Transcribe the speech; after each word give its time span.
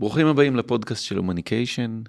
ברוכים 0.00 0.26
הבאים 0.26 0.56
לפודקאסט 0.56 1.04
של 1.04 1.16
הומניקיישן. 1.16 2.02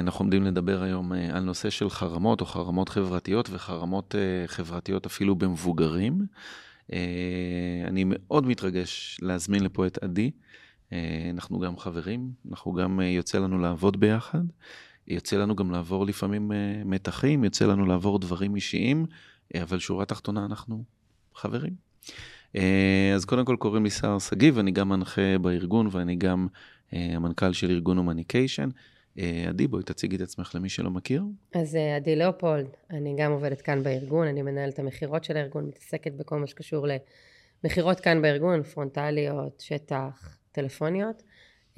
אנחנו 0.00 0.22
עומדים 0.22 0.42
לדבר 0.42 0.82
היום 0.82 1.12
אה, 1.12 1.36
על 1.36 1.42
נושא 1.42 1.70
של 1.70 1.90
חרמות 1.90 2.40
או 2.40 2.46
חרמות 2.46 2.88
חברתיות 2.88 3.48
וחרמות 3.50 4.14
אה, 4.14 4.46
חברתיות 4.46 5.06
אפילו 5.06 5.34
במבוגרים. 5.34 6.26
אה, 6.92 6.98
אני 7.86 8.04
מאוד 8.06 8.46
מתרגש 8.46 9.18
להזמין 9.22 9.64
לפה 9.64 9.86
את 9.86 9.98
עדי. 10.02 10.30
אנחנו 11.30 11.58
גם 11.58 11.78
חברים, 11.78 12.30
אנחנו 12.50 12.72
גם 12.72 13.00
יוצא 13.00 13.38
לנו 13.38 13.58
לעבוד 13.58 14.00
ביחד. 14.00 14.42
יוצא 15.08 15.36
לנו 15.36 15.56
גם 15.56 15.70
לעבור 15.70 16.06
לפעמים 16.06 16.52
מתחים, 16.84 17.44
יוצא 17.44 17.66
לנו 17.66 17.86
לעבור 17.86 18.18
דברים 18.18 18.54
אישיים, 18.54 19.06
אבל 19.62 19.78
שורה 19.78 20.04
תחתונה 20.04 20.44
אנחנו 20.44 20.84
חברים. 21.34 21.72
אז 23.14 23.24
קודם 23.26 23.44
כל 23.44 23.56
קוראים 23.58 23.84
לי 23.84 23.90
סער 23.90 24.18
שגיב, 24.18 24.58
אני 24.58 24.70
גם 24.70 24.88
מנחה 24.88 25.38
בארגון 25.38 25.88
ואני 25.90 26.16
גם 26.16 26.46
אה, 26.46 26.56
המנכ"ל 26.92 27.52
של 27.52 27.70
ארגון 27.70 27.96
הומניקיישן. 27.96 28.68
אה, 29.18 29.44
עדי, 29.48 29.66
בואי 29.66 29.82
תציגי 29.82 30.16
את 30.16 30.20
עצמך 30.20 30.52
למי 30.54 30.68
שלא 30.68 30.90
מכיר. 30.90 31.22
אז 31.54 31.76
אה, 31.76 31.96
עדי 31.96 32.16
לאופולד, 32.16 32.66
אני 32.90 33.14
גם 33.18 33.32
עובדת 33.32 33.60
כאן 33.60 33.82
בארגון, 33.82 34.26
אני 34.26 34.42
מנהלת 34.42 34.78
המכירות 34.78 35.24
של 35.24 35.36
הארגון, 35.36 35.66
מתעסקת 35.66 36.12
בכל 36.12 36.38
מה 36.38 36.46
שקשור 36.46 36.86
למכירות 37.64 38.00
כאן 38.00 38.22
בארגון, 38.22 38.62
פרונטליות, 38.62 39.60
שטח, 39.60 40.38
טלפוניות, 40.52 41.22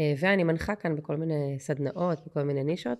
ואני 0.00 0.44
מנחה 0.44 0.74
כאן 0.74 0.96
בכל 0.96 1.16
מיני 1.16 1.56
סדנאות, 1.58 2.26
בכל 2.26 2.42
מיני 2.42 2.64
נישות. 2.64 2.98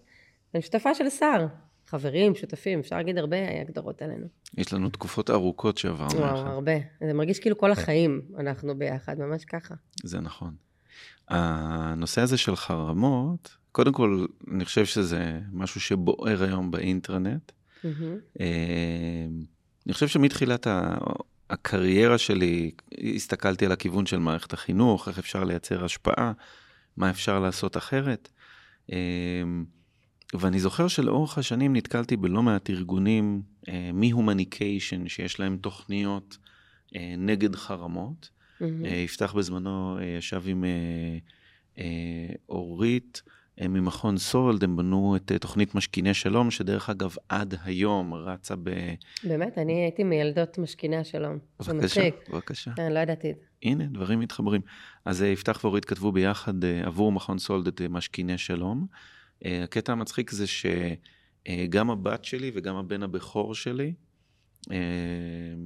אני 0.55 0.63
שותפה 0.63 0.95
של 0.95 1.11
שר, 1.11 1.47
חברים, 1.87 2.35
שותפים, 2.35 2.79
אפשר 2.79 2.97
להגיד 2.97 3.19
הרבה 3.19 3.37
הגדרות 3.61 4.03
עלינו. 4.03 4.27
יש 4.59 4.73
לנו 4.73 4.91
תקופות 4.91 5.31
ארוכות 5.31 5.79
שעברנו. 5.79 6.19
וואו, 6.19 6.37
הרבה. 6.37 6.73
זה 7.01 7.13
מרגיש 7.13 7.39
כאילו 7.39 7.59
כל 7.59 7.73
החיים 7.73 8.23
אנחנו 8.39 8.79
ביחד, 8.79 9.19
ממש 9.19 9.45
ככה. 9.45 9.75
זה 10.05 10.21
נכון. 10.21 10.55
הנושא 11.29 12.21
הזה 12.21 12.39
של 12.39 12.57
חרמות, 12.57 13.57
קודם 13.73 13.93
כל, 13.93 14.27
אני 14.53 14.65
חושב 14.65 14.85
שזה 14.85 15.41
משהו 15.53 15.81
שבוער 15.81 16.43
היום 16.43 16.71
באינטרנט. 16.71 17.53
Mm-hmm. 17.53 18.39
אני 19.87 19.93
חושב 19.93 20.09
שמתחילת 20.09 20.67
הקריירה 21.51 22.19
שלי, 22.19 22.71
הסתכלתי 23.15 23.67
על 23.67 23.73
הכיוון 23.73 24.07
של 24.07 24.19
מערכת 24.19 24.53
החינוך, 24.53 25.09
איך 25.09 25.19
אפשר 25.19 25.45
לייצר 25.45 25.85
השפעה, 25.85 26.33
מה 26.97 27.11
אפשר 27.11 27.39
לעשות 27.41 27.77
אחרת. 27.77 28.29
אה, 28.93 28.99
ואני 30.35 30.61
זוכר 30.61 30.89
שלאורך 30.89 31.39
השנים 31.39 31.77
נתקלתי 31.77 32.17
בלא 32.17 32.43
מעט 32.43 32.71
ארגונים 32.71 33.43
אה, 33.69 33.91
מהומניקיישן, 33.93 35.09
שיש 35.09 35.41
להם 35.41 35.57
תוכניות 35.57 36.39
נגד 37.19 37.57
חרמות. 37.57 38.31
Mm-hmm. 38.61 38.87
יפתח 38.87 39.33
בזמנו 39.33 39.99
אה, 39.99 40.05
ישב 40.05 40.43
עם 40.47 40.65
אה, 41.79 41.85
אורית 42.49 43.23
ממכון 43.61 44.19
סולד, 44.19 44.65
הם 44.65 44.77
בנו 44.77 45.17
את 45.17 45.33
תוכנית 45.41 45.75
משכיני 45.75 46.15
שלום, 46.15 46.51
שדרך 46.51 46.91
אגב 46.91 47.17
עד 47.29 47.55
היום 47.65 48.15
רצה 48.15 48.55
ב... 48.63 48.71
באמת? 49.25 49.59
אני 49.59 49.73
הייתי 49.73 50.05
מילדות 50.05 50.59
משכיני 50.59 50.97
השלום. 50.97 51.39
בבקשה, 51.61 52.09
בבקשה. 52.31 52.71
כן, 52.77 52.93
לא 52.93 52.99
ידעתי 52.99 53.31
את 53.31 53.37
זה. 53.37 53.45
הנה, 53.63 53.85
דברים 53.87 54.21
מתחברים. 54.21 54.61
אז 55.05 55.23
יפתח 55.23 55.61
ואורית 55.65 55.85
כתבו 55.85 56.13
ביחד 56.13 56.65
עבור 56.85 57.13
מכון 57.13 57.39
סולד 57.39 57.67
את 57.67 57.81
משכיני 57.81 58.39
שלום. 58.39 58.87
הקטע 59.45 59.93
המצחיק 59.93 60.31
זה 60.31 60.45
שגם 60.47 61.91
הבת 61.91 62.25
שלי 62.25 62.51
וגם 62.55 62.77
הבן 62.77 63.03
הבכור 63.03 63.55
שלי, 63.55 63.85
אה, 63.85 64.04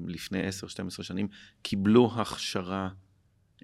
לפני 0.07 0.49
10-12 0.49 1.03
שנים, 1.03 1.29
קיבלו 1.63 2.11
הכשרה 2.17 2.89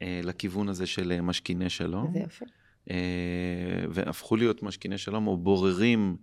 אה, 0.03 0.21
לכיוון 0.25 0.69
הזה 0.69 0.87
של 0.87 1.13
אה, 1.13 1.23
משכיני 1.23 1.71
שלום. 1.71 2.13
זה 2.13 2.19
יפה. 2.19 2.45
והפכו 3.91 4.37
להיות 4.37 4.63
משכיני 4.63 4.99
שלום 4.99 5.27
או 5.27 5.37
בוררים, 5.37 6.17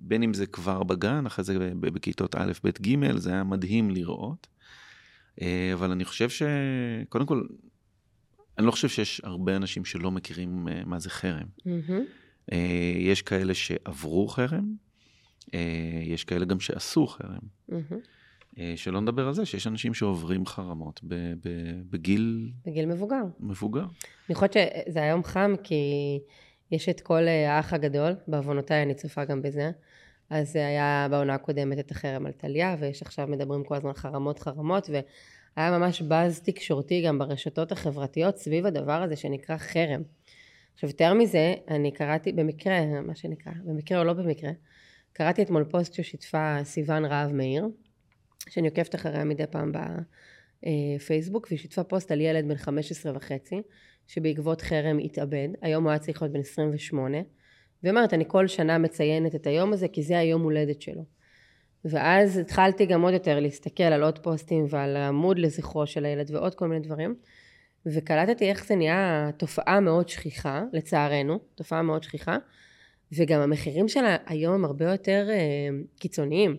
בין 0.00 0.22
אם 0.22 0.34
זה 0.34 0.46
כבר 0.46 0.82
בגן, 0.82 1.26
אחרי 1.26 1.44
זה 1.44 1.72
בכיתות 1.80 2.34
א', 2.34 2.52
ב', 2.64 2.68
ג', 2.68 3.16
זה 3.16 3.32
היה 3.32 3.44
מדהים 3.44 3.90
לראות. 3.90 4.46
אבל 5.72 5.90
אני 5.90 6.04
חושב 6.04 6.28
שקודם 6.28 7.26
כל, 7.26 7.42
אני 8.58 8.66
לא 8.66 8.70
חושב 8.70 8.88
שיש 8.88 9.20
הרבה 9.24 9.56
אנשים 9.56 9.84
שלא 9.84 10.10
מכירים 10.10 10.68
מה 10.86 10.98
זה 10.98 11.10
חרם. 11.10 11.46
Mm-hmm. 11.60 12.54
יש 12.98 13.22
כאלה 13.22 13.54
שעברו 13.54 14.28
חרם, 14.28 14.64
אה, 14.64 14.89
יש 16.02 16.24
כאלה 16.24 16.44
גם 16.44 16.60
שעשו 16.60 17.06
חרם. 17.06 17.38
Mm-hmm. 17.70 18.54
שלא 18.76 19.00
נדבר 19.00 19.26
על 19.26 19.34
זה 19.34 19.46
שיש 19.46 19.66
אנשים 19.66 19.94
שעוברים 19.94 20.46
חרמות 20.46 21.00
בגיל... 21.90 22.50
בגיל 22.66 22.86
מבוגר. 22.86 23.22
מבוגר. 23.40 23.84
אני 24.28 24.34
חושבת 24.34 24.52
שזה 24.52 25.02
היום 25.02 25.24
חם 25.24 25.54
כי 25.62 25.84
יש 26.70 26.88
את 26.88 27.00
כל 27.00 27.28
אה, 27.28 27.56
האח 27.56 27.72
הגדול, 27.72 28.12
בעוונותיי 28.28 28.82
אני 28.82 28.94
צופה 28.94 29.24
גם 29.24 29.42
בזה. 29.42 29.70
אז 30.30 30.52
זה 30.52 30.66
היה 30.66 31.06
בעונה 31.10 31.34
הקודמת 31.34 31.78
את 31.78 31.90
החרם 31.90 32.26
על 32.26 32.32
טליה, 32.32 32.76
ויש 32.80 33.02
עכשיו 33.02 33.26
מדברים 33.26 33.64
כל 33.64 33.74
הזמן 33.74 33.92
חרמות 33.92 34.38
חרמות, 34.38 34.90
והיה 34.90 35.78
ממש 35.78 36.02
באז 36.02 36.40
תקשורתי 36.40 37.02
גם 37.02 37.18
ברשתות 37.18 37.72
החברתיות 37.72 38.36
סביב 38.36 38.66
הדבר 38.66 39.02
הזה 39.02 39.16
שנקרא 39.16 39.56
חרם. 39.56 40.02
עכשיו 40.74 40.90
יותר 40.90 41.14
מזה, 41.14 41.54
אני 41.68 41.90
קראתי 41.90 42.32
במקרה, 42.32 43.00
מה 43.06 43.14
שנקרא, 43.14 43.52
במקרה 43.64 43.98
או 43.98 44.04
לא 44.04 44.12
במקרה, 44.12 44.50
קראתי 45.12 45.42
אתמול 45.42 45.64
פוסט 45.64 45.94
ששיתפה 45.94 46.56
סיוון 46.64 47.04
רהב 47.04 47.32
מאיר, 47.32 47.68
שאני 48.48 48.68
עוקבת 48.68 48.94
אחריה 48.94 49.24
מדי 49.24 49.44
פעם 49.50 49.72
בפייסבוק, 50.62 51.46
והיא 51.50 51.58
שיתפה 51.58 51.84
פוסט 51.84 52.12
על 52.12 52.20
ילד 52.20 52.48
בן 52.48 52.56
15 52.56 53.12
וחצי, 53.16 53.62
שבעקבות 54.06 54.62
חרם 54.62 54.98
התאבד, 54.98 55.48
היום 55.62 55.84
הוא 55.84 55.90
היה 55.90 55.98
צריך 55.98 56.22
להיות 56.22 56.32
בן 56.32 56.40
28, 56.40 57.18
והיא 57.82 57.90
אומרת, 57.90 58.14
אני 58.14 58.24
כל 58.28 58.46
שנה 58.46 58.78
מציינת 58.78 59.34
את 59.34 59.46
היום 59.46 59.72
הזה, 59.72 59.88
כי 59.88 60.02
זה 60.02 60.18
היום 60.18 60.42
הולדת 60.42 60.82
שלו. 60.82 61.04
ואז 61.84 62.38
התחלתי 62.38 62.86
גם 62.86 63.02
עוד 63.02 63.12
יותר 63.12 63.40
להסתכל 63.40 63.82
על 63.82 64.02
עוד 64.02 64.18
פוסטים 64.18 64.66
ועל 64.68 64.96
העמוד 64.96 65.38
לזכרו 65.38 65.86
של 65.86 66.04
הילד 66.04 66.30
ועוד 66.30 66.54
כל 66.54 66.68
מיני 66.68 66.80
דברים, 66.80 67.14
וקלטתי 67.86 68.50
איך 68.50 68.66
זה 68.66 68.76
נהיה 68.76 69.30
תופעה 69.36 69.80
מאוד 69.80 70.08
שכיחה, 70.08 70.62
לצערנו, 70.72 71.38
תופעה 71.54 71.82
מאוד 71.82 72.02
שכיחה, 72.02 72.36
וגם 73.12 73.40
המחירים 73.40 73.88
שלה 73.88 74.16
היום 74.26 74.54
הם 74.54 74.64
הרבה 74.64 74.90
יותר 74.90 75.28
uh, 75.28 76.00
קיצוניים. 76.00 76.56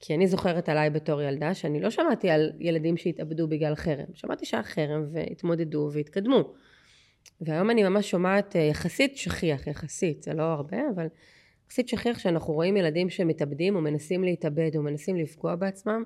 כי 0.00 0.14
אני 0.14 0.26
זוכרת 0.26 0.68
עליי 0.68 0.90
בתור 0.90 1.22
ילדה 1.22 1.54
שאני 1.54 1.80
לא 1.80 1.90
שמעתי 1.90 2.30
על 2.30 2.52
ילדים 2.60 2.96
שהתאבדו 2.96 3.48
בגלל 3.48 3.74
חרם. 3.74 4.04
שמעתי 4.14 4.46
שהיה 4.46 4.62
חרם 4.62 5.04
והתמודדו 5.12 5.90
והתקדמו. 5.92 6.54
והיום 7.40 7.70
אני 7.70 7.82
ממש 7.82 8.10
שומעת 8.10 8.56
uh, 8.56 8.58
יחסית 8.58 9.16
שכיח, 9.16 9.66
יחסית, 9.66 10.22
זה 10.22 10.34
לא 10.34 10.42
הרבה, 10.42 10.76
אבל 10.94 11.06
יחסית 11.66 11.88
שכיח 11.88 12.18
שאנחנו 12.18 12.52
רואים 12.52 12.76
ילדים 12.76 13.10
שמתאבדים 13.10 13.76
או 13.76 13.80
מנסים 13.80 14.24
להתאבד 14.24 14.70
או 14.76 14.82
מנסים 14.82 15.16
לפגוע 15.16 15.56
בעצמם, 15.56 16.02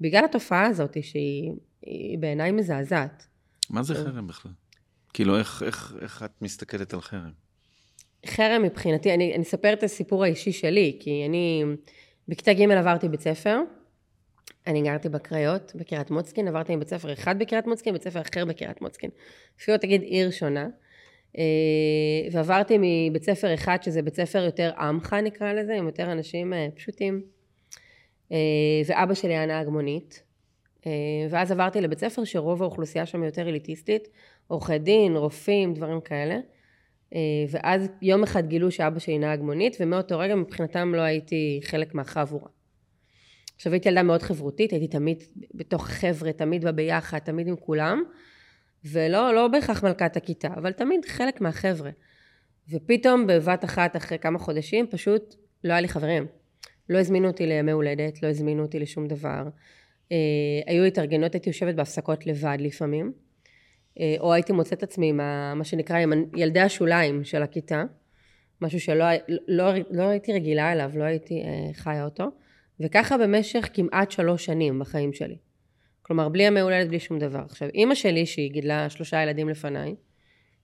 בגלל 0.00 0.24
התופעה 0.24 0.66
הזאת 0.66 0.96
שהיא 1.02 2.18
בעיניי 2.18 2.52
מזעזעת. 2.52 3.26
מה 3.70 3.82
זה 3.82 3.94
חרם 3.94 4.26
בכלל? 4.26 4.52
כאילו, 5.12 5.38
איך, 5.38 5.62
איך, 5.62 5.94
איך 6.00 6.22
את 6.22 6.42
מסתכלת 6.42 6.94
על 6.94 7.00
חרם? 7.00 7.45
חרם 8.26 8.62
מבחינתי, 8.62 9.14
אני, 9.14 9.34
אני 9.34 9.42
אספר 9.42 9.72
את 9.72 9.82
הסיפור 9.82 10.24
האישי 10.24 10.52
שלי, 10.52 10.96
כי 11.00 11.26
אני 11.28 11.64
בכיתה 12.28 12.52
ג' 12.52 12.70
עברתי 12.70 13.08
בית 13.08 13.20
ספר, 13.20 13.58
אני 14.66 14.82
גרתי 14.82 15.08
בקריות, 15.08 15.72
בקריית 15.74 16.10
מוצקין, 16.10 16.48
עברתי 16.48 16.76
מבית 16.76 16.88
ספר 16.88 17.12
אחד 17.12 17.38
בקריית 17.38 17.66
מוצקין, 17.66 17.92
בית 17.92 18.02
ספר 18.02 18.20
אחר 18.20 18.44
בקריית 18.44 18.82
מוצקין. 18.82 19.10
אפילו 19.58 19.78
תגיד 19.78 20.02
עיר 20.02 20.30
שונה. 20.30 20.68
אה, 21.38 21.42
ועברתי 22.32 22.76
מבית 22.80 23.24
ספר 23.24 23.54
אחד, 23.54 23.82
שזה 23.82 24.02
בית 24.02 24.14
ספר 24.14 24.44
יותר 24.44 24.72
עמך 24.78 25.12
נקרא 25.12 25.52
לזה, 25.52 25.74
עם 25.74 25.86
יותר 25.86 26.12
אנשים 26.12 26.52
אה, 26.52 26.68
פשוטים. 26.74 27.22
אה, 28.32 28.36
ואבא 28.86 29.14
שלי 29.14 29.32
היה 29.32 29.46
נהג 29.46 29.68
מונית. 29.68 30.22
ואז 31.30 31.52
עברתי 31.52 31.80
לבית 31.80 31.98
ספר 31.98 32.24
שרוב 32.24 32.62
האוכלוסייה 32.62 33.06
שם 33.06 33.24
יותר 33.24 33.48
אליטיסטית, 33.48 34.08
עורכי 34.46 34.78
דין, 34.78 35.16
רופאים, 35.16 35.74
דברים 35.74 36.00
כאלה. 36.00 36.38
אה, 37.14 37.20
ואז 37.50 37.88
יום 38.02 38.22
אחד 38.22 38.46
גילו 38.46 38.70
שאבא 38.70 38.98
שלי 38.98 39.18
נהג 39.18 39.40
מונית, 39.40 39.76
ומאותו 39.80 40.18
רגע 40.18 40.34
מבחינתם 40.34 40.94
לא 40.94 41.00
הייתי 41.00 41.60
חלק 41.64 41.94
מהחבורה. 41.94 42.48
עכשיו 43.56 43.72
הייתי 43.72 43.88
ילדה 43.88 44.02
מאוד 44.02 44.22
חברותית, 44.22 44.72
הייתי 44.72 44.88
תמיד 44.88 45.22
בתוך 45.54 45.86
חבר'ה, 45.86 46.32
תמיד 46.32 46.64
בביחד, 46.64 47.18
תמיד 47.18 47.48
עם 47.48 47.56
כולם, 47.56 48.02
ולא 48.84 49.34
לא 49.34 49.48
בהכרח 49.48 49.84
מלכת 49.84 50.16
הכיתה, 50.16 50.48
אבל 50.48 50.72
תמיד 50.72 51.04
חלק 51.04 51.40
מהחבר'ה. 51.40 51.90
ופתאום 52.70 53.26
בבת 53.26 53.64
אחת, 53.64 53.96
אחרי 53.96 54.18
כמה 54.18 54.38
חודשים, 54.38 54.86
פשוט 54.90 55.34
לא 55.64 55.72
היה 55.72 55.80
לי 55.80 55.88
חברים. 55.88 56.26
לא 56.88 56.98
הזמינו 56.98 57.28
אותי 57.28 57.46
לימי 57.46 57.72
הולדת, 57.72 58.22
לא 58.22 58.28
הזמינו 58.28 58.62
אותי 58.62 58.78
לשום 58.78 59.06
דבר. 59.08 59.48
אה, 60.12 60.16
היו 60.66 60.84
התארגנות, 60.84 61.34
הייתי 61.34 61.50
יושבת 61.50 61.74
בהפסקות 61.74 62.26
לבד 62.26 62.56
לפעמים. 62.60 63.12
אה, 64.00 64.16
או 64.20 64.32
הייתי 64.32 64.52
מוצאת 64.52 64.82
עצמי 64.82 65.08
עם 65.08 65.16
מה 65.58 65.64
שנקרא 65.64 65.96
עם 65.96 66.12
ילדי 66.36 66.60
השוליים 66.60 67.24
של 67.24 67.42
הכיתה, 67.42 67.84
משהו 68.60 68.80
שלא 68.80 69.04
לא, 69.48 69.64
לא 69.90 70.02
הייתי 70.02 70.32
רגילה 70.32 70.72
אליו, 70.72 70.90
לא 70.94 71.04
הייתי 71.04 71.42
אה, 71.42 71.74
חיה 71.74 72.04
אותו, 72.04 72.24
וככה 72.80 73.18
במשך 73.18 73.68
כמעט 73.74 74.10
שלוש 74.10 74.44
שנים 74.44 74.78
בחיים 74.78 75.12
שלי. 75.12 75.36
כלומר, 76.02 76.28
בלי 76.28 76.42
ימי 76.42 76.60
הולדת, 76.60 76.88
בלי 76.88 77.00
שום 77.00 77.18
דבר. 77.18 77.42
עכשיו, 77.44 77.68
אימא 77.68 77.94
שלי, 77.94 78.26
שהיא 78.26 78.50
גידלה 78.50 78.90
שלושה 78.90 79.22
ילדים 79.22 79.48
לפניי, 79.48 79.94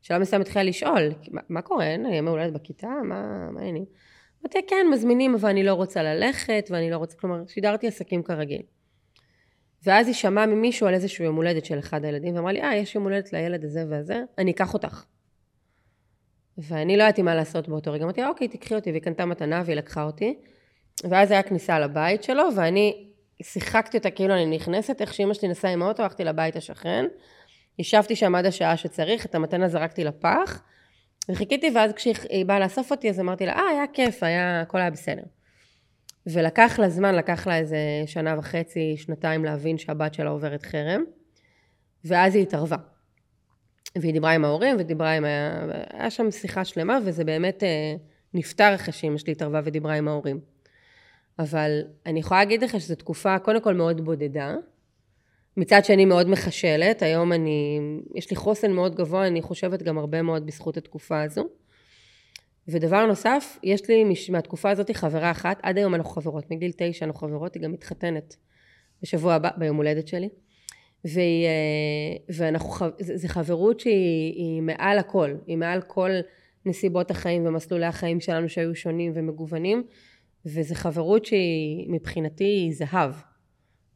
בשלב 0.03 0.21
מסוים 0.21 0.43
התחילה 0.43 0.65
לשאול, 0.65 1.13
מה, 1.31 1.41
מה 1.49 1.63
קורה, 1.63 1.87
אין 1.87 2.07
ימי 2.07 2.31
הולדת 2.31 2.53
בכיתה, 2.53 2.89
מה 3.05 3.49
העניינים? 3.57 3.85
אמרתי, 4.43 4.59
כן, 4.67 4.87
מזמינים, 4.93 5.35
אבל 5.35 5.49
אני 5.49 5.63
לא 5.63 5.75
רוצה 5.75 6.03
ללכת, 6.03 6.69
ואני 6.71 6.91
לא 6.91 6.97
רוצה, 6.97 7.17
כלומר, 7.17 7.47
שידרתי 7.47 7.87
עסקים 7.87 8.23
כרגיל. 8.23 8.63
ואז 9.87 10.07
היא 10.07 10.15
שמעה 10.15 10.47
ממישהו 10.47 10.87
על 10.87 10.95
איזשהו 10.95 11.25
יום 11.25 11.37
הולדת 11.37 11.65
של 11.65 11.79
אחד 11.79 12.05
הילדים, 12.05 12.37
ואמרה 12.37 12.53
לי, 12.53 12.63
אה, 12.63 12.77
יש 12.77 12.95
יום 12.95 13.05
הולדת 13.05 13.33
לילד 13.33 13.65
הזה 13.65 13.85
והזה, 13.89 14.23
אני 14.39 14.51
אקח 14.51 14.75
אותך. 14.75 15.05
ואני 16.59 16.97
לא 16.97 17.03
ידעתי 17.03 17.23
מה 17.23 17.35
לעשות 17.35 17.69
באותו 17.69 17.93
רגע. 17.93 18.05
אמרתי 18.05 18.25
אוקיי, 18.25 18.49
תקחי 18.49 18.75
אותי, 18.75 18.91
והיא 18.91 19.03
קנתה 19.03 19.27
מתנה 19.27 19.63
והיא 19.67 19.77
לקחה 19.77 20.03
אותי. 20.03 20.39
ואז 21.05 21.31
היה 21.31 21.43
כניסה 21.43 21.79
לבית 21.79 22.23
שלו, 22.23 22.45
ואני 22.57 23.09
שיחקתי 23.43 23.97
אותה 23.97 24.11
כאילו 24.11 24.35
אני 24.35 24.47
נכנסת, 24.47 25.01
איך 25.01 25.15
שאמא 25.15 25.35
שלי 25.35 25.49
נסעה 25.49 25.73
עם 25.73 25.83
האוטו, 25.83 26.03
הלכתי 26.03 26.25
לבית 26.25 26.57
השכן. 26.57 27.05
ישבתי 27.79 28.17
שם 28.17 28.35
עד 28.35 28.47
השעה 28.47 28.77
שצריך, 28.77 29.27
את 29.27 29.35
המתנה 29.35 29.69
זרקתי 29.69 30.05
לפח, 30.05 30.63
וחיכיתי, 31.29 31.71
ואז 31.75 31.93
כשהיא 31.93 32.47
באה 32.47 32.61
לאסוף 32.61 32.91
אותי, 32.91 33.11
אז 33.11 33.21
אמרתי 33.21 33.47
לה, 33.47 33.53
אה, 33.53 33.69
היה 33.69 33.85
כיף, 33.93 34.23
היה, 34.23 34.61
הכל 34.61 34.79
היה 34.79 34.91
בסדר. 34.91 35.23
ולקח 36.27 36.79
לה 36.79 36.89
זמן, 36.89 37.15
לקח 37.15 37.47
לה 37.47 37.59
איזה 37.59 37.79
שנה 38.07 38.39
וחצי, 38.39 38.97
שנתיים 38.97 39.45
להבין 39.45 39.79
שהבת 39.79 40.15
שלה 40.15 40.31
עוברת 40.31 40.63
חרם, 40.63 41.03
ואז 42.05 42.35
היא 42.35 42.43
התערבה. 42.43 42.77
והיא 43.97 44.13
דיברה 44.13 44.33
עם 44.33 44.45
ההורים, 44.45 44.77
ודיברה 44.79 45.13
עם... 45.13 45.25
ה... 45.25 45.65
היה 45.91 46.11
שם 46.11 46.31
שיחה 46.31 46.65
שלמה, 46.65 46.99
וזה 47.05 47.25
באמת 47.25 47.63
אה, 47.63 47.95
נפתר 48.35 48.75
אחרי 48.75 48.93
שאמא 48.93 49.19
שלי 49.19 49.33
התערבה 49.33 49.61
ודיברה 49.65 49.95
עם 49.95 50.09
ההורים. 50.09 50.41
אבל 51.39 51.83
אני 52.07 52.21
יכולה 52.21 52.41
להגיד 52.41 52.65
לך 52.65 52.81
שזו 52.81 52.95
תקופה, 52.95 53.39
קודם 53.39 53.61
כל 53.61 53.75
מאוד 53.75 54.05
בודדה. 54.05 54.55
מצד 55.57 55.85
שני 55.85 56.05
מאוד 56.05 56.29
מחשלת, 56.29 57.03
היום 57.03 57.33
אני, 57.33 57.81
יש 58.15 58.31
לי 58.31 58.37
חוסן 58.37 58.73
מאוד 58.73 58.95
גבוה, 58.95 59.27
אני 59.27 59.43
חושבת 59.43 59.83
גם 59.83 59.99
הרבה 59.99 60.23
מאוד 60.23 60.47
בזכות 60.47 60.77
התקופה 60.77 61.23
הזו. 61.23 61.49
ודבר 62.69 63.07
נוסף, 63.07 63.59
יש 63.63 63.89
לי 63.89 64.05
מהתקופה 64.31 64.71
הזאת 64.71 64.91
חברה 64.91 65.31
אחת, 65.31 65.61
עד 65.63 65.79
היום 65.79 65.95
אנחנו 65.95 66.11
חברות, 66.11 66.51
מגיל 66.51 66.73
תשע 66.77 67.07
אנחנו 67.07 67.29
חברות, 67.29 67.55
היא 67.55 67.63
גם 67.63 67.73
מתחתנת 67.73 68.37
בשבוע 69.03 69.35
הבא, 69.35 69.51
ביום 69.57 69.77
הולדת 69.77 70.09
שלי. 70.09 70.29
והיא, 71.05 71.47
אה, 71.47 72.35
ואנחנו, 72.37 72.87
זה 72.99 73.29
חברות 73.29 73.81
שהיא 73.81 74.63
מעל 74.63 74.99
הכל, 74.99 75.35
היא 75.47 75.57
מעל 75.57 75.83
כל 75.83 76.11
נסיבות 76.67 77.11
החיים 77.11 77.47
ומסלולי 77.47 77.87
החיים 77.87 78.21
שלנו 78.21 78.49
שהיו 78.49 78.75
שונים 78.75 79.13
ומגוונים, 79.15 79.85
וזו 80.47 80.75
חברות 80.75 81.25
שהיא 81.25 81.87
מבחינתי 81.91 82.45
היא 82.45 82.75
זהב. 82.75 83.15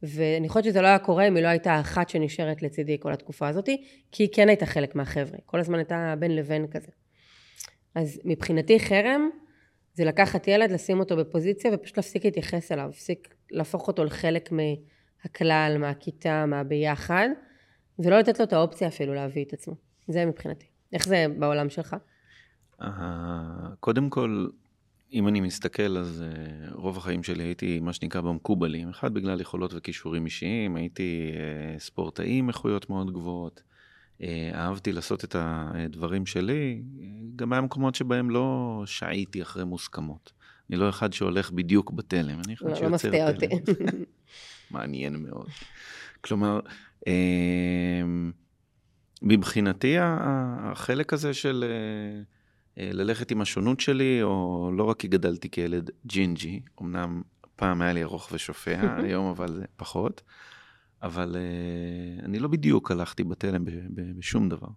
ואני 0.03 0.49
חושבת 0.49 0.63
שזה 0.63 0.81
לא 0.81 0.87
היה 0.87 0.99
קורה 0.99 1.27
אם 1.27 1.35
היא 1.35 1.43
לא 1.43 1.47
הייתה 1.47 1.79
אחת 1.79 2.09
שנשארת 2.09 2.61
לצידי 2.61 2.97
כל 2.99 3.13
התקופה 3.13 3.47
הזאת, 3.47 3.69
כי 4.11 4.23
היא 4.23 4.29
כן 4.33 4.49
הייתה 4.49 4.65
חלק 4.65 4.95
מהחבר'ה, 4.95 5.37
כל 5.45 5.59
הזמן 5.59 5.77
הייתה 5.77 6.13
בין 6.19 6.35
לבין 6.35 6.67
כזה. 6.67 6.91
אז 7.97 8.21
מבחינתי 8.25 8.79
חרם 8.79 9.29
זה 9.93 10.05
לקחת 10.05 10.47
ילד, 10.47 10.71
לשים 10.71 10.99
אותו 10.99 11.17
בפוזיציה 11.17 11.71
ופשוט 11.73 11.97
להפסיק 11.97 12.25
להתייחס 12.25 12.71
אליו, 12.71 12.85
להפסיק 12.85 13.35
להפוך 13.51 13.87
אותו 13.87 14.03
לחלק 14.03 14.49
מהכלל, 14.51 15.77
מהכיתה, 15.79 16.45
מהביחד, 16.45 17.29
ולא 17.99 18.19
לתת 18.19 18.39
לו 18.39 18.45
את 18.45 18.53
האופציה 18.53 18.87
אפילו 18.87 19.13
להביא 19.13 19.45
את 19.45 19.53
עצמו. 19.53 19.75
זה 20.07 20.25
מבחינתי. 20.25 20.65
איך 20.93 21.05
זה 21.07 21.25
בעולם 21.39 21.69
שלך? 21.69 21.95
אה, 22.81 22.89
קודם 23.79 24.09
כל, 24.09 24.47
אם 25.13 25.27
אני 25.27 25.41
מסתכל, 25.41 25.97
אז 25.97 26.23
uh, 26.23 26.73
רוב 26.73 26.97
החיים 26.97 27.23
שלי 27.23 27.43
הייתי 27.43 27.79
מה 27.79 27.93
שנקרא 27.93 28.21
במקובלים. 28.21 28.89
אחד, 28.89 29.13
בגלל 29.13 29.41
יכולות 29.41 29.73
וכישורים 29.73 30.25
אישיים, 30.25 30.75
הייתי 30.75 31.31
uh, 31.33 31.79
ספורטאי 31.79 32.37
עם 32.37 32.47
איכויות 32.47 32.89
מאוד 32.89 33.13
גבוהות. 33.13 33.61
Uh, 34.21 34.23
אהבתי 34.53 34.91
לעשות 34.91 35.23
את 35.23 35.35
הדברים 35.39 36.25
שלי, 36.25 36.81
גם 37.35 37.53
היה 37.53 37.61
מקומות 37.61 37.95
שבהם 37.95 38.29
לא 38.29 38.83
שהיתי 38.85 39.41
אחרי 39.41 39.63
מוסכמות. 39.63 40.31
אני 40.69 40.77
לא 40.77 40.89
אחד 40.89 41.13
שהולך 41.13 41.51
בדיוק 41.51 41.91
בתלם, 41.91 42.39
אני 42.45 42.53
אחד 42.53 42.65
לא, 42.65 42.89
לא 42.89 42.97
שיוצר 42.97 43.25
לא 43.25 43.31
תלם. 43.31 44.03
מעניין 44.71 45.15
מאוד. 45.15 45.47
כלומר, 46.21 46.59
uh, 46.99 47.07
מבחינתי 49.21 49.95
החלק 49.99 51.13
הזה 51.13 51.33
של... 51.33 51.65
אה, 52.79 52.89
ללכת 52.93 53.31
עם 53.31 53.41
השונות 53.41 53.79
שלי, 53.79 54.23
או 54.23 54.71
לא 54.77 54.83
רק 54.83 54.99
כי 54.99 55.07
גדלתי 55.07 55.49
כילד 55.49 55.89
ג'ינג'י, 56.05 56.61
אמנם 56.81 57.21
פעם 57.55 57.81
היה 57.81 57.93
לי 57.93 58.03
ארוך 58.03 58.29
ושופע, 58.31 58.81
היום 59.03 59.29
אבל 59.29 59.63
פחות, 59.75 60.21
אבל 61.03 61.35
uh, 61.35 62.25
אני 62.25 62.39
לא 62.39 62.47
בדיוק 62.47 62.91
הלכתי 62.91 63.23
בתלם 63.23 63.63
בשום 64.17 64.49
דבר. 64.49 64.67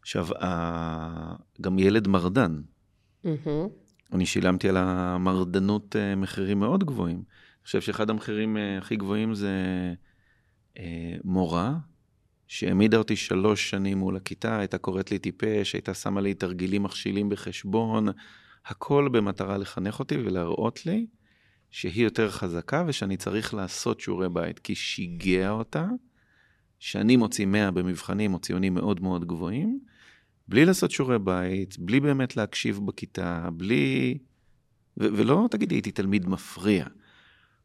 עכשיו, 0.00 0.28
uh, 0.30 0.44
גם 1.60 1.78
ילד 1.78 2.08
מרדן. 2.08 2.60
אני 4.12 4.26
שילמתי 4.26 4.68
על 4.68 4.76
המרדנות 4.76 5.96
uh, 5.96 6.16
מחירים 6.16 6.60
מאוד 6.60 6.84
גבוהים. 6.84 7.16
אני 7.16 7.64
חושב 7.64 7.80
שאחד 7.80 8.10
המחירים 8.10 8.56
uh, 8.56 8.60
הכי 8.78 8.96
גבוהים 8.96 9.34
זה 9.34 9.54
uh, 10.74 10.80
מורה, 11.24 11.78
שהעמידה 12.46 12.96
אותי 12.96 13.16
שלוש 13.16 13.70
שנים 13.70 13.98
מול 13.98 14.16
הכיתה, 14.16 14.58
הייתה 14.58 14.78
קוראת 14.78 15.10
לי 15.10 15.18
טיפש, 15.18 15.72
הייתה 15.72 15.94
שמה 15.94 16.20
לי 16.20 16.34
תרגילים 16.34 16.82
מכשילים 16.82 17.28
בחשבון, 17.28 18.08
הכל 18.66 19.08
במטרה 19.12 19.58
לחנך 19.58 19.98
אותי 19.98 20.16
ולהראות 20.16 20.86
לי 20.86 21.06
שהיא 21.70 22.04
יותר 22.04 22.30
חזקה 22.30 22.84
ושאני 22.86 23.16
צריך 23.16 23.54
לעשות 23.54 24.00
שיעורי 24.00 24.28
בית, 24.28 24.58
כי 24.58 24.74
שיגע 24.74 25.50
אותה 25.50 25.86
שאני 26.78 27.16
מוציא 27.16 27.46
100 27.46 27.70
במבחנים 27.70 28.34
או 28.34 28.38
ציונים 28.38 28.74
מאוד 28.74 29.02
מאוד 29.02 29.24
גבוהים, 29.24 29.80
בלי 30.48 30.64
לעשות 30.64 30.90
שיעורי 30.90 31.18
בית, 31.18 31.78
בלי 31.78 32.00
באמת 32.00 32.36
להקשיב 32.36 32.80
בכיתה, 32.84 33.48
בלי... 33.52 34.18
ו- 35.00 35.08
ולא 35.16 35.48
תגידי, 35.50 35.74
הייתי 35.74 35.92
תלמיד 35.92 36.28
מפריע. 36.28 36.86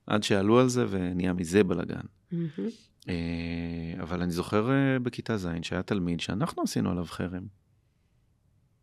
עד 0.08 0.24
שעלו 0.24 0.60
על 0.60 0.70
זה 0.70 0.86
ונהיה 0.90 1.34
מזה 1.34 1.64
בלאגן. 1.64 2.02
Mm-hmm. 2.32 2.62
אה, 3.10 4.02
אבל 4.02 4.22
אני 4.22 4.32
זוכר 4.32 4.72
אה, 4.72 5.00
בכיתה 5.00 5.38
ז' 5.38 5.48
שהיה 5.62 5.84
תלמיד 5.84 6.20
שאנחנו 6.20 6.64
עשינו 6.64 6.92
עליו 6.92 7.06
חרם. 7.06 7.44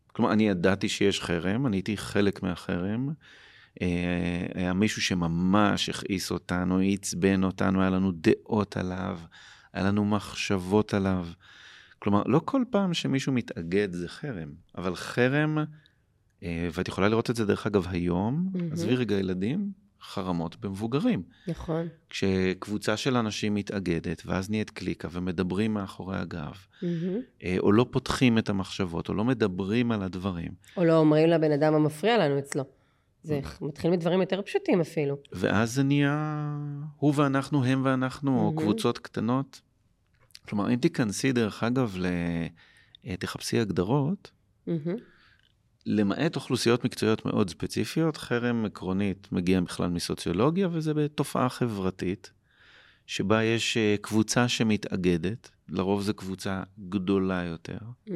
כלומר, 0.07 0.33
אני 0.33 0.49
ידעתי 0.49 0.89
שיש 0.89 1.21
חרם, 1.21 1.67
אני 1.67 1.77
הייתי 1.77 1.97
חלק 1.97 2.43
מהחרם. 2.43 3.09
אה, 3.81 3.87
היה 4.53 4.73
מישהו 4.73 5.01
שממש 5.01 5.89
הכעיס 5.89 6.31
אותנו, 6.31 6.79
עצבן 6.79 7.43
אותנו, 7.43 7.81
היה 7.81 7.89
לנו 7.89 8.11
דעות 8.11 8.77
עליו, 8.77 9.19
היה 9.73 9.83
לנו 9.83 10.05
מחשבות 10.05 10.93
עליו. 10.93 11.27
כלומר, 11.99 12.23
לא 12.25 12.41
כל 12.45 12.63
פעם 12.69 12.93
שמישהו 12.93 13.33
מתאגד 13.33 13.93
זה 13.93 14.07
חרם, 14.07 14.49
אבל 14.77 14.95
חרם, 14.95 15.57
ואת 16.43 16.87
יכולה 16.87 17.09
לראות 17.09 17.29
את 17.29 17.35
זה 17.35 17.45
דרך 17.45 17.67
אגב 17.67 17.87
היום, 17.89 18.49
mm-hmm. 18.53 18.73
עזבי 18.73 18.95
רגע 18.95 19.15
ילדים, 19.15 19.71
חרמות 20.01 20.55
במבוגרים. 20.61 21.23
נכון. 21.47 21.87
כשקבוצה 22.09 22.97
של 22.97 23.17
אנשים 23.17 23.53
מתאגדת, 23.53 24.23
ואז 24.25 24.49
נהיית 24.49 24.69
קליקה 24.69 25.07
ומדברים 25.11 25.73
מאחורי 25.73 26.17
הגב, 26.17 26.51
mm-hmm. 26.51 27.45
או 27.59 27.71
לא 27.71 27.85
פותחים 27.91 28.37
את 28.37 28.49
המחשבות, 28.49 29.09
או 29.09 29.13
לא 29.13 29.23
מדברים 29.23 29.91
על 29.91 30.03
הדברים. 30.03 30.51
או 30.77 30.85
לא 30.85 30.97
אומרים 30.97 31.29
לבן 31.29 31.51
אדם 31.51 31.73
המפריע 31.73 32.17
לנו 32.17 32.39
אצלו. 32.39 32.63
זה 33.23 33.39
מתחיל 33.61 33.91
מדברים 33.91 34.21
יותר 34.21 34.41
פשוטים 34.41 34.81
אפילו. 34.81 35.17
ואז 35.31 35.73
זה 35.73 35.83
נהיה 35.83 36.57
הוא 36.97 37.13
ואנחנו, 37.15 37.63
הם 37.63 37.81
ואנחנו, 37.85 38.37
mm-hmm. 38.37 38.43
או 38.43 38.55
קבוצות 38.55 38.97
קטנות. 38.97 39.61
כלומר, 40.47 40.73
אם 40.73 40.75
תיכנסי, 40.75 41.31
דרך 41.31 41.63
אגב, 41.63 41.95
ל... 41.97 42.05
אה, 43.07 43.15
תחפשי 43.15 43.59
הגדרות, 43.59 44.31
mm-hmm. 44.67 44.71
למעט 45.85 46.35
אוכלוסיות 46.35 46.85
מקצועיות 46.85 47.25
מאוד 47.25 47.49
ספציפיות, 47.49 48.17
חרם 48.17 48.65
עקרונית 48.65 49.31
מגיע 49.31 49.61
בכלל 49.61 49.89
מסוציולוגיה, 49.89 50.69
וזה 50.71 50.93
בתופעה 50.93 51.49
חברתית, 51.49 52.31
שבה 53.05 53.43
יש 53.43 53.77
אה, 53.77 53.95
קבוצה 54.01 54.47
שמתאגדת, 54.47 55.49
לרוב 55.69 56.01
זו 56.01 56.13
קבוצה 56.13 56.63
גדולה 56.89 57.43
יותר, 57.43 57.77
mm-hmm. 58.07 58.11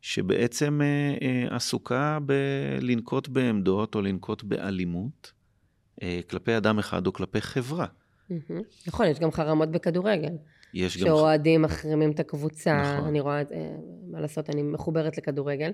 שבעצם 0.00 0.80
אה, 0.82 1.14
אה, 1.22 1.56
עסוקה 1.56 2.18
בלנקוט 2.22 3.28
בעמדות 3.28 3.94
או 3.94 4.02
לנקוט 4.02 4.42
באלימות 4.42 5.32
כלפי 6.28 6.56
אדם 6.56 6.78
אחד 6.78 7.06
או 7.06 7.12
כלפי 7.12 7.40
חברה. 7.40 7.86
נכון, 8.86 9.06
יש 9.06 9.18
גם 9.18 9.30
חרמות 9.30 9.70
בכדורגל. 9.70 10.32
יש 10.74 10.98
גם... 10.98 11.06
שאוהדים 11.06 11.62
מחרימים 11.62 12.10
את 12.10 12.20
הקבוצה, 12.20 12.82
נכון. 12.82 13.08
אני 13.08 13.20
רואה, 13.20 13.38
אה, 13.38 13.44
מה 14.10 14.20
לעשות, 14.20 14.50
אני 14.50 14.62
מחוברת 14.62 15.18
לכדורגל. 15.18 15.70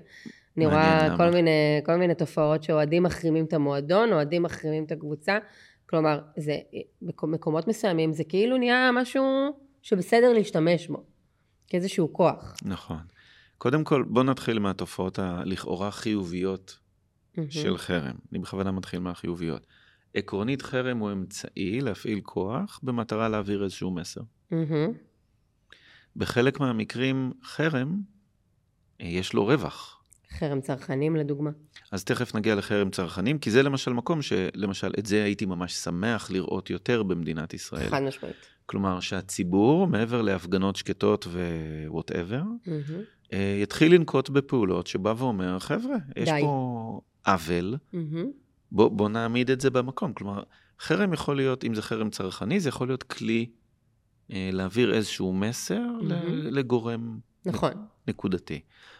אני 0.57 0.65
רואה 0.65 1.17
כל 1.17 1.29
מיני, 1.29 1.81
כל 1.85 1.95
מיני 1.95 2.15
תופעות 2.15 2.63
שאוהדים 2.63 3.03
מחרימים 3.03 3.45
את 3.45 3.53
המועדון, 3.53 4.13
אוהדים 4.13 4.43
מחרימים 4.43 4.83
את 4.83 4.91
הקבוצה. 4.91 5.37
כלומר, 5.89 6.19
זה, 6.37 6.57
מקומות 7.23 7.67
מסוימים 7.67 8.13
זה 8.13 8.23
כאילו 8.23 8.57
נהיה 8.57 8.89
משהו 8.93 9.23
שבסדר 9.81 10.33
להשתמש 10.33 10.87
בו, 10.87 11.03
כאיזשהו 11.67 12.13
כוח. 12.13 12.55
נכון. 12.65 13.16
קודם 13.57 13.83
כל, 13.83 14.03
בוא 14.03 14.23
נתחיל 14.23 14.59
מהתופעות 14.59 15.19
הלכאורה 15.19 15.91
חיוביות 15.91 16.79
mm-hmm. 16.79 17.41
של 17.49 17.77
חרם. 17.77 18.15
אני 18.31 18.39
בכוונה 18.39 18.71
מתחיל 18.71 18.99
מהחיוביות. 18.99 19.67
עקרונית 20.13 20.61
חרם 20.61 20.97
הוא 20.97 21.11
אמצעי 21.11 21.81
להפעיל 21.81 22.19
כוח 22.23 22.79
במטרה 22.83 23.29
להעביר 23.29 23.63
איזשהו 23.63 23.91
מסר. 23.91 24.21
Mm-hmm. 24.51 24.55
בחלק 26.15 26.59
מהמקרים 26.59 27.31
חרם 27.43 28.01
יש 28.99 29.33
לו 29.33 29.45
רווח. 29.45 30.03
חרם 30.29 30.61
צרכנים 30.61 31.15
לדוגמה. 31.15 31.49
אז 31.91 32.03
תכף 32.03 32.35
נגיע 32.35 32.55
לחרם 32.55 32.89
צרכנים, 32.89 33.39
כי 33.39 33.51
זה 33.51 33.63
למשל 33.63 33.93
מקום 33.93 34.21
שלמשל 34.21 34.91
את 34.99 35.05
זה 35.05 35.23
הייתי 35.23 35.45
ממש 35.45 35.73
שמח 35.73 36.31
לראות 36.31 36.69
יותר 36.69 37.03
במדינת 37.03 37.53
ישראל. 37.53 37.89
חד 37.89 38.03
משמעית. 38.03 38.35
כלומר 38.65 38.99
שהציבור, 38.99 39.87
מעבר 39.87 40.21
להפגנות 40.21 40.75
שקטות 40.75 41.27
ווואטאבר, 41.27 42.41
mm-hmm. 42.41 43.16
יתחיל 43.33 43.95
לנקוט 43.95 44.29
בפעולות 44.29 44.87
שבא 44.87 45.13
ואומר, 45.17 45.59
חבר'ה, 45.59 45.97
יש 46.15 46.29
די. 46.29 46.39
פה 46.41 47.01
עוול, 47.25 47.75
mm-hmm. 47.93 47.97
בוא, 48.71 48.89
בוא 48.89 49.09
נעמיד 49.09 49.51
את 49.51 49.61
זה 49.61 49.69
במקום. 49.69 50.13
כלומר, 50.13 50.43
חרם 50.79 51.13
יכול 51.13 51.35
להיות, 51.35 51.63
אם 51.63 51.73
זה 51.73 51.81
חרם 51.81 52.09
צרכני, 52.09 52.59
זה 52.59 52.69
יכול 52.69 52.87
להיות 52.87 53.03
כלי 53.03 53.49
אה, 54.31 54.49
להעביר 54.53 54.93
איזשהו 54.93 55.33
מסר 55.33 55.83
mm-hmm. 56.01 56.03
לגורם 56.29 57.19
נכון. 57.45 57.71
נקודתי. 58.07 58.59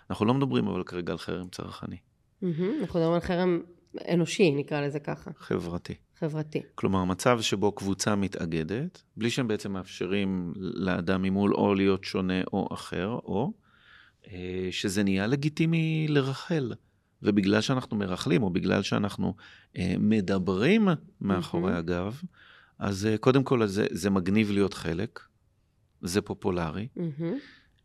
אנחנו 0.09 0.25
לא 0.25 0.33
מדברים 0.33 0.67
אבל 0.67 0.83
כרגע 0.83 1.11
על 1.11 1.17
חרם 1.17 1.47
צרכני. 1.49 1.95
Mm-hmm. 1.95 2.45
אנחנו 2.81 2.99
מדברים 2.99 3.13
על 3.13 3.19
חרם 3.19 3.59
אנושי, 4.13 4.51
נקרא 4.51 4.81
לזה 4.81 4.99
ככה. 4.99 5.31
חברתי. 5.37 5.93
חברתי. 6.19 6.61
כלומר, 6.75 7.03
מצב 7.03 7.41
שבו 7.41 7.71
קבוצה 7.71 8.15
מתאגדת, 8.15 9.03
בלי 9.17 9.29
שהם 9.29 9.47
בעצם 9.47 9.71
מאפשרים 9.71 10.53
לאדם 10.55 11.21
ממול 11.21 11.53
או 11.53 11.75
להיות 11.75 12.03
שונה 12.03 12.41
או 12.53 12.67
אחר, 12.73 13.07
או 13.07 13.53
אה, 13.53 13.66
שזה 14.71 15.03
נהיה 15.03 15.27
לגיטימי 15.27 16.05
לרחל. 16.09 16.73
ובגלל 17.21 17.61
שאנחנו 17.61 17.97
מרכלים, 17.97 18.43
או 18.43 18.49
בגלל 18.49 18.81
שאנחנו 18.81 19.35
אה, 19.77 19.95
מדברים 19.99 20.87
מאחורי 21.21 21.73
mm-hmm. 21.73 21.77
הגב, 21.77 22.21
אז 22.79 23.05
אה, 23.05 23.17
קודם 23.17 23.43
כל 23.43 23.67
זה, 23.67 23.87
זה 23.91 24.09
מגניב 24.09 24.51
להיות 24.51 24.73
חלק, 24.73 25.19
זה 26.01 26.21
פופולרי, 26.21 26.87
mm-hmm. 26.97 27.23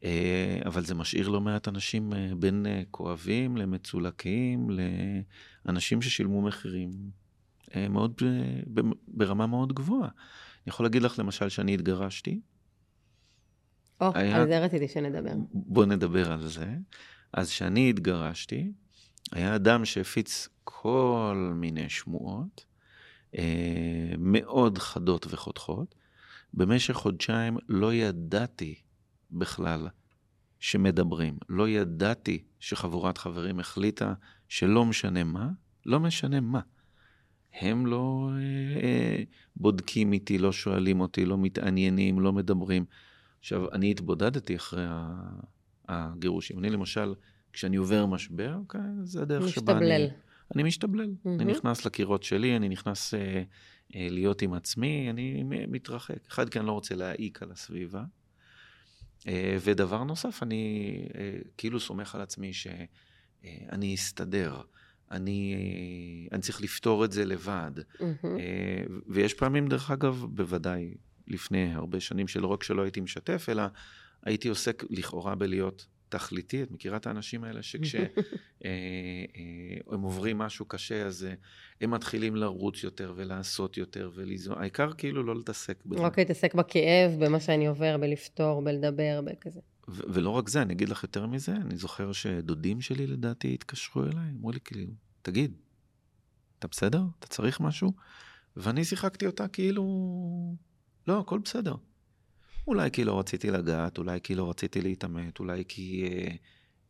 אה, 0.04 0.58
אבל 0.64 0.84
זה 0.84 0.94
משאיר 0.94 1.28
לא 1.28 1.40
מעט 1.40 1.68
אנשים 1.68 2.12
אה, 2.12 2.30
בין 2.38 2.66
אה, 2.66 2.82
כואבים 2.90 3.56
למצולקים, 3.56 4.70
לאנשים 5.66 6.02
ששילמו 6.02 6.42
מחירים 6.42 6.90
אה, 7.74 7.88
מאוד, 7.88 8.14
אה, 8.22 8.82
ברמה 9.08 9.46
מאוד 9.46 9.72
גבוהה. 9.72 10.08
אני 10.08 10.70
יכול 10.70 10.86
להגיד 10.86 11.02
לך 11.02 11.18
למשל 11.18 11.48
שאני 11.48 11.74
התגרשתי. 11.74 12.40
או, 14.02 14.10
היה... 14.14 14.36
על 14.36 14.48
זה 14.48 14.58
רציתי 14.58 14.88
שנדבר. 14.88 15.32
בוא 15.52 15.84
נדבר 15.84 16.32
על 16.32 16.46
זה. 16.46 16.66
אז 17.32 17.50
כשאני 17.50 17.90
התגרשתי, 17.90 18.72
היה 19.32 19.56
אדם 19.56 19.84
שהפיץ 19.84 20.48
כל 20.64 21.52
מיני 21.54 21.88
שמועות, 21.88 22.64
אה, 23.38 24.12
מאוד 24.18 24.78
חדות 24.78 25.26
וחותכות. 25.30 25.94
במשך 26.54 26.94
חודשיים 26.94 27.56
לא 27.68 27.94
ידעתי 27.94 28.74
בכלל 29.30 29.88
שמדברים. 30.60 31.36
לא 31.48 31.68
ידעתי 31.68 32.44
שחבורת 32.60 33.18
חברים 33.18 33.60
החליטה 33.60 34.14
שלא 34.48 34.84
משנה 34.84 35.24
מה, 35.24 35.48
לא 35.86 36.00
משנה 36.00 36.40
מה. 36.40 36.60
הם 37.60 37.86
לא 37.86 38.30
אה, 38.32 38.80
אה, 38.82 39.22
בודקים 39.56 40.12
איתי, 40.12 40.38
לא 40.38 40.52
שואלים 40.52 41.00
אותי, 41.00 41.24
לא 41.24 41.38
מתעניינים, 41.38 42.20
לא 42.20 42.32
מדברים. 42.32 42.84
עכשיו, 43.42 43.72
אני 43.72 43.90
התבודדתי 43.90 44.56
אחרי 44.56 44.84
הגירושים. 45.88 46.58
אני 46.58 46.70
למשל, 46.70 47.14
כשאני 47.52 47.76
עובר 47.76 48.06
משבר, 48.06 48.54
אוקיי, 48.54 48.80
זה 49.04 49.22
הדרך 49.22 49.48
שבה 49.48 49.72
אני... 49.72 49.80
משתבלל. 49.80 50.08
אני 50.54 50.62
משתבלל. 50.62 51.04
Mm-hmm. 51.04 51.28
אני 51.28 51.44
נכנס 51.44 51.86
לקירות 51.86 52.22
שלי, 52.22 52.56
אני 52.56 52.68
נכנס 52.68 53.14
אה, 53.14 53.42
אה, 53.94 54.06
להיות 54.10 54.42
עם 54.42 54.54
עצמי, 54.54 55.10
אני 55.10 55.42
מתרחק. 55.44 56.26
אחד, 56.28 56.48
כי 56.48 56.58
אני 56.58 56.66
לא 56.66 56.72
רוצה 56.72 56.94
להעיק 56.94 57.42
על 57.42 57.50
הסביבה. 57.50 58.04
אה, 59.28 59.56
ודבר 59.64 60.04
נוסף, 60.04 60.42
אני 60.42 60.94
אה, 61.14 61.38
כאילו 61.56 61.80
סומך 61.80 62.14
על 62.14 62.20
עצמי 62.20 62.52
שאני 62.52 63.88
אה, 63.88 63.94
אסתדר. 63.94 64.60
אני, 65.10 65.54
אני 66.32 66.42
צריך 66.42 66.62
לפתור 66.62 67.04
את 67.04 67.12
זה 67.12 67.24
לבד. 67.24 67.72
Mm-hmm. 67.76 68.26
ויש 69.06 69.34
פעמים, 69.34 69.68
דרך 69.68 69.90
אגב, 69.90 70.26
בוודאי 70.30 70.94
לפני 71.26 71.74
הרבה 71.74 72.00
שנים, 72.00 72.28
שלא 72.28 72.46
רק 72.46 72.62
שלא 72.62 72.82
הייתי 72.82 73.00
משתף, 73.00 73.46
אלא 73.48 73.62
הייתי 74.22 74.48
עוסק 74.48 74.84
לכאורה 74.90 75.34
בלהיות 75.34 75.86
תכליתי. 76.12 76.62
את 76.62 76.70
מכירה 76.70 76.96
את 76.96 77.06
האנשים 77.06 77.44
האלה 77.44 77.62
שכשהם 77.62 78.04
אה, 78.64 78.70
אה, 79.36 79.78
עוברים 79.84 80.38
משהו 80.38 80.64
קשה, 80.64 81.06
אז 81.06 81.24
אה, 81.24 81.34
הם 81.80 81.90
מתחילים 81.90 82.36
לרוץ 82.36 82.84
יותר 82.84 83.12
ולעשות 83.16 83.76
יותר 83.76 84.10
ולזעוק. 84.14 84.58
העיקר 84.58 84.92
כאילו 84.92 85.22
לא 85.22 85.36
להתעסק 85.36 85.86
בזה. 85.86 86.02
רק 86.02 86.18
להתעסק 86.18 86.54
בכאב, 86.54 87.12
במה 87.18 87.40
שאני 87.40 87.66
עובר, 87.66 87.96
בלפתור, 88.00 88.62
בלדבר, 88.62 89.20
בכזה. 89.24 89.60
ו- 89.88 90.02
ולא 90.08 90.30
רק 90.30 90.48
זה, 90.48 90.62
אני 90.62 90.72
אגיד 90.72 90.88
לך 90.88 91.02
יותר 91.02 91.26
מזה, 91.26 91.52
אני 91.56 91.76
זוכר 91.76 92.12
שדודים 92.12 92.80
שלי 92.80 93.06
לדעתי 93.06 93.54
התקשרו 93.54 94.02
אליי, 94.02 94.30
אמרו 94.38 94.50
לי 94.50 94.60
כאילו, 94.64 94.92
תגיד, 95.22 95.52
אתה 96.58 96.68
בסדר? 96.68 97.02
אתה 97.18 97.26
צריך 97.26 97.60
משהו? 97.60 97.92
ואני 98.56 98.84
שיחקתי 98.84 99.26
אותה 99.26 99.48
כאילו, 99.48 99.84
לא, 101.06 101.20
הכל 101.20 101.38
בסדר. 101.38 101.74
אולי 102.66 102.90
כי 102.90 103.04
לא 103.04 103.18
רציתי 103.18 103.50
לגעת, 103.50 103.98
אולי 103.98 104.20
כי 104.22 104.34
לא 104.34 104.50
רציתי 104.50 104.80
להתעמת, 104.80 105.38
אולי 105.38 105.64
כי 105.68 106.08
אה, 106.08 106.34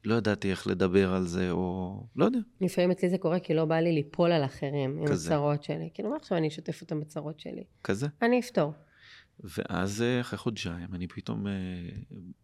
לא 0.05 0.15
ידעתי 0.15 0.51
איך 0.51 0.67
לדבר 0.67 1.13
על 1.13 1.27
זה, 1.27 1.51
או 1.51 2.07
לא 2.17 2.25
יודע. 2.25 2.39
לפעמים 2.61 2.91
אצלי 2.91 3.11
זה 3.11 3.19
קורה 3.19 3.41
כי 3.41 3.55
לא 3.55 3.65
בא 3.65 3.77
לי 3.77 3.93
ליפול 3.93 4.33
על 4.33 4.45
אחרים 4.45 4.99
עם 4.99 5.13
הצרות 5.13 5.63
שלי. 5.63 5.91
כאילו, 5.95 6.11
מה 6.11 6.17
עכשיו 6.17 6.39
אני 6.39 6.49
אשתף 6.49 6.81
אותם 6.81 7.01
בצרות 7.01 7.41
שלי? 7.41 7.65
כזה. 7.85 8.07
אני 8.23 8.41
אפתור. 8.41 8.73
ואז 9.41 10.03
אה, 10.03 10.21
אחרי 10.21 10.39
חודשיים 10.39 10.95
אני 10.95 11.07
פתאום 11.09 11.47
אה, 11.47 11.53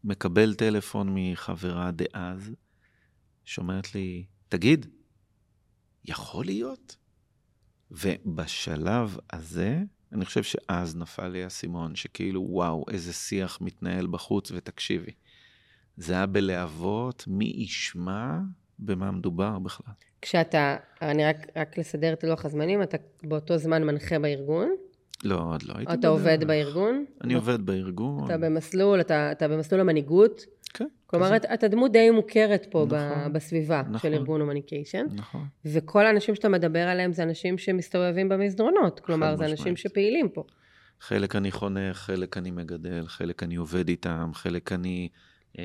מקבל 0.05 0.55
טלפון 0.55 1.09
מחברה 1.15 1.91
דאז, 1.91 2.55
שאומרת 3.45 3.95
לי, 3.95 4.25
תגיד, 4.49 4.87
יכול 6.05 6.45
להיות? 6.45 6.97
ובשלב 7.91 9.19
הזה, 9.33 9.83
אני 10.13 10.25
חושב 10.25 10.43
שאז 10.43 10.97
נפל 10.97 11.29
לי 11.29 11.45
האסימון, 11.45 11.95
שכאילו, 11.97 12.47
וואו, 12.49 12.85
איזה 12.91 13.13
שיח 13.13 13.59
מתנהל 13.61 14.07
בחוץ, 14.07 14.53
ותקשיבי. 14.55 15.13
זה 15.97 16.13
היה 16.13 16.27
בלהבות, 16.27 17.25
מי 17.27 17.53
ישמע 17.57 18.39
במה 18.79 19.11
מדובר 19.11 19.59
בכלל. 19.59 19.95
כשאתה, 20.23 20.77
אני 21.03 21.25
רק, 21.25 21.37
רק 21.57 21.79
לסדר 21.79 22.13
את 22.13 22.25
לוח 22.25 22.45
הזמנים, 22.45 22.83
אתה 22.83 22.97
באותו 23.23 23.57
זמן 23.57 23.85
מנחה 23.85 24.19
בארגון? 24.19 24.71
לא, 25.25 25.41
עוד 25.53 25.63
לא 25.63 25.75
הייתי 25.77 25.93
אתה 25.93 26.09
עובד 26.09 26.45
בארגון? 26.45 27.05
אני 27.25 27.35
עובד 27.35 27.67
בארגון. 27.67 28.25
אתה 28.25 28.39
במסלול, 28.39 29.01
אתה, 29.01 29.33
אתה 29.33 29.49
במסלול 29.49 29.81
המנהיגות? 29.81 30.45
כלומר, 31.11 31.37
אתה, 31.37 31.55
אתה 31.55 31.69
דמות 31.69 31.93
די 31.93 32.11
מוכרת 32.11 32.67
פה 32.71 32.87
נכון, 32.89 33.33
בסביבה 33.33 33.83
נכון, 33.83 33.99
של 33.99 34.15
ארגון 34.15 34.41
הומניקיישן. 34.41 35.07
נכון. 35.15 35.47
וכל 35.65 36.07
האנשים 36.07 36.35
שאתה 36.35 36.49
מדבר 36.49 36.89
עליהם 36.89 37.13
זה 37.13 37.23
אנשים 37.23 37.59
שמסתובבים 37.59 38.29
במסדרונות. 38.29 39.01
כלומר, 39.01 39.37
זה 39.37 39.47
אנשים 39.47 39.77
שפעילים 39.77 40.29
פה. 40.29 40.45
חלק 41.01 41.37
אני 41.37 41.51
חונך, 41.51 41.97
חלק 41.97 42.37
אני 42.37 42.51
מגדל, 42.51 43.05
חלק 43.07 43.43
אני 43.43 43.57
עובד 43.57 43.89
איתם, 43.89 44.31
חלק 44.35 44.73
אני... 44.73 45.09
אה, 45.59 45.65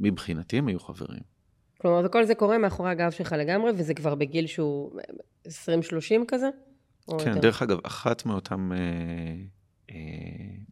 מבחינתי 0.00 0.58
הם 0.58 0.68
היו 0.68 0.80
חברים. 0.80 1.36
כלומר, 1.78 2.02
וכל 2.06 2.24
זה 2.24 2.34
קורה 2.34 2.58
מאחורי 2.58 2.90
הגב 2.90 3.10
שלך 3.10 3.32
לגמרי, 3.32 3.70
וזה 3.76 3.94
כבר 3.94 4.14
בגיל 4.14 4.46
שהוא 4.46 5.00
20-30 5.48 5.48
כזה? 6.28 6.48
כן, 7.06 7.12
יותר? 7.12 7.38
דרך 7.38 7.62
אגב, 7.62 7.78
אחת 7.82 8.26
מאותם, 8.26 8.72
אה, 8.72 8.78
אה, 9.90 9.96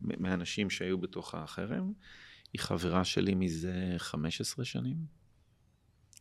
מהאנשים 0.01 0.71
שהיו 0.71 0.99
בתוך 0.99 1.35
החרם, 1.35 1.93
היא 2.55 2.61
חברה 2.61 3.05
שלי 3.05 3.35
מזה 3.35 3.95
15 3.99 4.65
שנים. 4.65 4.97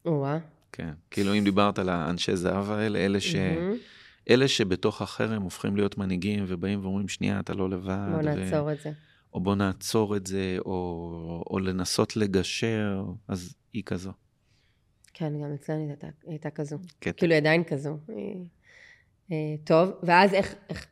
או-אה. 0.06 0.40
כן, 0.72 0.94
כאילו 1.12 1.34
אם 1.34 1.44
דיברת 1.44 1.80
על 1.80 1.90
האנשי 1.90 2.36
זהב 2.36 2.72
האלה, 2.72 3.00
אלה 3.00 3.20
ש... 3.20 3.36
אלה 4.30 4.48
שבתוך 4.48 5.02
החרם 5.02 5.42
הופכים 5.42 5.76
להיות 5.76 5.98
מנהיגים 5.98 6.46
ובאים 6.48 6.80
ואומרים, 6.84 7.08
שנייה, 7.08 7.40
אתה 7.40 7.54
לא 7.54 7.70
לבד. 7.70 8.08
בוא 8.12 8.22
נעצור 8.22 8.66
ו... 8.66 8.72
את 8.72 8.80
זה. 8.80 8.92
או 9.34 9.40
בוא 9.40 9.56
נעצור 9.56 10.16
את 10.18 10.28
זה, 10.28 10.58
או, 10.60 11.44
או 11.50 11.60
לנסות 11.60 12.16
לגשר, 12.16 13.04
אז 13.28 13.56
היא 13.74 13.84
כזו. 13.86 14.12
כן, 15.14 15.34
גם 15.44 15.54
אצלנו 15.54 15.88
הייתה, 15.88 16.08
הייתה 16.28 16.50
כזו. 16.50 16.78
קטע. 17.00 17.12
כאילו, 17.12 17.34
היא 17.34 17.42
עדיין 17.42 17.64
כזו. 17.64 17.98
היא... 18.08 18.46
אה, 19.32 19.56
טוב, 19.64 19.92
ואז 20.04 20.34
איך, 20.34 20.56
איך, 20.70 20.88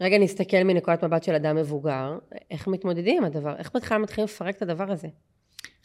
רגע 0.00 0.18
נסתכל 0.18 0.62
מנקודת 0.64 1.04
מבט 1.04 1.22
של 1.22 1.34
אדם 1.34 1.56
מבוגר, 1.56 2.18
איך 2.50 2.68
מתמודדים 2.68 3.16
עם 3.16 3.24
הדבר, 3.24 3.56
איך 3.56 3.76
בכלל 3.76 3.98
מתחילים 3.98 4.24
לפרק 4.24 4.56
את 4.56 4.62
הדבר 4.62 4.92
הזה? 4.92 5.08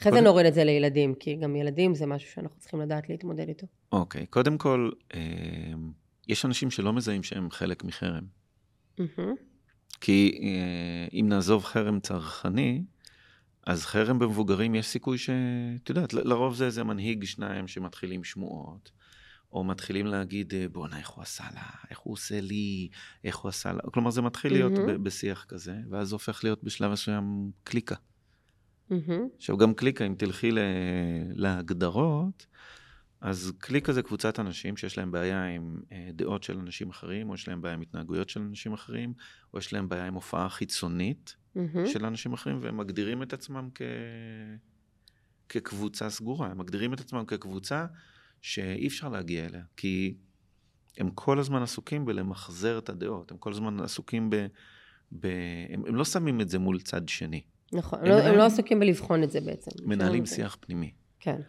אחרי 0.01 0.11
זה 0.11 0.21
נוריד 0.21 0.45
את 0.45 0.53
זה 0.53 0.63
לילדים, 0.63 1.15
כי 1.15 1.35
גם 1.35 1.55
ילדים 1.55 1.95
זה 1.95 2.05
משהו 2.05 2.31
שאנחנו 2.31 2.59
צריכים 2.59 2.81
לדעת 2.81 3.09
להתמודד 3.09 3.47
איתו. 3.47 3.67
אוקיי, 3.91 4.21
okay. 4.21 4.25
קודם 4.25 4.57
כל, 4.57 4.91
אה, 5.13 5.19
יש 6.27 6.45
אנשים 6.45 6.71
שלא 6.71 6.93
מזהים 6.93 7.23
שהם 7.23 7.51
חלק 7.51 7.83
מחרם. 7.83 8.23
Mm-hmm. 8.99 9.21
כי 10.01 10.39
אה, 10.43 11.19
אם 11.19 11.25
נעזוב 11.29 11.63
חרם 11.63 11.99
צרכני, 11.99 12.83
אז 13.67 13.85
חרם 13.85 14.19
במבוגרים 14.19 14.75
יש 14.75 14.87
סיכוי 14.87 15.17
ש... 15.17 15.29
את 15.83 15.89
יודעת, 15.89 16.13
לרוב 16.13 16.55
זה 16.55 16.65
איזה 16.65 16.83
מנהיג 16.83 17.23
שניים 17.23 17.67
שמתחילים 17.67 18.23
שמועות. 18.23 18.91
או 19.55 19.63
מתחילים 19.63 20.05
להגיד, 20.05 20.53
אה, 20.53 20.65
בואנה, 20.71 20.97
איך 20.97 21.09
הוא 21.09 21.21
עשה 21.21 21.43
לה, 21.53 21.69
איך 21.89 21.99
הוא 21.99 22.13
עושה 22.13 22.41
לי, 22.41 22.89
איך 23.23 23.37
הוא 23.37 23.49
עשה 23.49 23.73
לה. 23.73 23.79
כלומר, 23.93 24.11
זה 24.11 24.21
מתחיל 24.21 24.53
להיות 24.53 24.73
mm-hmm. 24.73 24.97
בשיח 25.03 25.45
כזה, 25.47 25.75
ואז 25.89 26.07
זה 26.07 26.15
הופך 26.15 26.43
להיות 26.43 26.63
בשלב 26.63 26.91
מסוים 26.91 27.51
קליקה. 27.63 27.95
מהמם. 28.89 29.27
עכשיו, 29.37 29.57
גם 29.57 29.73
קליקה, 29.73 30.05
אם 30.05 30.15
תלכי 30.17 30.51
ל- 30.51 30.59
להגדרות, 31.35 32.45
אז 33.21 33.53
קליקה 33.57 33.93
זה 33.93 34.01
קבוצת 34.01 34.39
אנשים 34.39 34.77
שיש 34.77 34.97
להם 34.97 35.11
בעיה 35.11 35.45
עם 35.45 35.81
אה, 35.91 36.09
דעות 36.13 36.43
של 36.43 36.57
אנשים 36.57 36.89
אחרים, 36.89 37.29
או 37.29 37.33
יש 37.33 37.47
להם 37.47 37.61
בעיה 37.61 37.73
עם 37.73 37.81
התנהגויות 37.81 38.29
של 38.29 38.41
אנשים 38.41 38.73
אחרים, 38.73 39.13
או 39.53 39.59
יש 39.59 39.73
להם 39.73 39.89
בעיה 39.89 40.07
עם 40.07 40.13
הופעה 40.13 40.49
חיצונית 40.49 41.35
מהמם. 41.55 41.87
של 41.87 42.05
אנשים 42.05 42.33
אחרים, 42.33 42.59
והם 42.61 42.77
מגדירים 42.77 43.23
את 43.23 43.33
עצמם 43.33 43.69
כ... 43.75 43.81
כקבוצה 45.49 46.09
סגורה. 46.09 46.47
הם 46.47 46.57
מגדירים 46.57 46.93
את 46.93 46.99
עצמם 46.99 47.25
כקבוצה 47.25 47.85
שאי 48.45 48.87
אפשר 48.87 49.09
להגיע 49.09 49.45
אליה, 49.45 49.63
כי 49.77 50.15
הם 50.97 51.09
כל 51.09 51.39
הזמן 51.39 51.61
עסוקים 51.61 52.05
בלמחזר 52.05 52.77
את 52.77 52.89
הדעות, 52.89 53.31
הם 53.31 53.37
כל 53.37 53.51
הזמן 53.51 53.79
עסוקים 53.79 54.29
ב... 54.29 54.35
ב... 55.19 55.27
הם, 55.69 55.83
הם 55.87 55.95
לא 55.95 56.05
שמים 56.05 56.41
את 56.41 56.49
זה 56.49 56.59
מול 56.59 56.79
צד 56.79 57.09
שני, 57.09 57.41
נכון, 57.73 57.99
הם 57.99 58.05
לא- 58.05 58.21
הם 58.21 58.35
לא 58.35 58.45
עסוקים 58.45 58.79
בלבחון 58.79 59.23
את 59.23 59.31
זה 59.31 59.41
בעצם. 59.41 59.71
מנהלים 59.85 60.25
שיח 60.25 60.57
פנימי. 60.59 60.91
כן. 61.19 61.41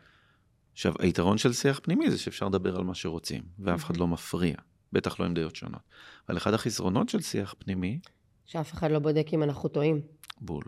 עכשיו, 0.72 0.92
היתרון 0.98 1.38
של 1.38 1.52
שיח 1.52 1.80
פנימי 1.82 2.10
זה 2.10 2.18
שאפשר 2.18 2.46
לדבר 2.46 2.76
על 2.76 2.84
מה 2.84 2.94
שרוצים, 2.94 3.42
ואף 3.58 3.84
אחד 3.84 3.96
לא 3.96 4.06
מפריע, 4.06 4.54
בטח 4.92 5.20
לא 5.20 5.24
עם 5.24 5.34
דעות 5.34 5.56
שונות. 5.56 5.82
אבל 6.28 6.36
אחד 6.36 6.54
החסרונות 6.54 7.08
של 7.08 7.20
שיח 7.20 7.54
פנימי, 7.58 8.00
שאף 8.46 8.72
אחד 8.72 8.90
לא 8.90 8.98
בודק 8.98 9.26
אם 9.32 9.42
אנחנו 9.42 9.68
טועים. 9.68 10.00
בול. 10.40 10.64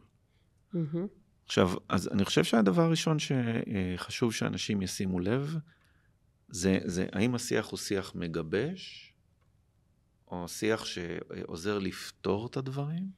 עכשיו, 1.46 1.70
אז 1.88 2.08
אני 2.08 2.24
חושב 2.24 2.44
שהדבר 2.44 2.82
הראשון 2.82 3.16
שחשוב 3.18 4.32
שאנשים 4.34 4.82
ישימו 4.82 5.20
לב, 5.20 5.56
זה, 6.48 6.78
זה 6.84 7.06
האם 7.12 7.34
השיח 7.34 7.66
הוא 7.66 7.78
שיח 7.78 8.14
מגבש, 8.14 9.12
או 10.28 10.48
שיח 10.48 10.84
שעוזר 10.84 11.78
לפתור 11.78 12.46
את 12.46 12.56
הדברים, 12.56 13.10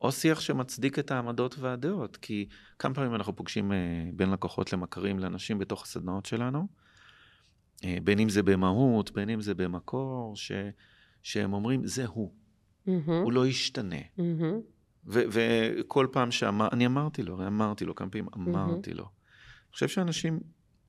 או 0.00 0.12
שיח 0.12 0.40
שמצדיק 0.40 0.98
את 0.98 1.10
העמדות 1.10 1.58
והדעות. 1.58 2.16
כי 2.16 2.48
כמה 2.78 2.94
פעמים 2.94 3.14
אנחנו 3.14 3.36
פוגשים 3.36 3.72
אה, 3.72 3.76
בין 4.14 4.30
לקוחות 4.30 4.72
למכרים 4.72 5.18
לאנשים 5.18 5.58
בתוך 5.58 5.82
הסדנאות 5.82 6.26
שלנו, 6.26 6.66
אה, 7.84 7.98
בין 8.04 8.18
אם 8.18 8.28
זה 8.28 8.42
במהות, 8.42 9.12
בין 9.12 9.30
אם 9.30 9.40
זה 9.40 9.54
במקור, 9.54 10.36
ש, 10.36 10.52
שהם 11.22 11.52
אומרים, 11.52 11.86
זה 11.86 12.06
הוא, 12.06 12.34
מהמם. 12.86 13.22
הוא 13.22 13.32
לא 13.32 13.46
ישתנה. 13.46 13.96
מהמם. 14.18 14.60
ו- 15.06 15.22
וכל 15.30 16.06
פעם 16.12 16.30
שאמר, 16.30 16.68
אני 16.72 16.86
אמרתי 16.86 17.22
לו, 17.22 17.34
הרי 17.34 17.46
אמרתי 17.46 17.84
לו, 17.84 17.94
כמה 17.94 18.10
פעמים 18.10 18.28
אמרתי 18.36 18.94
לו. 18.94 19.04
אני 19.04 19.72
חושב 19.72 19.88
שאנשים 19.88 20.40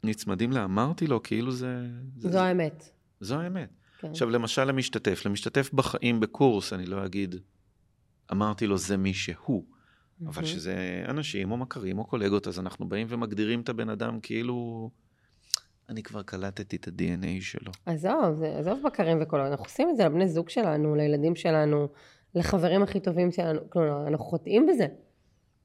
נצמדים 0.04 0.51
לאמרתי 0.51 1.08
לו, 1.08 1.24
כאילו 1.24 1.51
זה... 1.51 1.86
זה 2.18 2.30
זו 2.32 2.39
האמת. 2.39 2.89
זו 3.22 3.36
האמת. 3.39 3.70
כן. 4.00 4.08
עכשיו, 4.10 4.30
למשל 4.30 4.63
למשתתף, 4.63 5.25
למשתתף 5.25 5.70
בחיים 5.74 6.20
בקורס, 6.20 6.74
אני 6.74 6.86
לא 6.86 7.06
אגיד, 7.06 7.36
אמרתי 8.32 8.68
לו, 8.68 8.77
זה 8.77 8.98
מי 8.98 9.13
שהוא. 9.13 9.63
אבל 10.22 10.32
מהמם. 10.36 10.46
שזה 10.46 11.04
אנשים 11.08 11.51
או 11.51 11.58
מכרים 11.58 12.00
או 12.00 12.06
קולגות, 12.06 12.48
אז 12.48 12.60
אנחנו 12.60 12.89
באים 12.89 13.08
ומגדירים 13.10 13.62
את 13.62 13.70
הבן 13.70 13.89
אדם 13.89 14.20
כאילו, 14.20 14.89
אני 15.89 16.04
כבר 16.04 16.24
קלטתי 16.24 16.75
את 16.75 16.88
ה-DNA 16.88 17.42
שלו. 17.42 17.72
עזוב, 17.86 18.36
זה- 18.36 18.58
עזוב 18.60 18.80
בקרים 18.86 19.18
וכל 19.22 19.39
אנחנו 19.39 19.66
עושים 19.66 19.89
את 19.89 19.98
זה 19.98 20.06
לבני 20.06 20.27
זוג 20.30 20.50
שלנו, 20.50 20.96
לילדים 20.96 21.36
שלנו, 21.36 21.88
לחברים 22.36 22.84
הכי 22.84 23.00
טובים 23.00 23.32
שלנו, 23.32 23.60
כלומר, 23.70 24.08
אנחנו 24.08 24.25
חוטאים 24.25 24.68
בזה. 24.70 24.88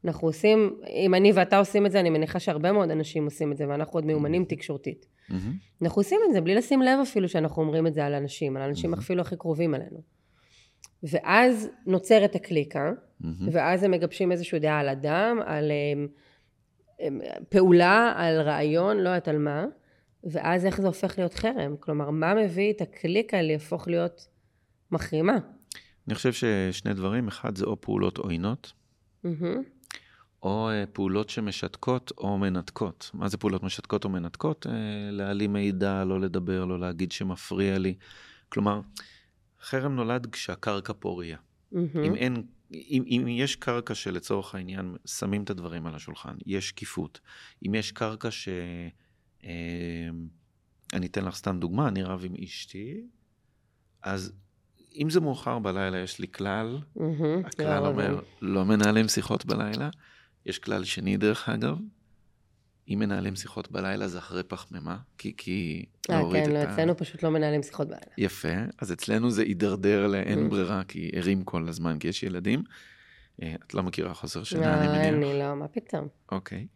אנחנו 0.05 0.29
עושים, 0.29 0.77
אם 0.89 1.15
אני 1.15 1.33
ואתה 1.33 1.59
עושים 1.59 1.87
את 1.87 1.93
זה, 1.93 2.01
אני 2.01 2.11
מניחה 2.11 2.39
שהרבה 2.39 2.73
מאוד 2.73 2.91
אנשים 2.91 3.25
עושים 3.25 3.53
את 3.53 3.57
זה, 3.57 3.69
ואנחנו 3.69 3.93
עוד 3.93 4.05
מיומנים 4.05 4.45
תקשורתית. 4.45 5.07
מהמם. 5.29 5.53
אנחנו 5.83 6.01
עושים 6.01 6.19
את 6.29 6.33
זה 6.33 6.41
בלי 6.41 6.55
לשים 6.55 6.83
לב 6.83 6.99
אפילו 7.03 7.29
שאנחנו 7.29 7.63
אומרים 7.63 7.87
את 7.87 7.95
זה 7.95 8.07
על 8.07 8.15
אנשים, 8.15 8.57
על 8.57 8.63
האנשים 8.63 8.91
מהמם. 8.91 9.03
אפילו 9.03 9.21
הכי 9.21 9.37
קרובים 9.37 9.75
אלינו. 9.75 10.03
ואז 11.03 11.69
נוצרת 11.87 12.35
הקליקה, 12.35 12.93
מהמם. 13.21 13.49
ואז 13.53 13.83
הם 13.83 13.91
מגבשים 13.91 14.33
איזושהי 14.33 14.59
דעה 14.59 14.81
על 14.81 14.89
אדם, 14.89 15.41
על 15.47 15.71
אמ, 15.71 16.09
אמ, 17.01 17.21
פעולה, 17.49 18.13
על 18.17 18.41
רעיון, 18.41 18.97
לא 18.97 19.09
יודעת 19.09 19.29
על 19.29 19.39
מה, 19.39 19.65
ואז 20.25 20.67
איך 20.67 20.81
זה 20.81 20.87
הופך 20.87 21.19
להיות 21.19 21.35
חרם? 21.35 21.77
כלומר, 21.81 22.11
מה 22.11 22.35
מביא 22.35 22.73
את 22.73 22.81
הקליקה 22.81 23.43
להפוך 23.43 23.89
להיות 23.89 24.29
מחרימה? 24.91 25.39
אני 26.09 26.15
חושב 26.15 26.33
ששני 26.33 26.95
דברים, 26.95 27.29
אחד 27.29 27.57
זה 27.57 27.65
או 27.65 27.81
פעולות 27.81 28.19
עוינות, 28.19 28.73
מהמם. 29.25 29.63
או 30.43 30.71
אה, 30.71 30.85
פעולות 30.93 31.31
שמשתקות 31.31 32.13
או 32.19 32.39
מנתקות. 32.39 33.11
מה 33.15 33.29
זה 33.29 33.37
פעולות 33.37 33.63
משתקות 33.63 34.05
או 34.05 34.11
מנתקות? 34.11 34.67
אה, 34.67 34.73
להעלים 35.11 35.53
מידע, 35.53 36.05
לא 36.05 36.21
לדבר, 36.21 36.65
לא 36.65 36.81
להגיד 36.81 37.13
שמפריע 37.13 37.79
לי. 37.79 37.95
כלומר, 38.49 38.81
חרם 39.61 39.95
נולד 39.97 40.27
כשהקרקע 40.27 40.93
פוריה. 40.93 41.37
מהמם. 41.73 42.05
אם 42.05 42.15
אין, 42.15 42.43
אם, 42.73 43.05
אם 43.07 43.27
יש 43.29 43.57
קרקע 43.57 43.95
שלצורך 43.95 44.55
העניין 44.55 44.97
שמים 45.07 45.43
את 45.43 45.51
הדברים 45.51 45.87
על 45.87 45.95
השולחן, 45.95 46.35
יש 46.47 46.69
שקיפות. 46.69 47.21
אם 47.67 47.75
יש 47.75 47.93
קרקע 47.93 48.31
ש... 48.31 48.49
אה, 49.45 49.51
אני 50.93 51.07
אתן 51.07 51.25
לך 51.25 51.35
סתם 51.35 51.59
דוגמה, 51.61 51.89
אני 51.89 52.03
רב 52.03 52.25
עם 52.25 52.35
אשתי, 52.45 53.01
אז 54.03 54.33
אם 54.95 55.11
זה 55.11 55.21
מאוחר 55.21 55.59
בלילה, 55.59 55.99
יש 55.99 56.19
לי 56.19 56.29
כלל, 56.29 56.79
מהמם. 56.97 57.45
הכלל 57.45 57.83
לא 57.83 57.89
אומר, 57.89 58.15
רבים. 58.15 58.25
לא 58.43 58.65
מנהלים 58.65 59.09
שיחות 59.09 59.45
בלילה. 59.45 59.91
יש 60.47 60.59
כלל 60.59 60.85
שני, 60.85 61.17
דרך 61.17 61.49
אגב, 61.49 61.79
אם 62.89 62.99
מנהלים 62.99 63.37
שיחות 63.37 63.71
בלילה 63.73 64.09
זה 64.09 64.19
אחרי 64.19 64.43
פחמימה, 64.43 64.97
כי, 65.19 65.35
כי 65.37 65.85
אה, 66.11 66.17
להוריד 66.17 66.45
כן, 66.45 66.51
את 66.51 66.55
לא, 66.55 66.59
ה... 66.59 66.73
אצלנו 66.75 66.97
פשוט 66.97 67.23
לא 67.23 67.31
מנהלים 67.31 67.63
שיחות 67.63 67.89
בלילה. 67.89 68.13
יפה, 68.19 68.49
אז 68.79 68.93
אצלנו 68.93 69.31
זה 69.31 69.43
יידרדר 69.45 70.07
לאין 70.07 70.47
Mm. 70.47 70.51
ברירה, 70.51 70.85
כי 70.89 71.11
ערים 71.15 71.45
כל 71.45 71.69
הזמן, 71.69 71.99
כי 71.99 72.09
יש 72.09 72.23
ילדים. 72.23 72.63
אה, 73.43 73.55
את 73.67 73.75
לא 73.75 73.83
מכירה 73.83 74.15
חוסר 74.15 74.45
שינה, 74.45 74.77
לא, 74.77 74.81
אני 74.81 74.89
מניח. 74.89 75.31
אני 75.31 75.39
לא, 75.39 75.55
מה 75.55 75.69
פתאום. 75.69 76.09
אוקיי. 76.33 76.67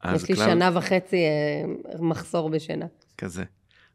אז 0.00 0.22
יש 0.22 0.30
לי 0.30 0.36
שנה 0.36 0.70
וחצי 0.74 1.16
אה, 1.16 1.98
מחסור 2.00 2.50
בשינה. 2.50 2.86
כזה. 3.18 3.44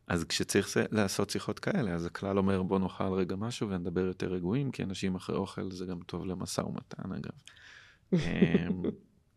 אז 0.07 0.23
כשצריך 0.23 0.77
לעשות 0.91 1.29
שיחות 1.29 1.59
כאלה, 1.59 1.91
אז 1.91 2.05
הכלל 2.05 2.37
אומר 2.37 2.63
בוא 2.63 2.79
נאכל 2.79 3.13
רגע 3.13 3.35
משהו 3.35 3.69
ונדבר 3.69 4.05
יותר 4.05 4.27
רגועים, 4.33 4.71
כי 4.71 4.83
אנשים 4.83 5.15
אחרי 5.15 5.35
אוכל 5.35 5.71
זה 5.71 5.85
גם 5.85 5.99
טוב 6.05 6.25
למשא 6.25 6.61
ומתן 6.61 7.11
אגב. 7.11 7.31
אמ, 8.13 8.83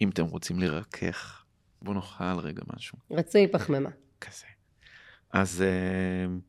אם 0.00 0.08
אתם 0.08 0.24
רוצים 0.24 0.60
לרכך, 0.60 1.44
בוא 1.82 1.94
נאכל 1.94 2.38
רגע 2.38 2.62
משהו 2.76 2.98
רצוי 3.10 3.48
פחמימה. 3.48 3.90
כזה. 4.20 4.46
אז 5.30 5.62
אמ, 5.62 6.40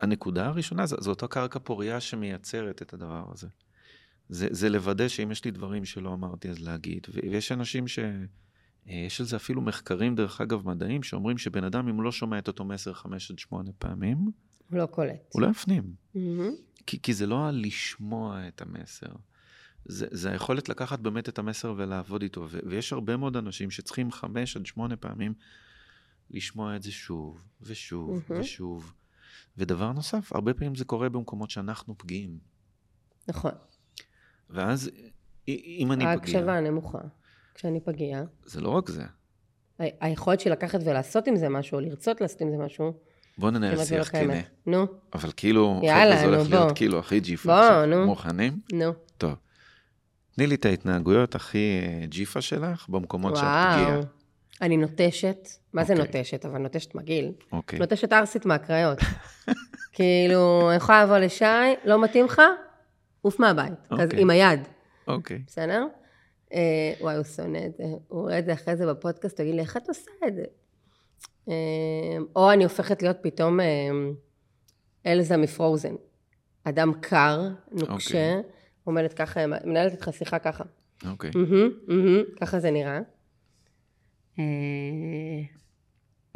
הנקודה 0.00 0.46
הראשונה 0.46 0.86
זו, 0.86 0.96
זו 1.00 1.10
אותה 1.10 1.26
קרקע 1.26 1.58
פוריה 1.58 2.00
שמייצרת 2.00 2.82
את 2.82 2.92
הדבר 2.92 3.24
הזה. 3.32 3.48
זה, 4.28 4.48
זה 4.50 4.68
לוודא 4.68 5.08
שאם 5.08 5.30
יש 5.30 5.44
לי 5.44 5.50
דברים 5.50 5.84
שלא 5.84 6.12
אמרתי 6.12 6.50
אז 6.50 6.58
להגיד, 6.58 7.06
ויש 7.14 7.52
אנשים 7.52 7.88
ש... 7.88 7.98
אה, 8.88 8.94
יש 8.94 9.20
על 9.20 9.26
זה 9.26 9.36
אפילו 9.36 9.62
מחקרים, 9.62 10.14
דרך 10.14 10.40
אגב, 10.40 10.68
מדעיים, 10.68 11.02
שאומרים 11.02 11.38
שבן 11.38 11.64
אדם, 11.64 11.88
אם 11.88 11.94
הוא 11.96 12.04
לא 12.04 12.12
שומע 12.12 12.38
את 12.38 12.48
אותו 12.48 12.64
מסר 12.64 12.92
חמש 12.92 13.30
עד 13.30 13.38
שמונה 13.38 13.70
פעמים, 13.78 14.18
הוא 14.70 14.78
לא 14.78 14.86
קולט. 14.86 15.30
הוא 15.32 15.42
לא 15.42 15.48
יפנים. 15.48 15.94
מהמם. 16.14 16.50
כי, 16.86 17.02
כי 17.02 17.14
זה 17.14 17.26
לא 17.26 17.46
הלשמוע 17.46 18.48
את 18.48 18.62
המסר. 18.62 19.12
זה, 19.88 20.06
זה 20.10 20.30
היכולת 20.30 20.68
לקחת 20.68 20.98
באמת 20.98 21.28
את 21.28 21.38
המסר 21.38 21.74
ולעבוד 21.76 22.22
איתו. 22.22 22.46
ו, 22.50 22.58
ויש 22.66 22.92
הרבה 22.92 23.16
מאוד 23.16 23.36
אנשים 23.36 23.70
שצריכים 23.70 24.12
חמש 24.12 24.56
עד 24.56 24.66
שמונה 24.66 24.96
פעמים 24.96 25.34
לשמוע 26.30 26.76
את 26.76 26.82
זה 26.82 26.92
שוב, 26.92 27.44
ושוב, 27.62 28.22
מהמם. 28.28 28.42
ושוב. 28.42 28.92
ודבר 29.58 29.92
נוסף, 29.92 30.32
הרבה 30.32 30.54
פעמים 30.54 30.74
זה 30.74 30.84
קורה 30.84 31.08
במקומות 31.08 31.50
שאנחנו 31.50 31.98
פגיעים. 31.98 32.38
נכון. 33.28 33.52
ואז, 34.50 34.90
אם 35.48 35.92
אני 35.92 35.98
פגיע, 35.98 36.08
ההקשבה 36.10 36.60
נמוכה. 36.60 36.98
כשאני 37.54 37.80
פגיעה, 37.80 38.22
זה 38.44 38.60
לא 38.60 38.68
רק 38.68 38.88
זה. 38.90 39.04
היכולת 39.78 40.40
שלי 40.40 40.50
לקחת 40.50 40.80
ולעשות 40.84 41.26
עם 41.26 41.36
זה 41.36 41.48
משהו, 41.48 41.76
או 41.76 41.80
לרצות 41.80 42.20
לעשות 42.20 42.40
עם 42.40 42.50
זה 42.50 42.56
משהו, 42.56 42.92
בוא 43.38 43.50
ננהל 43.50 43.84
שיח 43.84 44.08
כנה. 44.10 44.20
קיימת. 44.20 44.50
נו, 44.66 44.86
אבל 45.12 45.30
כאילו, 45.36 45.80
יאללה, 45.84 46.16
חבר'ה, 46.16 46.30
זה 46.30 46.36
הולך 46.36 46.50
נו, 46.50 46.50
להיות 46.50 46.68
בוא. 46.68 46.74
כאילו 46.76 46.98
הכי 46.98 47.20
ג'יפה 47.20 47.48
בוא. 47.48 47.86
נו. 47.86 48.06
מוכנים? 48.06 48.60
נו. 48.72 48.92
טוב. 49.18 49.34
תני 50.36 50.46
לי 50.46 50.54
את 50.54 50.64
ההתנהגויות 50.64 51.34
הכי 51.34 51.80
אה, 51.82 52.06
ג'יפה 52.06 52.40
שלך 52.40 52.88
במקומות 52.88 53.36
שאת. 53.36 53.44
פגיעה. 53.44 54.00
אני 54.62 54.76
נוטשת, 54.76 55.48
מה 55.72 55.84
זה 55.84 55.92
אוקיי. 55.92 56.06
נוטשת? 56.06 56.44
אבל 56.44 56.58
נוטשת 56.58 56.94
מגעיל. 56.94 57.32
אוקיי. 57.52 57.78
נוטשת 57.78 58.12
ערסית 58.12 58.46
מהקריות. 58.46 58.98
כאילו, 59.92 60.68
אני 60.68 60.76
יכולה 60.76 61.04
לבוא 61.04 61.18
לשי, 61.18 61.44
לא 61.84 62.02
מתאים 62.02 62.24
לך? 62.24 62.42
עוף 63.22 63.40
מהבית. 63.40 63.72
כזה 63.90 64.04
אוקיי. 64.04 64.20
עם 64.20 64.30
היד, 64.30 64.60
אוקיי. 65.08 65.42
בסדר? 65.46 65.86
אה, 66.52 66.92
וואי, 67.00 67.16
הוא 67.16 67.24
שונא 67.24 67.58
את 67.66 67.76
זה. 67.76 67.84
הוא 68.08 68.20
רואה 68.20 68.38
את 68.38 68.44
זה 68.44 68.52
אחרי 68.52 68.76
זה 68.76 68.86
בפודקאסט, 68.86 69.40
הוא 69.40 69.44
יגיד 69.44 69.54
לי, 69.54 69.62
איך 69.62 69.76
את 69.76 69.88
עושה 69.88 70.10
את 70.26 70.34
זה? 70.34 70.44
אה, 71.48 71.54
או 72.36 72.52
אני 72.52 72.64
הופכת 72.64 73.02
להיות 73.02 73.16
פתאום 73.22 73.60
אה, 73.60 73.66
אלזה 75.06 75.36
מפרוזן. 75.36 75.94
אדם 76.64 76.92
קר, 77.00 77.48
נוקשה, 77.72 78.36
אוקיי. 78.36 78.55
עומדת 78.86 79.12
ככה, 79.12 79.46
מנהלת 79.46 79.92
איתך 79.92 80.10
שיחה 80.12 80.38
ככה. 80.38 80.64
אוקיי. 81.10 81.30
ככה 82.40 82.58
זה 82.58 82.70
נראה. 82.70 83.00
אה, 84.38 84.44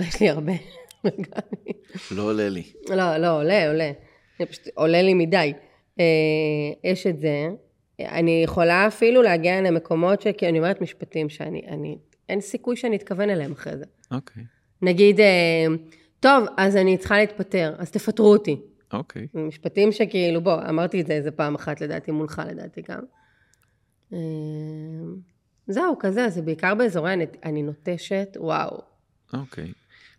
יש 0.00 0.20
לי 0.20 0.28
הרבה. 0.28 0.52
לא 2.10 2.22
עולה 2.22 2.48
לי. 2.48 2.62
לא, 2.88 3.16
לא, 3.16 3.36
עולה, 3.36 3.68
עולה. 3.68 3.92
פשוט 4.48 4.68
עולה 4.74 5.02
לי 5.02 5.14
מדי. 5.14 5.52
אה, 6.00 6.04
יש 6.84 7.06
את 7.06 7.20
זה. 7.20 7.48
אני 8.00 8.42
יכולה 8.44 8.86
אפילו 8.86 9.22
להגיע 9.22 9.60
למקומות 9.62 10.20
שכי 10.20 10.48
אני 10.48 10.58
אומרת 10.58 10.80
משפטים 10.80 11.28
שאני, 11.28 11.62
אני, 11.68 11.98
אין 12.28 12.40
סיכוי 12.40 12.76
שאני 12.76 12.96
אתכוון 12.96 13.30
אליהם 13.30 13.52
אחרי 13.52 13.76
זה. 13.76 13.84
אוקיי. 14.10 14.42
נגיד, 14.82 15.20
אה, 15.20 15.66
טוב, 16.20 16.44
אז 16.56 16.76
אני 16.76 16.98
צריכה 16.98 17.18
להתפטר, 17.18 17.74
אז 17.78 17.90
תפטרו 17.90 18.32
אותי. 18.32 18.56
אוקיי. 18.92 19.26
משפטים 19.34 19.92
שכאילו, 19.92 20.40
בוא, 20.40 20.62
אמרתי 20.68 21.00
את 21.00 21.06
זה 21.06 21.12
איזה 21.12 21.30
פעם 21.30 21.54
אחת 21.54 21.80
לדעתי, 21.80 22.10
מולך 22.10 22.42
לדעתי 22.50 22.82
גם. 22.88 23.00
אה, 24.12 24.18
זהו, 25.68 25.96
כזה, 25.98 26.28
זה 26.28 26.42
בעיקר 26.42 26.74
באזורי, 26.74 27.12
הנת- 27.12 27.36
אני 27.44 27.62
נוטשת, 27.62 28.36
וואו. 28.40 28.78
אוקיי. 29.32 29.72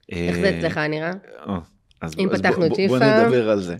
איך 0.10 0.36
זה 0.36 0.60
אצלך 0.60 0.78
נראה? 0.78 1.12
או, 1.48 1.54
אז 2.02 2.16
אם 2.20 2.30
אז 2.32 2.40
פתחנו 2.40 2.56
בוא- 2.58 2.66
את 2.66 2.70
בוא- 2.70 2.78
ג'יפה. 2.78 2.98
בוא 3.00 3.26
נדבר 3.26 3.50
על 3.50 3.62
זה. 3.62 3.76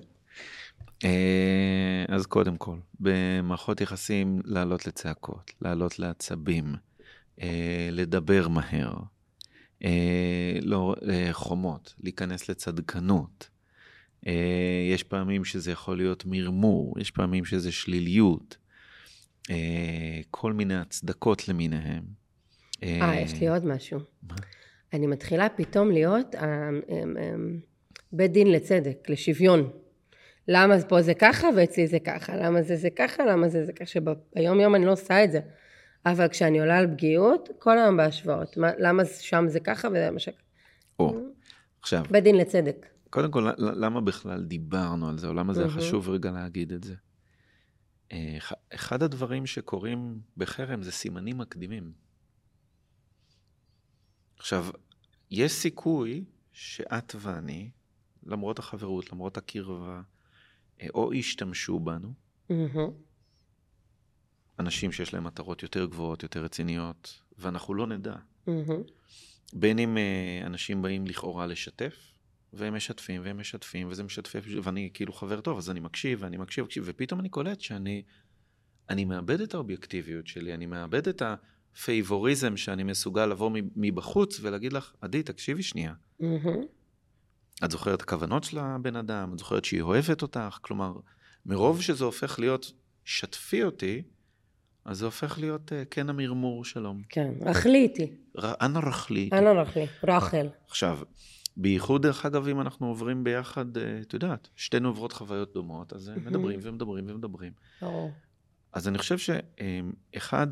אה, 1.04 2.06
אז 2.08 2.26
קודם 2.26 2.58
כל, 2.58 2.76
במערכות 3.00 3.82
יחסים 3.82 4.40
לעלות 4.46 4.88
לצעקות, 4.88 5.52
לעלות 5.62 6.00
לעצבים, 6.00 6.76
אה, 7.42 7.90
לדבר 7.92 8.48
מהר, 8.48 8.94
לא, 10.62 10.96
חומות, 11.32 11.94
להיכנס 12.00 12.50
לצדקנות. 12.50 13.50
אה, 14.28 14.34
יש 14.94 15.04
פעמים 15.04 15.46
שזה 15.46 15.72
יכול 15.72 15.98
להיות 15.98 16.26
מרמור, 16.26 16.96
יש 17.00 17.12
פעמים 17.12 17.46
שזה 17.46 17.72
שליליות, 17.72 18.58
אה, 19.50 19.56
כל 20.32 20.54
מיני 20.54 20.76
הצדקות 20.76 21.48
למיניהם. 21.48 22.04
אה, 22.84 23.16
יש 23.22 23.34
לי 23.42 23.48
עוד 23.48 23.66
משהו. 23.66 24.00
מה? 24.30 24.36
אני 24.94 25.08
מתחילה 25.08 25.50
פתאום 25.50 25.92
להיות 25.92 26.36
אה, 26.36 26.42
אה, 26.44 26.70
אה, 27.18 27.34
בית 28.14 28.32
דין 28.32 28.52
לצדק, 28.52 29.10
לשוויון. 29.10 29.70
למה 30.48 30.76
פה 30.90 31.02
זה 31.02 31.14
ככה 31.14 31.48
ואצלי 31.58 31.88
זה 31.88 32.00
ככה? 32.00 32.36
למה 32.36 32.62
זה 32.62 32.76
זה 32.76 32.90
ככה? 32.90 33.26
למה 33.26 33.50
זה 33.50 33.66
זה 33.66 33.74
ככה? 33.74 33.86
שביום 33.86 34.60
יום 34.60 34.76
אני 34.76 34.86
לא 34.86 34.92
עושה 34.92 35.24
את 35.24 35.32
זה. 35.32 35.40
אבל 36.06 36.28
כשאני 36.28 36.60
עולה 36.60 36.78
על 36.78 36.88
פגיעות, 36.88 37.50
כל 37.60 37.78
היום 37.80 37.98
בהשוואות. 37.98 38.58
מה- 38.58 38.72
למה 38.80 39.06
שם 39.06 39.46
זה 39.48 39.60
ככה 39.60 39.88
וזה 39.88 40.12
מה 40.12 40.20
ש... 40.20 40.30
או, 41.00 41.16
עכשיו, 41.82 42.04
בית 42.12 42.24
דין 42.24 42.36
לצדק. 42.38 42.86
קודם 43.12 43.32
כל, 43.32 43.48
למה 43.58 44.02
בכלל 44.02 44.44
דיברנו 44.44 45.10
על 45.10 45.18
זה, 45.18 45.28
או 45.28 45.34
למה 45.34 45.54
זה 45.54 45.60
היה 45.60 45.70
מהמם. 45.70 45.82
חשוב 45.82 46.10
רגע 46.10 46.32
להגיד 46.32 46.72
את 46.74 46.84
זה? 46.84 46.96
אה, 48.12 48.36
אח- 48.38 48.52
אחד 48.74 49.04
הדברים 49.04 49.46
שקורים 49.46 50.22
בחרם 50.38 50.84
זה 50.84 50.92
סימנים 50.92 51.38
מקדימים. 51.38 51.92
עכשיו, 54.38 54.66
יש 55.32 55.52
סיכוי 55.52 56.24
שאת 56.54 57.16
ואני, 57.20 57.70
למרות 58.26 58.60
החברות, 58.60 59.12
למרות 59.12 59.38
הקרבה, 59.38 60.02
אה, 60.82 60.88
או 60.94 61.14
ישתמשו 61.14 61.80
בנו, 61.80 62.14
מהמם. 62.50 62.90
אנשים 64.60 64.92
שיש 64.92 65.14
להם 65.14 65.24
מטרות 65.24 65.64
יותר 65.64 65.86
גבוהות, 65.86 66.24
יותר 66.24 66.44
רציניות, 66.44 67.22
ואנחנו 67.38 67.74
לא 67.74 67.88
נדע. 67.88 68.16
מהמם. 68.48 68.84
בין 69.54 69.80
אם 69.80 69.98
אה, 69.98 70.42
אנשים 70.46 70.82
באים 70.82 71.06
לכאורה 71.08 71.48
לשתף, 71.48 72.11
והם 72.54 72.76
משתפים 72.76 73.22
והם 73.26 73.40
משתפים, 73.40 73.88
וזה 73.90 74.04
משתף, 74.04 74.42
ואני 74.64 74.90
כאילו 74.94 75.14
חבר 75.14 75.42
טוב, 75.42 75.58
אז 75.58 75.70
אני 75.70 75.80
מקשיב 75.80 76.20
ואני 76.22 76.38
מקשיב, 76.38 76.66
מקשיב, 76.66 76.84
ופתאום 76.88 77.20
אני 77.20 77.30
קולט 77.30 77.62
שאני 77.62 78.04
אני 78.90 79.06
מאבד 79.06 79.42
את 79.42 79.54
האובייקטיביות 79.54 80.28
שלי, 80.28 80.54
אני 80.54 80.66
מאבד 80.66 81.08
את 81.08 81.22
הפייבוריזם 81.22 82.58
שאני 82.58 82.84
מסוגל 82.84 83.26
לבוא 83.26 83.52
מבחוץ 83.76 84.40
ולהגיד 84.42 84.74
לך, 84.74 84.94
עדי, 85.02 85.24
תקשיבי 85.24 85.64
שנייה. 85.64 85.94
מהמם. 86.20 86.62
את 87.66 87.72
זוכרת 87.72 87.98
את 87.98 88.02
הכוונות 88.02 88.44
של 88.44 88.60
הבן 88.60 88.96
אדם, 88.96 89.34
את 89.34 89.40
זוכרת 89.40 89.66
שהיא 89.66 89.82
אוהבת 89.82 90.22
אותך, 90.22 90.58
כלומר, 90.62 90.94
מרוב 91.46 91.82
שזה 91.82 92.06
הופך 92.06 92.40
להיות 92.40 92.72
שתפי 93.06 93.64
אותי, 93.64 94.02
אז 94.86 94.98
זה 94.98 95.06
הופך 95.06 95.40
להיות 95.40 95.72
uh, 95.72 95.76
כן 95.92 96.10
המרמור 96.10 96.66
שלום. 96.66 97.02
כן, 97.10 97.32
רכלי 97.42 97.78
איתי. 97.78 98.12
אנא. 98.38 98.80
איתי. 99.24 99.38
אנא 99.38 99.50
רכלי. 99.50 99.86
רחל. 100.04 100.48
עכשיו, 100.68 101.00
בייחוד, 101.62 102.02
דרך 102.02 102.26
אגב, 102.26 102.48
אם 102.48 102.62
אנחנו 102.62 102.88
עוברים 102.88 103.24
ביחד, 103.24 103.78
אה, 103.78 104.00
את 104.02 104.14
יודעת, 104.14 104.50
שתינו 104.56 104.90
עוברות 104.90 105.12
חוויות 105.12 105.54
דומות, 105.54 105.94
אז 105.94 106.10
אה, 106.10 106.16
מדברים 106.26 106.60
ומדברים 106.64 107.06
ומדברים. 107.08 107.52
ברור. 107.82 108.12
אז 108.74 108.88
אני 108.88 108.98
חושב 108.98 109.18
שאחד, 109.18 110.48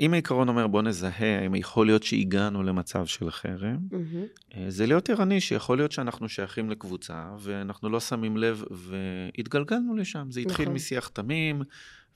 אם 0.00 0.12
העיקרון 0.12 0.48
אומר 0.48 0.66
בוא 0.66 0.82
נזהה 0.82 1.40
האם 1.40 1.54
יכול 1.54 1.86
להיות 1.86 2.02
שהגענו 2.02 2.62
למצב 2.62 3.06
של 3.06 3.30
חרם. 3.30 3.78
אה, 4.54 4.64
זה 4.68 4.86
להיות 4.86 5.10
ערני 5.10 5.40
שיכול 5.40 5.76
להיות 5.76 5.92
שאנחנו 5.92 6.28
שייכים 6.28 6.70
לקבוצה 6.70 7.30
ואנחנו 7.38 7.88
לא 7.88 8.00
שמים 8.00 8.36
לב 8.36 8.64
והתגלגלנו 8.70 9.96
לשם. 9.96 10.30
זה 10.30 10.40
התחיל 10.40 10.64
נכון. 10.64 10.74
משיח 10.74 11.08
תמים, 11.08 11.62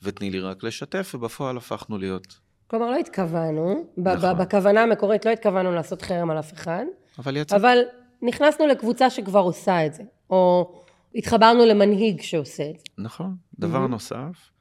ותני 0.03 0.29
לי 0.29 0.39
רק 0.39 0.63
לשתף, 0.63 1.11
ובפועל 1.15 1.57
הפכנו 1.57 1.97
להיות. 1.97 2.39
כלומר, 2.67 2.91
לא 2.91 2.97
התכוונו, 2.97 3.91
נכון. 3.97 4.37
בכוונה 4.37 4.83
המקורית 4.83 5.25
לא 5.25 5.31
התכוונו 5.31 5.71
לעשות 5.71 6.01
חרם 6.01 6.31
על 6.31 6.39
אף 6.39 6.53
אחד, 6.53 6.83
אבל 7.19 7.37
יצא... 7.37 7.55
אבל 7.55 7.77
נכנסנו 8.21 8.67
לקבוצה 8.67 9.09
שכבר 9.09 9.39
עושה 9.39 9.85
את 9.85 9.93
זה, 9.93 10.03
או 10.29 10.73
התחברנו 11.15 11.65
למנהיג 11.65 12.21
שעושה 12.21 12.69
את 12.69 12.79
זה. 12.79 12.85
נכון. 12.97 13.35
דבר 13.59 13.79
מהמם. 13.79 13.91
נוסף, 13.91 14.51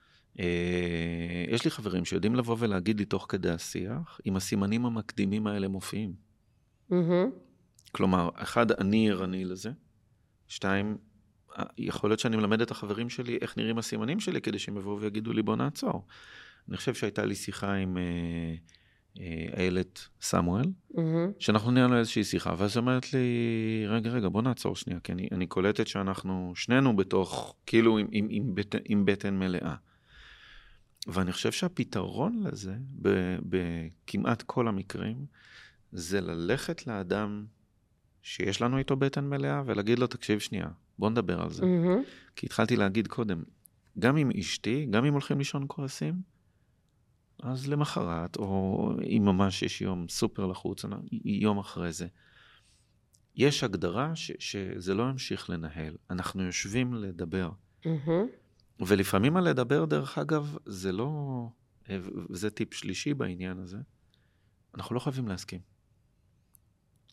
אה, 0.41 1.45
יש 1.49 1.65
לי 1.65 1.71
חברים 1.71 2.05
שיודעים 2.05 2.35
לבוא 2.35 2.57
ולהגיד 2.59 2.99
לי 2.99 3.05
תוך 3.05 3.27
כדי 3.29 3.51
השיח, 3.51 4.21
אם 4.27 4.37
הסימנים 4.37 4.87
המקדימים 4.87 5.47
האלה 5.47 5.69
מופיעים. 5.69 6.13
מהמם. 6.91 7.31
כלומר, 7.93 8.31
אחד, 8.35 8.73
אני 8.73 9.11
ערני 9.11 9.45
לזה, 9.45 9.71
שתיים, 10.49 10.97
יכול 11.79 12.11
להיות 12.11 12.21
שאני 12.21 12.37
מלמד 12.37 12.61
את 12.61 12.71
החברים 12.71 13.11
שלי 13.11 13.39
איך 13.41 13.57
נראים 13.57 13.79
הסימנים 13.79 14.21
שלי, 14.21 14.41
כדי 14.41 14.59
שהם 14.59 14.77
יבואו 14.77 15.01
ויגידו 15.01 15.33
לי 15.33 15.43
בוא 15.43 15.57
נעצור. 15.57 16.07
אני 16.69 16.77
חושב 16.77 16.95
שהייתה 16.95 17.25
לי 17.25 17.35
שיחה 17.35 17.75
עם 17.75 17.97
אה, 17.97 18.55
איילת 19.57 20.09
סמואל, 20.21 20.65
מהמם. 20.95 21.33
שאנחנו 21.39 21.71
ניהלנו 21.71 21.99
איזושהי 21.99 22.25
שיחה, 22.25 22.55
ואז 22.59 22.77
היא 22.77 22.81
אומרת 22.81 23.13
לי, 23.13 23.27
רגע, 23.89 24.11
רגע, 24.11 24.29
בוא 24.29 24.43
נעצור 24.43 24.77
שנייה, 24.77 25.01
כי 25.01 25.13
אני, 25.13 25.29
אני 25.33 25.47
קולטת 25.47 25.87
שאנחנו 25.87 26.53
שנינו 26.57 26.97
בתוך, 26.97 27.55
כאילו 27.67 27.99
עם, 27.99 28.07
עם, 28.11 28.27
עם, 28.31 28.55
בטן, 28.55 28.79
עם 28.85 29.05
בטן 29.05 29.39
מלאה. 29.39 29.75
ואני 31.07 31.33
חושב 31.33 31.53
שהפתרון 31.53 32.43
לזה, 32.47 32.75
בכמעט 33.43 34.43
כל 34.43 34.69
המקרים, 34.69 35.27
זה 35.93 36.21
ללכת 36.21 36.87
לאדם 36.87 37.47
שיש 38.23 38.63
לנו 38.63 38.79
איתו 38.79 38.97
בטן 38.97 39.25
מלאה, 39.29 39.63
ולהגיד 39.67 39.99
לו, 39.99 40.07
תקשיב 40.07 40.39
שנייה, 40.39 40.69
בוא 40.99 41.11
נדבר 41.11 41.41
על 41.43 41.51
זה. 41.51 41.67
מהמם. 41.67 42.03
כי 42.37 42.47
התחלתי 42.47 42.77
להגיד 42.77 43.07
קודם, 43.07 43.43
גם 43.99 44.17
עם 44.17 44.31
אשתי, 44.39 44.87
גם 44.91 45.05
אם 45.05 45.13
הולכים 45.13 45.39
לישון 45.39 45.65
כועסים, 45.67 46.15
אז 47.43 47.69
למחרת, 47.69 48.37
או 48.37 48.91
אם 49.17 49.23
ממש 49.25 49.63
יש 49.63 49.81
יום 49.81 50.09
סופר 50.09 50.47
לחוץ, 50.47 50.85
יום 51.25 51.59
אחרי 51.59 51.93
זה, 51.93 52.07
יש 53.37 53.65
הגדרה 53.65 54.17
ש, 54.17 54.33
שזה 54.39 54.95
לא 54.95 55.03
ימשיך 55.03 55.51
לנהל. 55.51 55.97
אנחנו 56.11 56.43
יושבים 56.43 56.95
לדבר. 56.95 57.51
מהמם. 57.85 58.27
ולפעמים 58.81 59.37
הלדבר, 59.37 59.85
דרך 59.85 60.19
אגב, 60.19 60.57
זה 60.67 60.93
לא... 60.93 61.49
וזה 62.31 62.51
טיפ 62.51 62.75
שלישי 62.75 63.15
בעניין 63.15 63.59
הזה, 63.59 63.79
אנחנו 64.75 64.95
לא 64.95 65.01
חייבים 65.01 65.29
להסכים. 65.29 65.61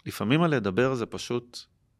לפעמים 0.05 0.41
הלדבר 0.41 0.95
זה 0.95 1.05
פשוט, 1.05 1.59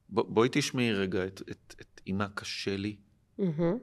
בוא, 0.09 0.23
בואי 0.29 0.49
תשמעי 0.51 0.93
רגע 0.93 1.25
את, 1.27 1.41
את, 1.51 1.75
את 1.81 2.01
עם 2.05 2.17
מה 2.17 2.27
קשה 2.29 2.77
לי. 2.77 2.95
מהמם. 3.37 3.77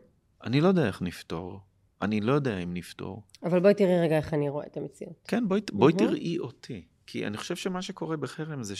אני 0.44 0.61
לא 0.61 0.68
יודע 0.68 0.87
איך 0.87 1.02
נפתור, 1.02 1.61
אני 2.03 2.21
לא 2.21 2.33
יודע 2.33 2.59
אם 2.59 2.75
נפתור. 2.75 3.23
אבל 3.43 3.61
בואי 3.61 3.75
תראי 3.75 4.01
רגע 4.01 4.17
איך 4.17 4.35
אני 4.35 4.49
רואה 4.49 4.67
את 4.67 4.77
המציאות. 4.77 5.25
כן, 5.29 5.49
בואי, 5.49 5.61
בואי 5.73 5.93
מהמם. 5.93 6.09
תראי 6.09 6.38
אותי. 6.38 6.85
כי 7.07 7.27
אני 7.27 7.37
חושב 7.37 7.57
שמה 7.57 7.83
שקורה 7.83 8.17
בחרם 8.17 8.62
זה 8.62 8.75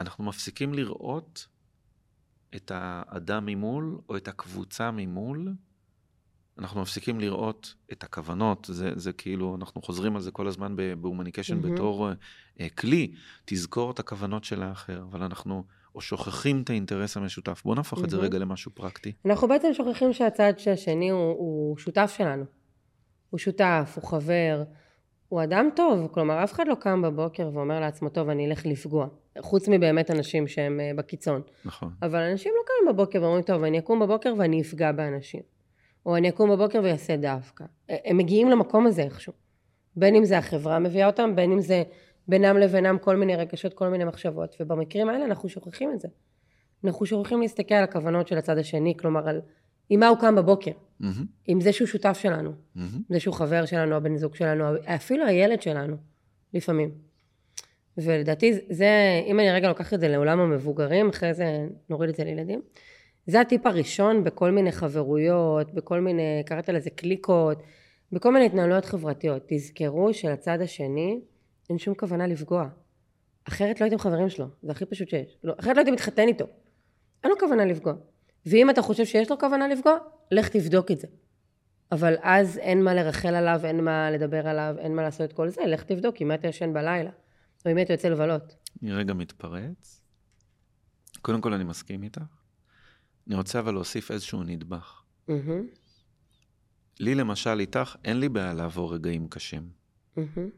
שאנחנו 0.00 0.24
מפסיקים 0.24 0.74
לראות 0.74 1.46
את 2.56 2.72
האדם 2.74 3.46
ממול, 3.46 3.98
או 4.08 4.16
את 4.16 4.28
הקבוצה 4.28 4.90
ממול. 4.90 5.52
אנחנו 6.58 6.82
מפסיקים 6.82 7.20
לראות 7.20 7.74
את 7.92 8.04
הכוונות, 8.04 8.68
זה, 8.70 8.90
זה 8.96 9.12
כאילו, 9.12 9.56
אנחנו 9.56 9.82
חוזרים 9.82 10.16
על 10.16 10.22
זה 10.22 10.30
כל 10.30 10.48
הזמן 10.48 10.76
ב 11.00 11.05
Humanication 11.05 11.60
מהמם. 11.60 11.74
בתור 11.74 12.08
אה, 12.60 12.68
כלי, 12.68 13.12
תזכור 13.44 13.90
את 13.90 13.98
הכוונות 13.98 14.44
של 14.44 14.62
האחר, 14.62 15.02
אבל 15.02 15.22
אנחנו 15.22 15.64
או 15.96 16.00
שוכחים 16.00 16.62
את 16.62 16.70
האינטרס 16.70 17.16
המשותף. 17.16 17.62
בואו 17.64 17.74
נהפוך 17.74 18.04
את 18.04 18.10
זה. 18.10 18.16
רגע 18.16 18.38
למשהו 18.38 18.70
פרקטי. 18.74 19.12
אנחנו 19.26 19.48
בעצם 19.48 19.74
שוכחים 19.74 20.12
שהצד 20.12 20.52
השני 20.72 21.10
הוא, 21.10 21.20
הוא 21.20 21.78
שותף 21.78 22.14
שלנו. 22.16 22.44
הוא 23.30 23.38
שותף, 23.38 23.92
הוא 23.96 24.04
חבר, 24.04 24.62
הוא 25.28 25.42
אדם 25.42 25.68
טוב. 25.76 26.08
כלומר, 26.12 26.44
אף 26.44 26.52
אחד 26.52 26.68
לא 26.68 26.74
קם 26.74 27.02
בבוקר 27.02 27.50
ואומר 27.54 27.80
לעצמו, 27.80 28.08
טוב, 28.08 28.28
אני 28.28 28.46
אלך 28.46 28.66
לפגוע. 28.66 29.06
חוץ 29.40 29.68
מבאמת 29.68 30.10
אנשים 30.10 30.48
שהם 30.48 30.80
אה, 30.80 30.90
בקיצון. 30.96 31.42
נכון. 31.64 31.92
אבל 32.02 32.22
אנשים 32.22 32.52
לא 32.56 32.62
קמים 32.66 32.94
בבוקר 32.94 33.22
ואומרים, 33.22 33.42
טוב, 33.42 33.64
אני 33.64 33.78
אקום 33.78 34.00
בבוקר 34.00 34.34
ואני 34.38 34.60
אפגע 34.60 34.92
באנשים. 34.92 35.40
או 36.06 36.16
אני 36.16 36.28
אקום 36.28 36.50
בבוקר 36.50 36.80
ואעשה 36.84 37.16
דווקא. 37.16 37.64
הם 37.88 38.16
מגיעים 38.16 38.50
למקום 38.50 38.86
הזה 38.86 39.02
איכשהו. 39.02 39.32
בין 39.96 40.14
אם 40.14 40.24
זה 40.24 40.38
החברה 40.38 40.78
מביאה 40.78 41.06
אותם, 41.06 41.36
בין 41.36 41.52
אם 41.52 41.60
זה 41.60 41.82
בינם 42.28 42.56
לבינם 42.56 42.98
כל 42.98 43.16
מיני 43.16 43.36
רגשות, 43.36 43.74
כל 43.74 43.88
מיני 43.88 44.04
מחשבות. 44.04 44.56
ובמקרים 44.60 45.08
האלה 45.08 45.24
אנחנו 45.24 45.48
שוכחים 45.48 45.92
את 45.92 46.00
זה. 46.00 46.08
אנחנו 46.84 47.06
שוכחים 47.06 47.40
להסתכל 47.40 47.74
על 47.74 47.84
הכוונות 47.84 48.28
של 48.28 48.38
הצד 48.38 48.58
השני, 48.58 48.94
כלומר 48.96 49.28
על 49.28 49.40
עם 49.88 50.00
מה 50.00 50.08
הוא 50.08 50.18
קם 50.18 50.36
בבוקר, 50.36 50.70
מהמם, 51.00 51.24
עם 51.46 51.60
זה 51.60 51.72
שהוא 51.72 51.88
שותף 51.88 52.18
שלנו, 52.22 52.52
מהמם. 52.74 53.02
זה 53.08 53.20
שהוא 53.20 53.34
חבר 53.34 53.66
שלנו, 53.66 53.94
הבן 53.94 54.16
זוג 54.16 54.34
שלנו, 54.34 54.64
אפילו 54.84 55.26
הילד 55.26 55.62
שלנו, 55.62 55.96
לפעמים. 56.54 56.90
ולדעתי, 57.98 58.52
זה, 58.70 58.88
אם 59.26 59.40
אני 59.40 59.50
רגע 59.50 59.68
לוקחת 59.68 59.94
את 59.94 60.00
זה 60.00 60.08
לעולם 60.08 60.40
המבוגרים, 60.40 61.08
אחרי 61.08 61.34
זה 61.34 61.66
נוריד 61.90 62.10
את 62.10 62.16
זה 62.16 62.24
לילדים, 62.24 62.60
זה 63.26 63.40
הטיפ 63.40 63.66
הראשון 63.66 64.24
בכל 64.24 64.50
מיני 64.50 64.72
חברויות, 64.72 65.74
בכל 65.74 66.00
מיני, 66.00 66.42
קראת 66.46 66.68
לזה 66.68 66.90
קליקות, 66.90 67.62
בכל 68.12 68.32
מיני 68.32 68.46
התנהלויות 68.46 68.84
חברתיות. 68.84 69.42
תזכרו 69.46 70.14
שלצד 70.14 70.60
השני 70.60 71.20
אין 71.70 71.78
שום 71.78 71.94
כוונה 71.94 72.26
לפגוע. 72.26 72.68
אחרת 73.44 73.80
לא 73.80 73.84
הייתם 73.84 73.98
חברים 73.98 74.28
שלו, 74.28 74.46
זה 74.62 74.72
הכי 74.72 74.84
פשוט 74.84 75.08
שיש. 75.08 75.38
לא, 75.44 75.54
אחרת 75.60 75.76
לא 75.76 75.80
הייתם 75.80 75.92
מתחתן 75.92 76.28
איתו. 76.28 76.44
אין 77.24 77.30
לו 77.30 77.38
כוונה 77.38 77.64
לפגוע. 77.64 77.94
ואם 78.46 78.70
אתה 78.70 78.82
חושב 78.82 79.04
שיש 79.04 79.30
לו 79.30 79.38
כוונה 79.38 79.68
לפגוע, 79.68 79.96
לך 80.30 80.48
תבדוק 80.48 80.90
את 80.90 81.00
זה. 81.00 81.06
אבל 81.92 82.14
אז 82.22 82.58
אין 82.58 82.84
מה 82.84 82.94
לרחל 82.94 83.34
עליו, 83.34 83.60
אין 83.64 83.84
מה 83.84 84.10
לדבר 84.10 84.48
עליו, 84.48 84.74
אין 84.78 84.96
מה 84.96 85.02
לעשות 85.02 85.30
את 85.30 85.32
כל 85.32 85.48
זה, 85.48 85.66
לך 85.66 85.82
תבדוק 85.82 86.20
מי 86.20 86.34
אתה 86.34 86.48
ישן 86.48 86.72
בלילה, 86.72 87.10
או 87.66 87.74
מי 87.74 87.82
אתה 87.82 87.92
יוצא 87.92 88.08
לבלות. 88.08 88.56
אני 88.82 88.92
רגע 88.92 89.14
מתפרץ. 89.14 90.02
קודם 91.22 91.40
כל, 91.40 91.52
אני 91.52 91.64
מסכים 91.64 92.02
איתך. 92.02 92.20
אני 93.26 93.36
רוצה 93.36 93.58
אבל 93.58 93.74
להוסיף 93.74 94.10
איזשהו 94.10 94.42
נדבך. 94.42 95.02
מהמם, 95.28 95.66
לי, 97.00 97.14
למשל, 97.14 97.60
איתך, 97.60 97.96
אין 98.04 98.20
לי 98.20 98.28
בעיה 98.28 98.54
לעבור 98.54 98.94
רגעים 98.94 99.28
קשים. 99.28 99.68
מהמם, 100.16 100.50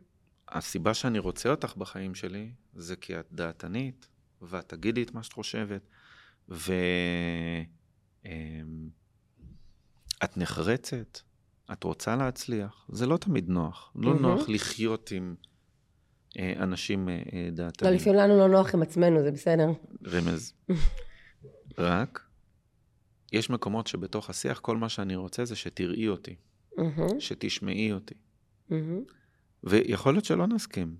הסיבה 0.49 0.95
שאני 0.95 1.19
רוצה 1.19 1.51
אותך 1.51 1.77
בחיים 1.77 2.15
שלי, 2.15 2.51
זה 2.75 2.97
כי 2.97 3.21
את 3.21 3.27
דעתנית, 3.33 4.09
ואת 4.43 4.69
תגידי 4.69 5.03
את 5.03 5.15
מה 5.15 5.23
שאת 5.23 5.33
חושבת, 5.33 5.89
ואת 6.49 7.67
נחרצת, 10.37 11.19
את 11.73 11.85
רוצה 11.85 12.17
להצליח. 12.17 12.87
זה 12.89 13.07
לא 13.07 13.17
תמיד 13.17 13.49
נוח. 13.49 13.93
לא 13.97 14.11
מהמם. 14.11 14.23
נוח 14.23 14.49
לחיות 14.49 15.11
עם 15.11 15.35
אה, 16.39 16.53
אנשים 16.57 17.09
אה, 17.09 17.15
אה, 17.15 17.21
לא, 17.45 17.51
דעתנים. 17.51 17.93
לפעמים 17.95 18.19
לנו 18.19 18.39
לא 18.39 18.49
נוח 18.49 18.75
עם 18.75 18.83
עצמנו, 18.83 19.23
זה 19.23 19.31
בסדר. 19.31 19.69
רמז. 20.07 20.53
רק, 21.79 22.23
יש 23.33 23.51
מקומות 23.51 23.87
שבתוך 23.87 24.31
השיח, 24.31 24.59
כל 24.59 24.77
מה 24.77 24.89
שאני 24.89 25.17
רוצה 25.17 25.45
זה 25.45 25.57
שתראי 25.57 26.09
אותי, 26.09 26.35
מהמם, 26.77 27.21
שתשמעי 27.21 27.93
אותי. 27.93 28.15
מהמם, 28.71 29.03
ויכול 29.65 30.15
להיות 30.15 30.25
שלא 30.25 30.47
נסכים. 30.47 30.97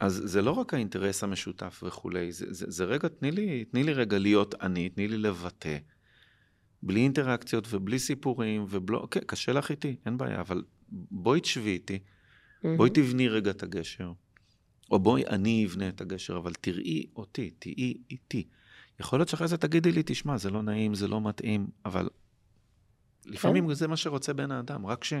אז 0.00 0.22
זה 0.24 0.42
לא 0.42 0.50
רק 0.50 0.74
האינטרס 0.74 1.24
המשותף 1.24 1.82
וכולי, 1.86 2.32
זה, 2.32 2.46
זה, 2.50 2.66
זה 2.68 2.84
רגע, 2.84 3.08
תני 3.08 3.30
לי, 3.30 3.64
תני 3.64 3.82
לי 3.82 3.92
רגע 3.92 4.18
להיות 4.18 4.54
אני, 4.62 4.88
תני 4.88 5.08
לי 5.08 5.18
לבטא. 5.18 5.78
בלי 6.82 7.00
אינטראקציות 7.00 7.66
ובלי 7.70 7.98
סיפורים, 7.98 8.64
ובלא, 8.70 9.08
כן, 9.10 9.20
קשה 9.20 9.52
לך 9.52 9.70
איתי, 9.70 9.96
אין 10.06 10.18
בעיה, 10.18 10.40
אבל 10.40 10.62
בואי 10.90 11.40
תשבי 11.40 11.70
איתי, 11.70 11.98
מהמם. 12.64 12.76
בואי 12.76 12.90
תבני 12.90 13.28
רגע 13.28 13.50
את 13.50 13.62
הגשר. 13.62 14.12
או 14.90 14.98
בואי 14.98 15.26
אני 15.26 15.66
אבנה 15.66 15.88
את 15.88 16.00
הגשר, 16.00 16.36
אבל 16.36 16.52
תראי 16.60 17.06
אותי, 17.16 17.50
תהיי 17.58 17.94
איתי. 18.10 18.46
יכול 19.00 19.18
להיות 19.18 19.28
שאחרי 19.28 19.48
זה 19.48 19.56
תגידי 19.56 19.92
לי, 19.92 20.02
תשמע, 20.06 20.38
זה 20.38 20.50
לא 20.50 20.62
נעים, 20.62 20.94
זה 20.94 21.08
לא 21.08 21.20
מתאים, 21.20 21.66
אבל 21.84 22.08
לפעמים 23.26 23.74
זה 23.74 23.88
מה 23.88 23.96
שרוצה 23.96 24.32
בן 24.32 24.50
האדם, 24.50 24.86
רק, 24.86 25.04
ש... 25.04 25.12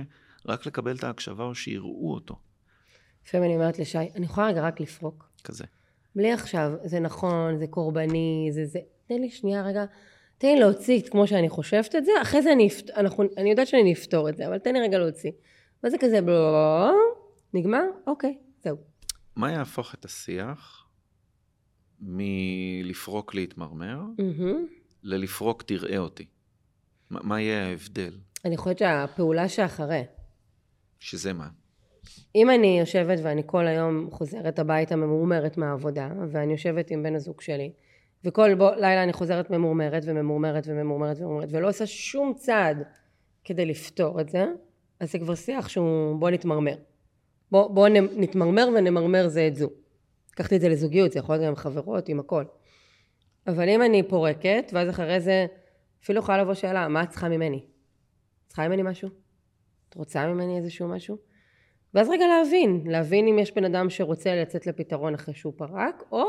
רק 0.46 0.66
לקבל 0.66 0.96
את 0.96 1.04
ההקשבה 1.04 1.44
או 1.44 1.54
שיראו 1.54 2.14
אותו, 2.14 2.36
לפעמים 3.26 3.46
אני 3.46 3.54
אומרת 3.54 3.78
לשי, 3.78 3.98
אני 3.98 4.24
יכולה 4.24 4.46
רגע 4.46 4.62
רק 4.62 4.80
לפרוק. 4.80 5.30
כזה. 5.44 5.64
בלי 6.16 6.32
עכשיו, 6.32 6.72
זה 6.84 7.00
נכון, 7.00 7.58
זה 7.58 7.66
קורבני, 7.66 8.48
זה 8.52 8.66
זה. 8.66 8.78
תן 9.06 9.14
לי 9.14 9.30
שנייה 9.30 9.62
רגע, 9.62 9.84
תן 10.38 10.48
לי 10.48 10.60
להוציא 10.60 11.02
כמו 11.10 11.26
שאני 11.26 11.48
חושבת 11.48 11.94
את 11.96 12.04
זה, 12.04 12.12
אחרי 12.22 12.42
זה 12.42 12.52
אני. 12.52 12.68
אנחנו... 12.96 13.24
אני 13.36 13.50
יודעת 13.50 13.66
שאני 13.66 13.92
אפתור 13.92 14.28
את 14.28 14.36
זה, 14.36 14.46
אבל 14.46 14.58
תן 14.58 14.72
לי 14.72 14.80
רגע 14.80 14.98
להוציא. 14.98 15.30
וזה 15.84 15.96
כזה 16.00 16.20
בלו, 16.20 16.90
נגמר? 17.54 17.84
אוקיי, 18.06 18.38
זהו. 18.64 18.76
מה 19.36 19.52
יהפוך 19.52 19.94
את 19.94 20.04
השיח 20.04 20.86
מלפרוק 22.00 23.34
להתמרמר. 23.34 24.00
ללפרוק 25.02 25.62
תראה 25.62 25.98
אותי? 25.98 26.26
מה, 27.10 27.20
מה 27.22 27.40
יהיה 27.40 27.66
ההבדל? 27.66 28.12
אני 28.44 28.56
חושבת 28.56 28.78
שהפעולה 28.78 29.48
שאחרי, 29.48 30.02
שזה 31.00 31.32
מה? 31.32 31.48
אם 32.34 32.50
אני 32.50 32.78
יושבת 32.80 33.18
ואני 33.22 33.42
כל 33.46 33.66
היום 33.66 34.08
חוזרת 34.10 34.58
הביתה 34.58 34.96
ממורמרת 34.96 35.56
מהעבודה, 35.56 36.10
ואני 36.30 36.52
יושבת 36.52 36.90
עם 36.90 37.02
בן 37.02 37.14
הזוג 37.14 37.40
שלי, 37.40 37.72
וכל 38.24 38.54
בו, 38.54 38.70
לילה 38.70 39.02
אני 39.02 39.12
חוזרת 39.12 39.50
ממורמרת 39.50 40.02
וממורמרת 40.06 40.64
וממורמרת 40.66 41.16
וממורמרת, 41.20 41.48
ולא 41.52 41.68
עושה 41.68 41.86
שום 41.86 42.32
צעד 42.36 42.82
כדי 43.44 43.66
לפתור 43.66 44.20
את 44.20 44.28
זה, 44.28 44.46
אז 45.00 45.12
זה 45.12 45.18
כבר 45.18 45.34
שיח 45.34 45.68
שהוא 45.68 46.20
בוא 46.20 46.30
נתמרמר. 46.30 46.76
בוא, 47.50 47.68
בוא 47.68 47.88
נתמרמר 48.16 48.68
ונמרמר 48.76 49.28
זה 49.28 49.46
את 49.46 49.56
זו. 49.56 49.70
לקחתי 50.32 50.56
את 50.56 50.60
זה 50.60 50.68
לזוגיות, 50.68 51.12
זה 51.12 51.18
יכול 51.18 51.34
להיות 51.34 51.42
גם 51.44 51.48
עם 51.48 51.56
חברות, 51.56 52.08
עם 52.08 52.20
הכל. 52.20 52.44
אבל 53.46 53.68
אם 53.68 53.82
אני 53.82 54.02
פורקת, 54.02 54.70
ואז 54.72 54.88
אחרי 54.88 55.20
זה 55.20 55.46
אפילו 56.02 56.18
יכולה 56.18 56.38
לבוא 56.38 56.54
שאלה, 56.54 56.88
מה 56.88 57.02
את 57.02 57.08
צריכה 57.08 57.28
ממני? 57.28 57.64
צריכה 58.48 58.68
ממני 58.68 58.82
משהו? 58.82 59.08
את 59.90 59.94
רוצה 59.94 60.26
ממני 60.26 60.58
איזשהו 60.58 60.88
משהו? 60.88 61.18
ואז 61.94 62.08
רגע 62.08 62.24
להבין, 62.26 62.84
להבין 62.86 63.28
אם 63.28 63.38
יש 63.38 63.54
בן 63.54 63.64
אדם 63.64 63.90
שרוצה 63.90 64.34
לצאת 64.34 64.66
לפתרון 64.66 65.14
אחרי 65.14 65.34
שהוא 65.34 65.52
פרק, 65.56 66.02
או 66.12 66.24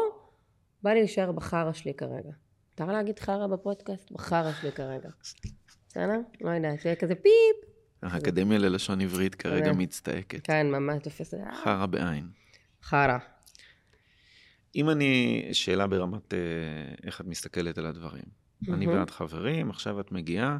בא 0.84 0.89
לי 0.89 1.00
להישאר 1.00 1.32
בחרא 1.32 1.74
שלי 1.74 1.93
כרגע. 1.93 2.32
מותר 2.71 2.91
להגיד 2.91 3.19
חרא 3.19 3.47
בפודקאסט? 3.47 4.12
בחרא 4.12 4.52
שלי 4.62 4.71
כרגע. 4.71 5.10
בסדר? 5.88 6.19
לא 6.41 6.50
יודעת, 6.50 6.82
שיהיה 6.82 6.95
כזה 6.95 7.15
פיפ. 7.15 7.71
האקדמיה 8.02 8.58
ללשון 8.58 9.02
עברית 9.02 9.36
כרגע 9.36 9.65
תודה. 9.65 9.78
מצטעקת. 9.78 10.39
כן, 10.43 10.67
ממש 10.71 11.04
תופס. 11.04 11.34
חרא 11.63 11.86
בעין. 11.86 12.28
חרא. 12.84 13.17
אם 14.76 14.89
אני, 14.89 15.43
שאלה 15.52 15.88
ברמת 15.88 16.34
אה, 16.34 16.39
איך 17.04 17.21
את 17.21 17.26
מסתכלת 17.26 17.78
על 17.78 17.86
הדברים. 17.86 18.24
אני. 18.69 18.88
ואת 18.88 19.10
חברים, 19.10 19.69
עכשיו 19.69 20.00
את 20.00 20.12
מגיעה, 20.12 20.58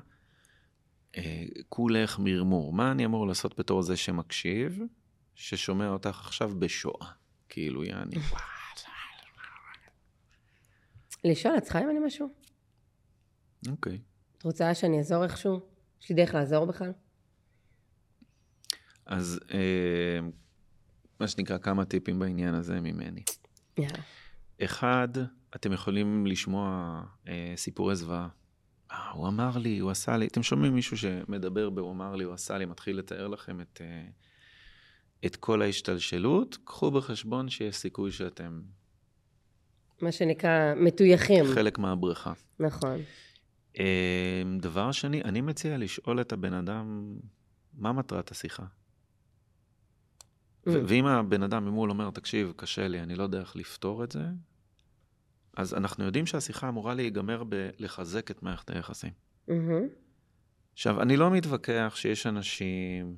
כולך 1.69 2.19
מרמור. 2.19 2.74
מה 2.74 2.91
אני 2.91 3.06
אמור 3.06 3.28
לעשות 3.28 3.60
בתור 3.60 3.82
זה 3.82 3.97
שמקשיב, 3.97 4.80
ששומע 5.36 5.89
אותך 5.89 6.21
עכשיו 6.26 6.52
בשואה? 6.60 7.08
כאילו, 7.50 7.84
יעני. 7.84 8.15
לשאול, 11.24 11.58
את 11.58 11.63
צריכה 11.63 11.82
ממני 11.82 12.00
משהו? 12.06 12.30
אוקיי. 13.69 14.00
את 14.38 14.43
רוצה 14.43 14.74
שאני 14.74 14.97
אעזור 14.97 15.24
איכשהו? 15.24 15.60
יש 16.02 16.10
לי 16.10 16.15
דרך 16.15 16.34
לעזור 16.34 16.65
בכלל? 16.65 16.91
אז 19.06 19.39
אה, 19.54 20.19
מה 21.19 21.28
שנקרא, 21.28 21.58
כמה 21.58 21.86
טיפים 21.86 22.19
בעניין 22.19 22.54
הזה 22.54 22.82
ממני. 22.82 23.24
יאללה. 23.78 24.00
אחד, 24.63 25.10
אתם 25.56 25.74
יכולים 25.74 26.28
לשמוע 26.28 27.02
אה, 27.28 27.54
סיפורי 27.56 27.95
זוועה. 27.95 28.28
אה, 28.91 29.12
הוא 29.12 29.27
אמר 29.27 29.58
לי, 29.58 29.80
הוא 29.80 29.91
עשה 29.91 30.17
לי. 30.17 30.27
אתם 30.27 30.43
שומעים 30.43 30.73
מישהו 30.73 30.97
שמדבר 30.97 31.69
ב"הוא 31.69 31.91
אמר 31.91 32.15
לי", 32.15 32.23
הוא 32.23 32.34
עשה 32.34 32.58
לי, 32.58 32.65
מתחיל 32.65 32.97
לתאר 32.97 33.27
לכם 33.27 33.62
את, 33.62 33.82
אה, 33.84 34.06
את 35.25 35.36
כל 35.36 35.62
ההשתלשלות. 35.62 36.58
קחו 36.63 36.91
בחשבון 36.91 37.49
שיש 37.49 37.75
סיכוי 37.75 38.12
שאתם 38.12 38.62
מה 40.01 40.12
שנקרא 40.12 40.73
מטויחים. 40.75 41.45
חלק 41.56 41.80
מהבריכה. 41.80 42.34
נכון. 42.60 42.99
אה, 43.80 44.43
דבר 44.60 44.91
שני, 44.91 45.21
אני 45.21 45.41
מציע 45.41 45.77
לשאול 45.77 46.21
את 46.21 46.34
הבן 46.34 46.54
אדם, 46.54 47.15
מה 47.73 47.91
מטרת 47.91 48.32
השיחה? 48.32 48.63
Mm. 48.63 50.69
ואם 50.88 51.06
הבן 51.06 51.43
אדם 51.43 51.65
ממול 51.65 51.89
אומר, 51.89 52.10
תקשיב, 52.10 52.54
קשה 52.56 52.88
לי, 52.88 52.99
אני 52.99 53.15
לא 53.15 53.23
יודע 53.23 53.39
איך 53.39 53.56
לפתור 53.56 54.04
את 54.04 54.12
זה, 54.12 54.23
אז 55.58 55.74
אנחנו 55.74 56.06
יודעים 56.06 56.26
שהשיחה 56.26 56.70
אמורה 56.70 56.94
להיגמר 56.94 57.44
בלחזק 57.44 58.32
את 58.32 58.44
מערכת 58.44 58.70
היחסים. 58.70 59.12
מהמם. 59.48 59.88
עכשיו, 60.74 61.02
אני 61.02 61.18
לא 61.18 61.32
מתווכח 61.32 61.94
שיש 61.96 62.28
אנשים 62.28 63.16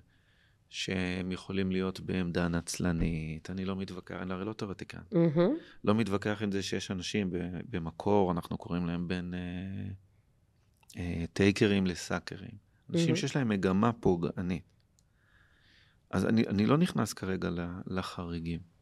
שהם 0.69 1.31
יכולים 1.31 1.71
להיות 1.71 1.99
בעמדה 1.99 2.47
נצלנית, 2.47 3.49
אני 3.49 3.65
לא 3.65 3.75
מתווכח, 3.75 4.15
אני 4.21 4.33
הרי 4.33 4.45
לא 4.45 4.53
תיאורטיקן. 4.53 5.01
מהמם. 5.11 5.55
לא 5.83 5.95
מתווכח 5.95 6.41
עם 6.41 6.51
זה 6.51 6.63
שיש 6.63 6.91
אנשים 6.91 7.29
במקור, 7.69 8.31
אנחנו 8.31 8.57
קוראים 8.57 8.85
להם 8.85 9.07
בין 9.07 9.33
אה, 9.33 9.91
אה, 10.97 11.25
טייקרים 11.33 11.87
לסאקרים. 11.87 12.57
אנשים 12.89 13.05
מהמם. 13.05 13.15
שיש 13.15 13.35
להם 13.35 13.49
מגמה 13.49 13.93
פוגענית. 13.93 14.63
אז 16.09 16.25
אני, 16.25 16.47
אני 16.47 16.65
לא 16.65 16.77
נכנס 16.77 17.13
כרגע 17.13 17.49
לחריגים. 17.87 18.72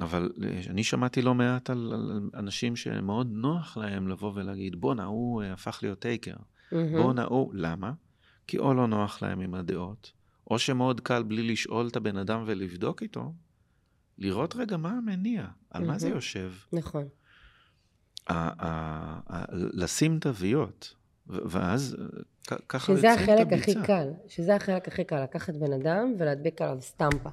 אבל 0.00 0.32
אה, 0.42 0.60
אני 0.70 0.84
שמעתי 0.84 1.22
לא 1.22 1.34
מעט 1.34 1.70
על, 1.70 1.92
על 1.94 2.30
אנשים 2.34 2.76
שמאוד 2.76 3.28
נוח 3.32 3.76
להם 3.76 4.08
לבוא 4.08 4.32
ולהגיד, 4.34 4.76
בואנה, 4.76 5.04
הוא 5.04 5.42
אה, 5.42 5.52
הפך 5.52 5.78
להיות 5.82 5.98
טייקר. 5.98 6.36
מהמם. 6.72 7.02
בואנה, 7.02 7.24
הוא... 7.24 7.50
למה? 7.54 7.92
כי 8.46 8.58
או 8.58 8.74
לא 8.74 8.86
נוח 8.86 9.22
להם 9.22 9.40
עם 9.40 9.54
הדעות, 9.54 10.12
או 10.50 10.58
שמאוד 10.58 11.00
קל 11.00 11.22
בלי 11.22 11.42
לשאול 11.42 11.88
את 11.88 11.96
הבן 11.96 12.16
אדם 12.16 12.42
ולבדוק 12.46 13.02
איתו, 13.02 13.32
לראות 14.18 14.56
רגע 14.56 14.76
מה 14.76 14.90
המניע, 14.90 15.46
על 15.70 15.84
מה 15.84 15.98
זה. 15.98 16.08
יושב. 16.08 16.52
נכון. 16.72 17.08
לשים 19.50 20.18
תוויות, 20.18 20.94
ואז 21.26 21.96
ככה 22.68 22.92
יוצאים 22.92 23.12
את 23.12 23.18
הביצה. 23.18 23.26
שזה 23.26 23.32
החלק 23.32 23.52
הכי 23.52 23.74
קל, 23.86 24.08
שזה 24.28 24.56
החלק 24.56 24.88
הכי 24.88 25.04
קל, 25.04 25.22
לקחת 25.22 25.54
בן 25.54 25.72
אדם 25.72 26.14
ולהדביק 26.18 26.62
עליו 26.62 26.78
סטמפה. 26.80 27.30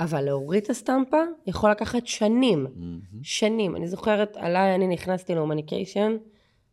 אבל 0.00 0.20
להוריד 0.20 0.62
את 0.62 0.70
הסטמפה 0.70 1.22
יכול 1.46 1.70
לקחת 1.70 2.06
שנים, 2.06 2.66
mm-hmm. 2.66 3.16
שנים. 3.22 3.76
אני 3.76 3.88
זוכרת, 3.88 4.36
עליי, 4.36 4.74
אני 4.74 4.86
נכנסתי 4.86 5.34
להומניקיישן, 5.34 6.16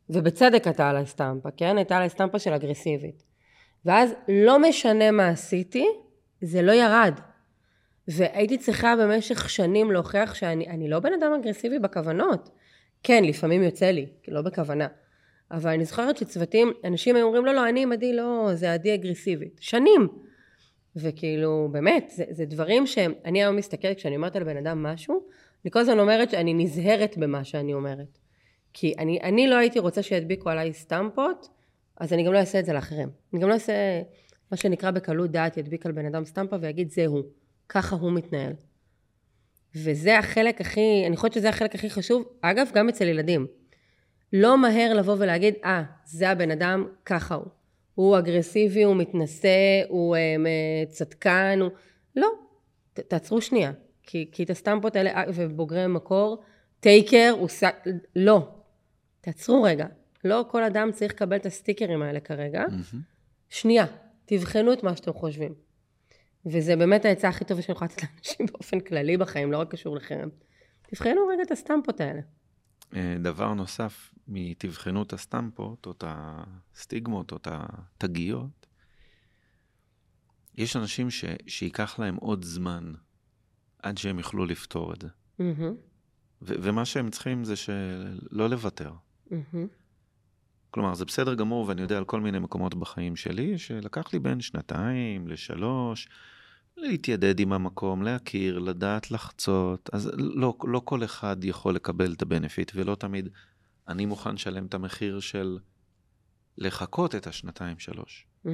ובצדק 0.10 0.68
הייתה 0.68 0.90
עליי 0.90 1.06
סטמפה, 1.06 1.50
כן? 1.58 1.78
הייתה 1.78 1.98
עליי 1.98 2.10
סטמפה 2.10 2.40
של 2.40 2.54
אגרסיבית. 2.54 3.24
ואז 3.86 4.14
לא 4.28 4.60
משנה 4.60 5.12
מה 5.12 5.28
עשיתי, 5.28 5.86
זה 6.42 6.62
לא 6.62 6.72
ירד. 6.72 7.20
והייתי 8.08 8.58
צריכה 8.58 8.96
במשך 8.96 9.50
שנים 9.50 9.92
להוכיח 9.92 10.36
שאני 10.36 10.90
לא 10.90 11.00
בן 11.00 11.14
אדם 11.14 11.32
אגרסיבי 11.42 11.80
בכוונות. 11.80 12.50
כן, 13.04 13.24
לפעמים 13.24 13.64
יוצא 13.64 13.86
לי, 13.86 14.06
לא 14.28 14.42
בכוונה. 14.42 14.88
אבל 15.52 15.72
אני 15.72 15.86
זוכרת 15.86 16.18
שצוותים, 16.18 16.74
אנשים 16.84 17.16
היו 17.16 17.26
אומרים, 17.26 17.46
לא, 17.46 17.54
לא, 17.54 17.70
אני 17.70 17.84
עם 17.84 17.92
עדי 17.92 18.14
לא, 18.14 18.50
זה 18.54 18.74
עדי 18.74 18.94
אגרסיבית. 18.94 19.60
שנים. 19.62 20.08
וכאילו, 20.96 21.70
באמת, 21.72 22.12
זה, 22.16 22.24
זה 22.30 22.46
דברים 22.46 22.88
שאני 22.88 23.44
היום 23.44 23.56
מסתכלת, 23.56 23.98
כשאני 23.98 24.16
אומרת 24.16 24.36
על 24.36 24.44
בן 24.44 24.58
אדם 24.58 24.84
משהו, 24.84 25.24
אני 25.64 25.72
כל 25.72 25.80
הזמן 25.80 26.00
אומרת 26.00 26.30
שאני 26.30 26.54
נזהרת 26.54 27.18
במה 27.18 27.44
שאני 27.44 27.74
אומרת. 27.74 28.18
כי 28.74 28.94
אני, 28.98 29.20
אני 29.24 29.48
לא 29.48 29.56
הייתי 29.56 29.80
רוצה 29.80 30.04
שידביקו 30.04 30.50
עליי 30.50 30.74
סטמפות, 30.74 31.48
אז 31.98 32.14
אני 32.14 32.24
גם 32.24 32.34
לא 32.34 32.40
אעשה 32.40 32.60
את 32.60 32.66
זה 32.66 32.74
לאחרים. 32.74 33.10
אני 33.34 33.42
גם 33.42 33.50
לא 33.50 33.54
אעשה 33.54 33.74
מה 34.52 34.58
שנקרא 34.58 34.92
בקלות 34.92 35.32
דעת, 35.32 35.58
ידביק 35.58 35.86
על 35.86 35.92
בן 35.92 36.06
אדם 36.06 36.26
סטמפה 36.26 36.56
ויגיד 36.62 36.92
זה 36.92 37.06
הוא. 37.06 37.24
ככה 37.70 37.96
הוא 37.96 38.12
מתנהל. 38.12 38.54
וזה 39.76 40.18
החלק 40.18 40.62
הכי, 40.62 41.04
אני 41.08 41.16
חושבת 41.16 41.34
שזה 41.34 41.50
החלק 41.50 41.76
הכי 41.76 41.90
חשוב, 41.90 42.24
אגב, 42.42 42.68
גם 42.74 42.90
אצל 42.90 43.08
ילדים. 43.08 43.48
לא 44.34 44.58
מהר 44.58 44.94
לבוא 44.94 45.16
ולהגיד, 45.20 45.54
אה, 45.64 45.82
ah, 45.82 45.84
זה 46.06 46.30
הבן 46.30 46.52
אדם, 46.52 46.88
ככה 47.06 47.36
הוא. 47.36 47.46
הוא 47.96 48.18
אגרסיבי, 48.18 48.84
הוא 48.84 48.96
מתנשא, 48.96 49.82
הוא 49.88 50.16
uh, 50.16 50.90
צדקן, 50.90 51.60
הוא... 51.62 51.70
לא, 52.16 52.28
ת, 52.94 53.00
תעצרו 53.00 53.42
שנייה. 53.42 53.72
כי, 54.04 54.30
כי 54.32 54.44
את 54.44 54.50
הסטמפות 54.50 54.96
האלה, 54.96 55.12
אה, 55.12 55.24
ובוגרי 55.36 55.88
מקור, 55.88 56.44
טייקר, 56.80 57.34
הוא 57.40 57.48
ס... 57.48 57.64
לא. 58.16 58.48
תעצרו 59.22 59.64
רגע. 59.64 59.86
לא 60.24 60.46
כל 60.50 60.64
אדם 60.64 60.92
צריך 60.92 61.14
לקבל 61.14 61.36
את 61.36 61.46
הסטיקרים 61.46 62.02
האלה 62.02 62.20
כרגע. 62.20 62.64
Mm-hmm. 62.66 62.96
שנייה, 63.50 63.86
תבחנו 64.26 64.74
את 64.74 64.84
מה 64.84 64.96
שאתם 64.96 65.14
חושבים. 65.14 65.54
וזה 66.46 66.76
באמת 66.76 67.06
העצה 67.06 67.30
הכי 67.30 67.46
טובה 67.46 67.62
שאני 67.62 67.74
יכולה 67.74 67.92
לתת 67.92 68.04
לאנשים 68.04 68.46
באופן 68.52 68.80
כללי 68.80 69.18
בחיים, 69.18 69.52
לא 69.52 69.58
רק 69.58 69.72
קשור 69.72 69.96
לחרם. 69.96 70.30
תבחנו 70.82 71.28
רגע 71.28 71.44
את 71.44 71.52
הסטמפות 71.52 72.02
האלה. 72.02 72.22
אה, 72.96 73.16
דבר 73.20 73.54
נוסף 73.54 74.14
מתבחנו 74.28 75.04
את 75.04 75.14
הסטמפות, 75.14 75.86
או 75.86 75.92
את 75.92 76.04
הסטיגמות, 76.08 77.32
או 77.32 77.38
את 77.38 77.48
התגיות, 77.52 78.68
יש 80.58 80.76
אנשים 80.76 81.10
ש, 81.10 81.26
שייקח 81.48 82.00
להם 82.00 82.16
עוד 82.16 82.44
זמן 82.44 82.94
עד 83.84 83.98
שהם 83.98 84.18
יוכלו 84.18 84.46
לפתור 84.46 84.94
את 84.94 85.02
זה. 85.02 85.08
Mm-hmm. 85.08 85.64
ו- 86.42 86.56
ומה 86.62 86.86
שהם 86.86 87.10
צריכים 87.10 87.44
זה 87.44 87.56
שלא 87.56 88.50
לוותר. 88.50 88.94
Mm-hmm. 89.30 89.58
כלומר, 90.72 90.94
זה 90.94 91.06
בסדר 91.06 91.34
גמור, 91.34 91.68
ואני 91.68 91.82
יודע 91.82 91.98
על 91.98 92.06
כל 92.06 92.22
מיני 92.22 92.40
מקומות 92.40 92.76
בחיים 92.76 93.16
שלי, 93.16 93.58
שלקח 93.58 94.14
לי 94.14 94.20
בין 94.20 94.42
שנתיים 94.42 95.28
לשלוש, 95.28 96.10
להתיידד 96.78 97.40
עם 97.40 97.54
המקום, 97.54 98.04
להכיר, 98.04 98.60
לדעת 98.60 99.12
לחצות. 99.12 99.90
אז 99.94 100.12
לא, 100.18 100.58
לא 100.64 100.82
כל 100.86 101.04
אחד 101.04 101.38
יכול 101.44 101.76
לקבל 101.76 102.14
את 102.14 102.22
הבנפיט, 102.22 102.72
ולא 102.76 102.96
תמיד 102.96 103.30
אני 103.88 104.06
מוכן 104.06 104.34
לשלם 104.34 104.66
את 104.66 104.74
המחיר 104.74 105.20
של 105.20 105.60
לחכות 106.58 107.16
את 107.16 107.28
השנתיים-שלוש. 107.28 108.28
Mm-hmm. 108.46 108.50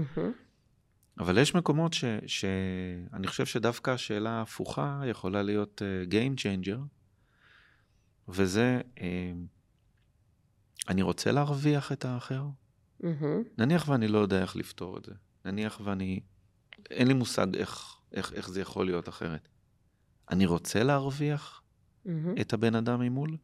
אבל 1.19 1.37
יש 1.37 1.55
מקומות 1.55 1.93
ש, 1.93 2.05
שאני 2.27 3.27
חושב 3.27 3.45
שדווקא 3.45 3.91
השאלה 3.91 4.29
ההפוכה 4.29 5.01
יכולה 5.05 5.43
להיות 5.43 5.81
uh, 5.81 6.11
Game 6.11 6.39
Changer, 6.39 6.79
וזה, 8.27 8.81
uh, 8.95 9.01
אני 10.89 11.01
רוצה 11.01 11.31
להרוויח 11.31 11.91
את 11.91 12.05
האחר? 12.05 12.43
Mm-hmm. 13.01 13.05
נניח 13.57 13.89
ואני 13.89 14.07
לא 14.07 14.17
יודע 14.17 14.41
איך 14.41 14.55
לפתור 14.55 14.97
את 14.97 15.05
זה. 15.05 15.13
נניח 15.45 15.81
ואני, 15.83 16.19
אין 16.89 17.07
לי 17.07 17.13
מושג 17.13 17.55
איך, 17.55 17.96
איך, 18.13 18.33
איך 18.33 18.49
זה 18.49 18.61
יכול 18.61 18.85
להיות 18.85 19.09
אחרת. 19.09 19.47
אני 20.29 20.45
רוצה 20.45 20.83
להרוויח 20.83 21.61
mm-hmm. 22.05 22.09
את 22.41 22.53
הבן 22.53 22.75
אדם 22.75 22.99
ממול? 22.99 23.37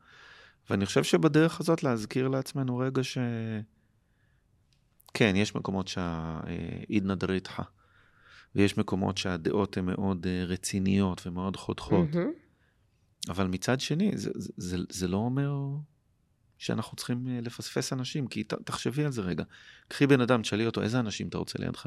ואני 0.70 0.86
חושב 0.86 1.04
שבדרך 1.04 1.60
הזאת 1.60 1.84
להזכיר 1.84 2.28
לעצמנו 2.28 2.78
רגע 2.78 3.04
ש... 3.04 3.18
כן, 5.14 5.36
יש 5.36 5.56
מקומות 5.56 5.88
שהעידנא 5.88 7.16
דריתחא, 7.16 7.64
ויש 8.56 8.78
מקומות 8.78 9.18
שהדעות 9.18 9.78
הן 9.78 9.86
מאוד 9.86 10.28
אה, 10.28 10.44
רציניות 10.46 11.28
ומאוד 11.28 11.56
חותכות. 11.56 12.10
Mm-hmm. 12.14 13.30
אבל 13.30 13.48
מצד 13.48 13.80
שני, 13.80 14.12
זה, 14.16 14.32
זה, 14.36 14.50
זה, 14.58 14.78
זה 14.90 15.08
לא 15.08 15.18
אומר 15.18 15.54
שאנחנו 16.58 16.98
צריכים 16.98 17.28
אה, 17.28 17.40
לפספס 17.42 17.94
אנשים, 17.94 18.28
כי 18.28 18.44
ת, 18.44 18.54
תחשבי 18.54 19.06
על 19.06 19.12
זה 19.12 19.22
רגע. 19.22 19.44
קחי 19.88 20.08
בן 20.08 20.22
אדם, 20.22 20.42
תשאלי 20.42 20.66
אותו, 20.66 20.82
איזה 20.82 21.00
אנשים 21.00 21.28
אתה 21.28 21.38
רוצה 21.38 21.60
לידך? 21.60 21.86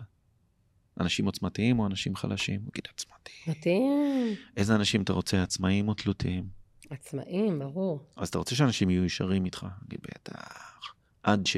אנשים 1.01 1.27
עוצמתיים 1.27 1.79
או 1.79 1.87
אנשים 1.87 2.17
חלשים? 2.17 2.61
הוא 2.61 2.71
יגיד, 2.75 2.85
עצמתיים. 2.95 3.37
עצמתיים. 3.49 4.35
איזה 4.57 4.75
אנשים 4.75 5.03
אתה 5.03 5.13
רוצה, 5.13 5.43
עצמאים 5.43 5.89
או 5.89 5.95
תלותיים? 5.95 6.45
עצמאים, 6.91 7.59
ברור. 7.59 8.01
אז 8.17 8.29
אתה 8.29 8.39
רוצה 8.39 8.55
שאנשים 8.55 8.91
יהיו 8.91 9.05
ישרים 9.05 9.45
איתך? 9.45 9.67
נגיד, 9.87 10.01
בטח. 10.03 10.81
עד 11.23 11.47
ש... 11.47 11.57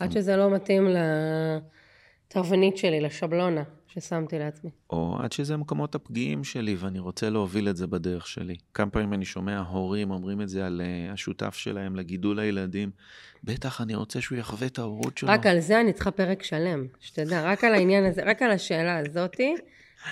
עד 0.00 0.12
שזה 0.12 0.36
לא 0.36 0.54
מתאים 0.54 0.88
לתרבנית 2.26 2.76
שלי, 2.76 3.00
לשבלונה 3.00 3.62
ששמתי 3.88 4.38
לעצמי. 4.38 4.70
או 4.90 5.16
עד 5.20 5.32
שזה 5.32 5.54
המקומות 5.54 5.94
הפגיעים 5.94 6.44
שלי 6.44 6.74
ואני 6.78 6.98
רוצה 6.98 7.30
להוביל 7.30 7.68
את 7.68 7.76
זה 7.76 7.86
בדרך 7.86 8.26
שלי. 8.26 8.56
כמה 8.74 8.90
פעמים 8.90 9.12
אני 9.12 9.24
שומע 9.24 9.58
הורים 9.58 10.10
אומרים 10.10 10.40
את 10.40 10.48
זה 10.48 10.66
על 10.66 10.80
uh, 10.84 11.12
השותף 11.12 11.54
שלהם 11.54 11.96
לגידול 11.96 12.38
הילדים. 12.38 12.90
בטח, 13.44 13.80
אני 13.80 13.94
רוצה 13.94 14.20
שהוא 14.20 14.38
יחווה 14.38 14.66
את 14.66 14.78
ההורות 14.78 15.18
שלו. 15.18 15.28
רק 15.28 15.46
על 15.46 15.60
זה 15.60 15.80
אני 15.80 15.92
צריכה 15.92 16.10
פרק 16.10 16.42
שלם, 16.42 16.86
שתדע, 17.00 17.52
רק 17.52 17.64
על 17.64 17.74
העניין 17.74 18.04
הזה, 18.04 18.22
רק 18.24 18.42
על 18.42 18.50
השאלה 18.50 18.98
הזאתי. 18.98 19.54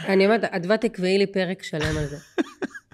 אני 0.08 0.26
אומרת, 0.26 0.44
אדווה 0.44 0.76
תקבעי 0.76 1.18
לי 1.18 1.26
פרק 1.26 1.62
שלם 1.62 1.96
על 1.98 2.06
זה. 2.06 2.16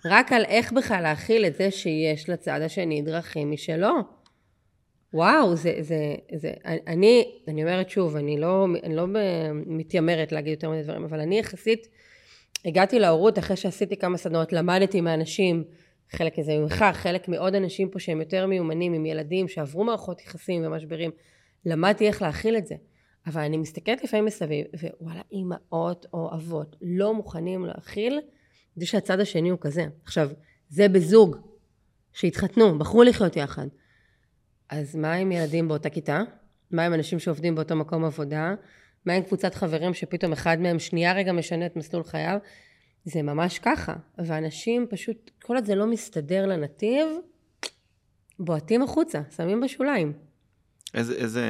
רק 0.05 0.33
על 0.33 0.45
איך 0.45 0.73
בכלל 0.73 1.03
להכיל 1.03 1.47
את 1.47 1.55
זה 1.55 1.71
שיש 1.71 2.29
לצד 2.29 2.61
השני 2.63 3.03
דרכים 3.03 3.51
משלו. 3.51 4.20
וואו, 5.15 5.57
זה, 5.57 5.75
זה, 5.81 6.15
זה, 6.37 6.53
אני, 6.87 7.41
אני 7.49 7.63
אומרת 7.63 7.91
שוב, 7.91 8.17
אני 8.17 8.41
לא, 8.41 8.67
אני 8.83 8.97
לא 8.97 9.07
מתיימרת 9.67 10.33
להגיד 10.33 10.53
יותר 10.53 10.71
מדי 10.71 10.83
דברים, 10.83 11.05
אבל 11.05 11.21
אני 11.21 11.39
יחסית 11.39 11.89
הגעתי 12.65 12.99
להורות 12.99 13.39
אחרי 13.39 13.57
שעשיתי 13.57 13.97
כמה 13.97 14.17
סדנאות, 14.17 14.53
למדתי 14.53 15.01
מאנשים, 15.01 15.65
חלק 16.11 16.39
מזה 16.39 16.59
ממך, 16.59 16.85
חלק 16.93 17.29
מעוד 17.29 17.55
אנשים 17.55 17.89
פה 17.89 17.99
שהם 17.99 18.21
יותר 18.21 18.47
מיומנים, 18.47 18.93
עם 18.93 19.07
ילדים 19.07 19.49
שעברו 19.49 19.85
מערכות 19.85 20.23
יחסים 20.23 20.67
ומשברים, 20.67 21.11
למדתי 21.67 22.07
איך 22.07 22.23
להכיל 22.23 22.57
את 22.57 22.67
זה. 22.67 22.75
אבל 23.27 23.41
אני 23.41 23.57
מסתכלת 23.57 24.05
לפעמים 24.05 24.25
מסביב, 24.25 24.67
ווואלה, 25.01 25.21
אימהות 25.33 26.07
או 26.13 26.31
אבות 26.35 26.77
לא 26.83 27.15
מוכנים 27.15 27.65
להכיל 27.65 28.21
זה 28.77 28.87
שהצד 28.87 29.21
השני 29.21 29.49
הוא 29.49 29.59
כזה. 29.61 29.87
עכשיו, 30.05 30.31
זה 30.69 30.89
בזוג 30.89 31.37
שהתחתנו, 32.13 32.79
בחרו 32.79 33.03
לחיות 33.03 33.37
יחד. 33.37 33.67
אז 34.71 34.97
מה 34.97 35.13
עם 35.13 35.33
ילדים 35.33 35.69
באותה 35.69 35.91
כיתה? 35.91 36.23
מה 36.71 36.87
עם 36.87 36.95
אנשים 36.95 37.19
שעובדים 37.19 37.55
באותו 37.55 37.77
מקום 37.77 38.05
עבודה? 38.05 38.55
מה 39.07 39.13
עם 39.13 39.23
קבוצת 39.23 39.55
חברים 39.55 39.95
שפתאום 39.95 40.33
אחד 40.33 40.59
מהם 40.61 40.79
שנייה 40.79 41.13
רגע 41.13 41.33
משנה 41.33 41.67
את 41.67 41.77
מסלול 41.77 42.05
חייו? 42.05 42.39
זה 43.05 43.23
ממש 43.23 43.59
ככה. 43.59 43.97
ואנשים 44.19 44.87
פשוט, 44.91 45.31
כל 45.43 45.55
עוד 45.55 45.65
זה 45.65 45.75
לא 45.75 45.87
מסתדר 45.87 46.47
לנתיב, 46.47 47.07
בועטים 48.39 48.83
החוצה, 48.83 49.23
שמים 49.37 49.61
בשוליים. 49.61 50.13
איזה, 50.95 51.15
איזה 51.15 51.47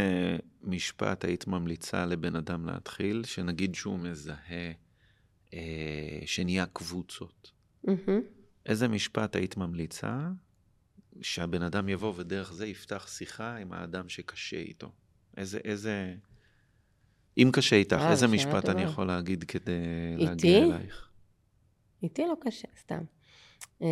משפט 0.63 1.25
היית 1.25 1.47
ממליצה 1.47 2.07
לבן 2.07 2.37
אדם 2.37 2.67
להתחיל, 2.67 3.25
שנגיד 3.25 3.75
שהוא 3.75 3.99
מזהה 3.99 4.73
אה, 5.55 6.21
שנהיה 6.27 6.67
קבוצות. 6.67 7.51
Mm-hmm. 7.87 8.11
איזה 8.67 8.89
משפט 8.89 9.37
היית 9.37 9.57
ממליצה 9.57 10.29
שהבן 11.23 11.63
אדם 11.63 11.89
יבוא 11.89 12.13
ודרך 12.17 12.53
זה 12.53 12.67
יפתח 12.67 13.07
שיחה 13.09 13.57
עם 13.57 13.73
האדם 13.73 14.09
שקשה 14.09 14.57
איתו? 14.57 14.93
איזה, 15.37 15.59
איזה... 15.65 16.15
אם 17.39 17.51
קשה 17.53 17.77
איתך, 17.77 17.99
אה, 18.01 18.11
איזה 18.11 18.27
משפט 18.27 18.61
טובה. 18.61 18.73
אני 18.73 18.83
יכול 18.83 19.07
להגיד 19.07 19.45
כדי 19.45 19.73
איתי? 20.13 20.25
להגיע 20.25 20.59
אלייך? 20.59 21.09
איתי 22.03 22.23
לא 22.23 22.35
קשה, 22.41 22.69
סתם. 22.81 23.03
אמ, 23.81 23.87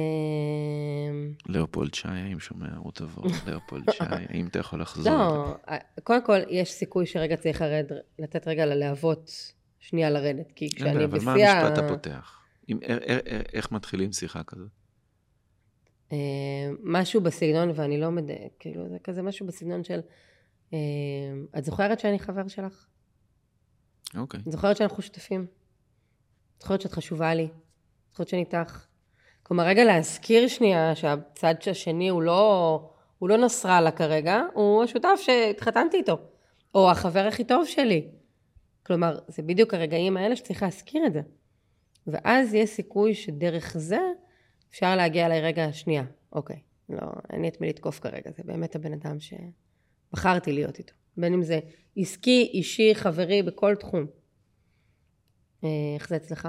לאופולד 1.48 1.94
שי, 1.94 2.08
האם 2.08 2.40
שומע 2.40 2.76
רות 2.76 3.00
עבור? 3.00 3.24
לאופולד 3.46 3.84
שי, 3.90 4.04
האם 4.08 4.46
אתה 4.46 4.58
יכול 4.58 4.80
לחזור? 4.80 5.12
לא, 5.12 5.56
קודם 6.04 6.24
כל, 6.26 6.38
יש 6.48 6.72
סיכוי 6.72 7.06
שרגע 7.06 7.36
צריך 7.36 7.60
לרד, 7.60 7.86
לתת 8.18 8.48
רגע 8.48 8.66
ללהבות 8.66 9.52
שנייה 9.80 10.10
לרדת, 10.10 10.52
כי 10.52 10.68
כשאני 10.76 11.06
בשיא 11.06 11.06
אבל 11.06 11.24
מה 11.24 11.32
המשפט 11.32 11.78
הפותח? 11.78 12.40
איך, 12.82 13.20
איך 13.52 13.72
מתחילים 13.72 14.12
שיחה 14.12 14.42
כזאת? 14.42 14.77
אה, 16.12 16.16
משהו 16.82 17.20
בסגנון, 17.20 17.70
ואני 17.74 18.00
לא 18.00 18.11
מדייק, 18.11 18.52
כאילו, 18.59 18.88
זה 18.88 18.98
כזה 19.04 19.22
משהו 19.22 19.46
בסגנון 19.46 19.84
של, 19.84 20.00
אה, 20.72 20.78
את 21.59 21.64
זוכרת 21.64 22.00
שאני 22.00 22.18
חבר 22.18 22.48
שלך? 22.48 22.86
אוקיי. 24.16 24.40
את 24.46 24.52
זוכרת 24.52 24.76
שאנחנו 24.76 25.02
שותפים? 25.02 25.46
את 26.56 26.62
זוכרת 26.62 26.80
שאת 26.80 26.92
חשובה 26.92 27.34
לי? 27.34 27.44
את 27.44 28.11
זוכרת 28.11 28.28
שאני 28.28 28.40
איתך? 28.40 28.86
כלומר, 29.42 29.64
רגע 29.64 29.84
להזכיר 29.84 30.48
שנייה 30.48 30.94
שהצד 30.94 31.54
השני 31.70 32.09
הוא 32.09 32.22
לא, 32.22 32.90
הוא 33.18 33.28
לא 33.28 33.36
נסראללה 33.36 33.90
כרגע, 33.90 34.42
הוא 34.54 34.84
השותף 34.84 35.20
שהתחתנתי 35.22 35.96
איתו, 35.96 36.18
או 36.74 36.90
החבר 36.90 37.26
הכי 37.28 37.44
טוב 37.44 37.66
שלי. 37.66 38.09
כלומר, 38.86 39.18
זה 39.28 39.42
בדיוק 39.42 39.74
הרגעים 39.74 40.16
האלה 40.16 40.36
שצריך 40.36 40.62
להזכיר 40.62 41.06
את 41.06 41.12
זה. 41.12 41.20
ואז 42.06 42.54
יש 42.54 42.70
סיכוי 42.70 43.14
שדרך 43.14 43.78
זה 43.78 43.98
אפשר 44.70 44.96
להגיע 44.96 45.26
אליי 45.26 45.40
רגע, 45.40 45.72
שנייה, 45.72 46.04
אוקיי, 46.32 46.60
לא, 46.88 47.06
אין 47.30 47.42
לי 47.42 47.48
את 47.48 47.60
מי 47.60 47.68
לתקוף 47.68 48.00
כרגע, 48.00 48.30
זה 48.36 48.42
באמת 48.44 48.76
הבן 48.76 48.92
אדם 48.92 49.16
שבחרתי 49.20 50.52
להיות 50.52 50.78
איתו. 50.78 50.94
בין 51.16 51.34
אם 51.34 51.42
זה 51.42 51.60
עסקי, 51.96 52.50
אישי, 52.54 52.94
חברי, 52.94 53.42
בכל 53.42 53.74
תחום. 53.74 54.06
אה, 55.64 55.68
איך 55.94 56.08
זה 56.08 56.16
אצלך? 56.16 56.48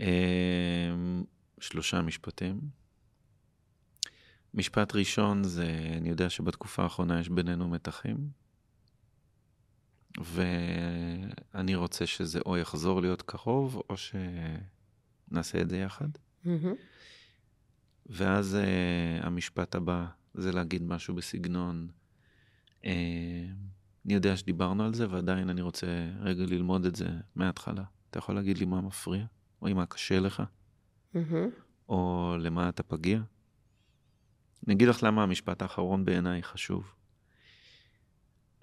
אמ, 0.00 1.24
שלושה 1.60 2.02
משפטים. 2.02 2.60
משפט 4.54 4.94
ראשון 4.94 5.44
זה, 5.44 5.66
אני 5.96 6.08
יודע 6.08 6.30
שבתקופה 6.30 6.82
האחרונה 6.82 7.20
יש 7.20 7.28
בינינו 7.28 7.68
מתחים, 7.68 8.28
ואני 10.18 11.74
רוצה 11.74 12.06
שזה 12.06 12.40
או 12.46 12.56
יחזור 12.56 13.00
להיות 13.00 13.22
קרוב, 13.22 13.82
או 13.90 13.94
שנעשה 13.96 15.60
את 15.60 15.70
זה 15.70 15.78
יחד. 15.78 16.08
ואז 18.06 18.56
uh, 18.60 19.26
המשפט 19.26 19.74
הבא 19.74 20.06
זה 20.34 20.52
להגיד 20.52 20.82
משהו 20.82 21.14
בסגנון, 21.14 21.88
uh, 22.82 22.86
אני 24.04 24.14
יודע 24.14 24.36
שדיברנו 24.36 24.84
על 24.84 24.94
זה, 24.94 25.10
ועדיין 25.10 25.50
אני 25.50 25.62
רוצה 25.62 25.86
רגע 26.20 26.44
ללמוד 26.46 26.84
את 26.84 26.96
זה 26.96 27.08
מההתחלה. 27.36 27.84
אתה 28.10 28.18
יכול 28.18 28.34
להגיד 28.34 28.58
לי 28.58 28.64
מה 28.64 28.80
מפריע, 28.80 29.24
או 29.62 29.68
אם 29.68 29.76
מה 29.76 29.86
קשה 29.86 30.20
לך, 30.20 30.42
מהמם. 31.14 31.50
או 31.88 32.34
למה 32.38 32.68
אתה 32.68 32.82
פגיע? 32.82 33.20
אני 34.66 34.74
אגיד 34.74 34.88
לך 34.88 35.02
למה 35.02 35.22
המשפט 35.22 35.62
האחרון 35.62 36.04
בעיניי 36.04 36.42
חשוב. 36.42 36.94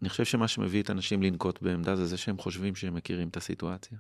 אני 0.02 0.10
חושב 0.10 0.26
שמה 0.26 0.48
שמביא 0.48 0.84
את 0.84 0.90
האנשים 0.90 1.24
לנקוט 1.24 1.62
בעמדה 1.62 1.96
זה 1.96 2.06
זה 2.06 2.18
שהם 2.18 2.38
חושבים 2.38 2.76
שהם 2.76 2.94
מכירים 2.94 3.28
את 3.28 3.38
הסיטואציה. 3.38 3.98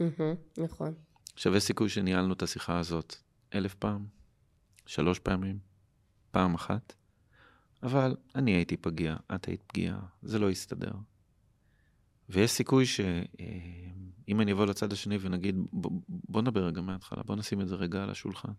מהמם. 0.00 0.34
נכון. 0.58 0.94
שווה 1.36 1.60
סיכוי 1.60 1.88
שניהלנו 1.88 2.32
את 2.32 2.42
השיחה 2.42 2.78
הזאת 2.78 3.16
אלף 3.54 3.74
פעם, 3.74 4.06
שלוש 4.86 5.18
פעמים, 5.18 5.58
פעם 6.30 6.54
אחת, 6.54 6.94
אבל 7.82 8.16
אני 8.34 8.50
הייתי 8.50 8.76
פגיע, 8.76 9.16
את 9.34 9.44
היית 9.44 9.62
פגיעה, 9.62 10.00
זה 10.22 10.38
לא 10.38 10.50
יסתדר. 10.50 10.92
ויש 12.28 12.50
סיכוי 12.50 12.86
שאם 12.86 14.40
אני 14.40 14.52
אבוא 14.52 14.66
לצד 14.66 14.92
השני 14.92 15.18
ונגיד, 15.20 15.56
בוא, 15.72 15.90
בוא 16.08 16.42
נדבר 16.42 16.66
רגע 16.66 16.80
מההתחלה, 16.80 17.22
בוא 17.22 17.36
נשים 17.36 17.60
את 17.60 17.68
זה 17.68 17.74
רגע 17.74 18.02
על 18.02 18.10
השולחן. 18.10 18.52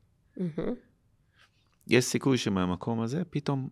יש 1.87 2.05
סיכוי 2.05 2.37
שמהמקום 2.37 3.01
הזה 3.01 3.23
פתאום, 3.29 3.69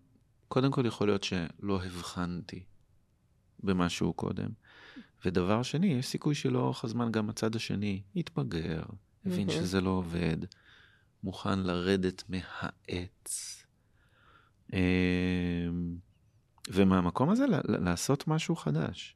קודם 0.48 0.72
כל 0.72 0.86
יכול 0.86 1.08
להיות 1.08 1.24
שלא 1.24 1.84
הבחנתי 1.84 2.64
במשהו 3.64 4.14
קודם. 4.14 4.50
ודבר 5.26 5.64
שני, 5.64 5.88
יש 5.88 6.08
סיכוי 6.08 6.36
שלאורך 6.36 6.84
הזמן 6.84 7.12
גם 7.12 7.30
הצד 7.30 7.56
השני 7.56 8.02
יתבגר, 8.16 8.84
הבין 9.26 9.48
מהמם. 9.48 9.62
שזה 9.62 9.82
לא 9.82 9.90
עובד, 9.90 10.38
מוכן 11.24 11.60
לרדת 11.60 12.24
מהעץ. 12.30 13.64
אמ, 14.74 14.80
ומהמקום 16.70 17.30
הזה 17.30 17.46
לעשות 17.68 18.28
משהו 18.28 18.56
חדש. 18.56 19.16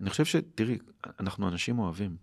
אני 0.00 0.10
חושב 0.10 0.24
שתראי, 0.24 0.78
אנחנו 1.20 1.48
אנשים 1.48 1.78
אוהבים. 1.78 2.16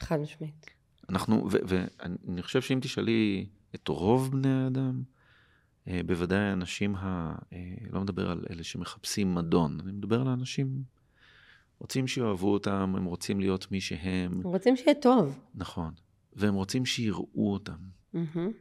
חד 0.00 0.16
משמעית. 0.16 0.66
אנחנו, 1.08 1.48
ו- 1.52 1.58
ואני 1.66 2.42
חושב 2.42 2.62
שאם 2.62 2.78
תשאלי 2.82 3.46
את 3.74 3.88
רוב 3.88 4.32
בני 4.32 4.52
האדם, 4.52 5.02
אה, 5.88 6.00
בוודאי 6.06 6.38
האנשים 6.38 6.94
ה... 6.94 7.34
אה, 7.52 7.74
לא 7.90 8.00
מדבר 8.00 8.30
על 8.30 8.44
אלה 8.50 8.64
שמחפשים 8.64 9.34
מדון, 9.34 9.80
אני 9.80 9.92
מדבר 9.92 10.20
על 10.20 10.28
האנשים 10.28 10.82
רוצים 11.78 12.06
שיאהבו 12.06 12.52
אותם, 12.52 12.94
הם 12.96 13.04
רוצים 13.04 13.40
להיות 13.40 13.72
מי 13.72 13.80
שהם, 13.80 14.32
הם 14.32 14.42
רוצים 14.42 14.76
שיהיה 14.76 14.94
טוב. 14.94 15.38
נכון, 15.54 15.92
והם 16.32 16.54
רוצים 16.54 16.86
שיראו 16.86 17.52
אותם. 17.52 17.76
מהמם. 18.12 18.52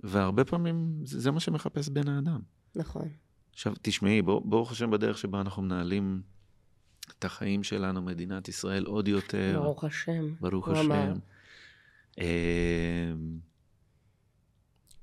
והרבה 0.00 0.44
פעמים 0.44 1.00
זה, 1.04 1.20
זה 1.20 1.30
מה 1.30 1.40
שמחפש 1.40 1.88
בן 1.88 2.08
האדם. 2.08 2.40
נכון. 2.74 3.08
עכשיו, 3.52 3.72
תשמעי, 3.82 4.22
ברוך 4.22 4.72
השם 4.72 4.90
בדרך 4.90 5.18
שבה 5.18 5.40
אנחנו 5.40 5.62
מנהלים 5.62 6.22
את 7.18 7.24
החיים 7.24 7.62
שלנו, 7.62 8.02
מדינת 8.02 8.48
ישראל, 8.48 8.84
עוד 8.84 9.08
יותר. 9.08 9.60
ברוך 9.62 9.84
השם. 9.84 10.34
ברוך 10.40 10.68
הוא 10.68 10.80
אמר. 10.80 10.94
השם. 10.94 11.18
אמ, 12.18 12.24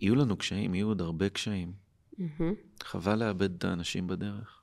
יהיו 0.01 0.15
לנו 0.15 0.37
קשיים, 0.37 0.75
יהיו 0.75 0.87
עוד 0.87 1.01
הרבה 1.01 1.29
קשיים. 1.29 1.73
מהמם. 2.17 2.53
חבל 2.83 3.19
לאבד 3.19 3.55
את 3.55 3.63
האנשים 3.63 4.07
בדרך. 4.07 4.61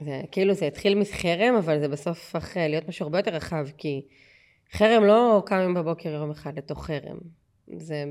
זה 0.00 0.22
כאילו 0.32 0.54
זה 0.54 0.66
התחיל 0.66 0.98
מחרם, 0.98 1.54
אבל 1.58 1.80
זה 1.80 1.88
בסוף 1.88 2.18
הפך 2.36 2.56
אה, 2.56 2.68
להיות 2.68 2.88
משהו 2.88 3.04
הרבה 3.04 3.18
יותר 3.18 3.34
רחב, 3.34 3.66
כי 3.78 4.02
חרם 4.72 5.04
לא 5.04 5.42
קמים 5.46 5.74
בבוקר 5.74 6.08
יום 6.08 6.30
אחד 6.30 6.58
לתוך 6.58 6.86
חרם. 6.86 7.18
זה, 7.76 8.04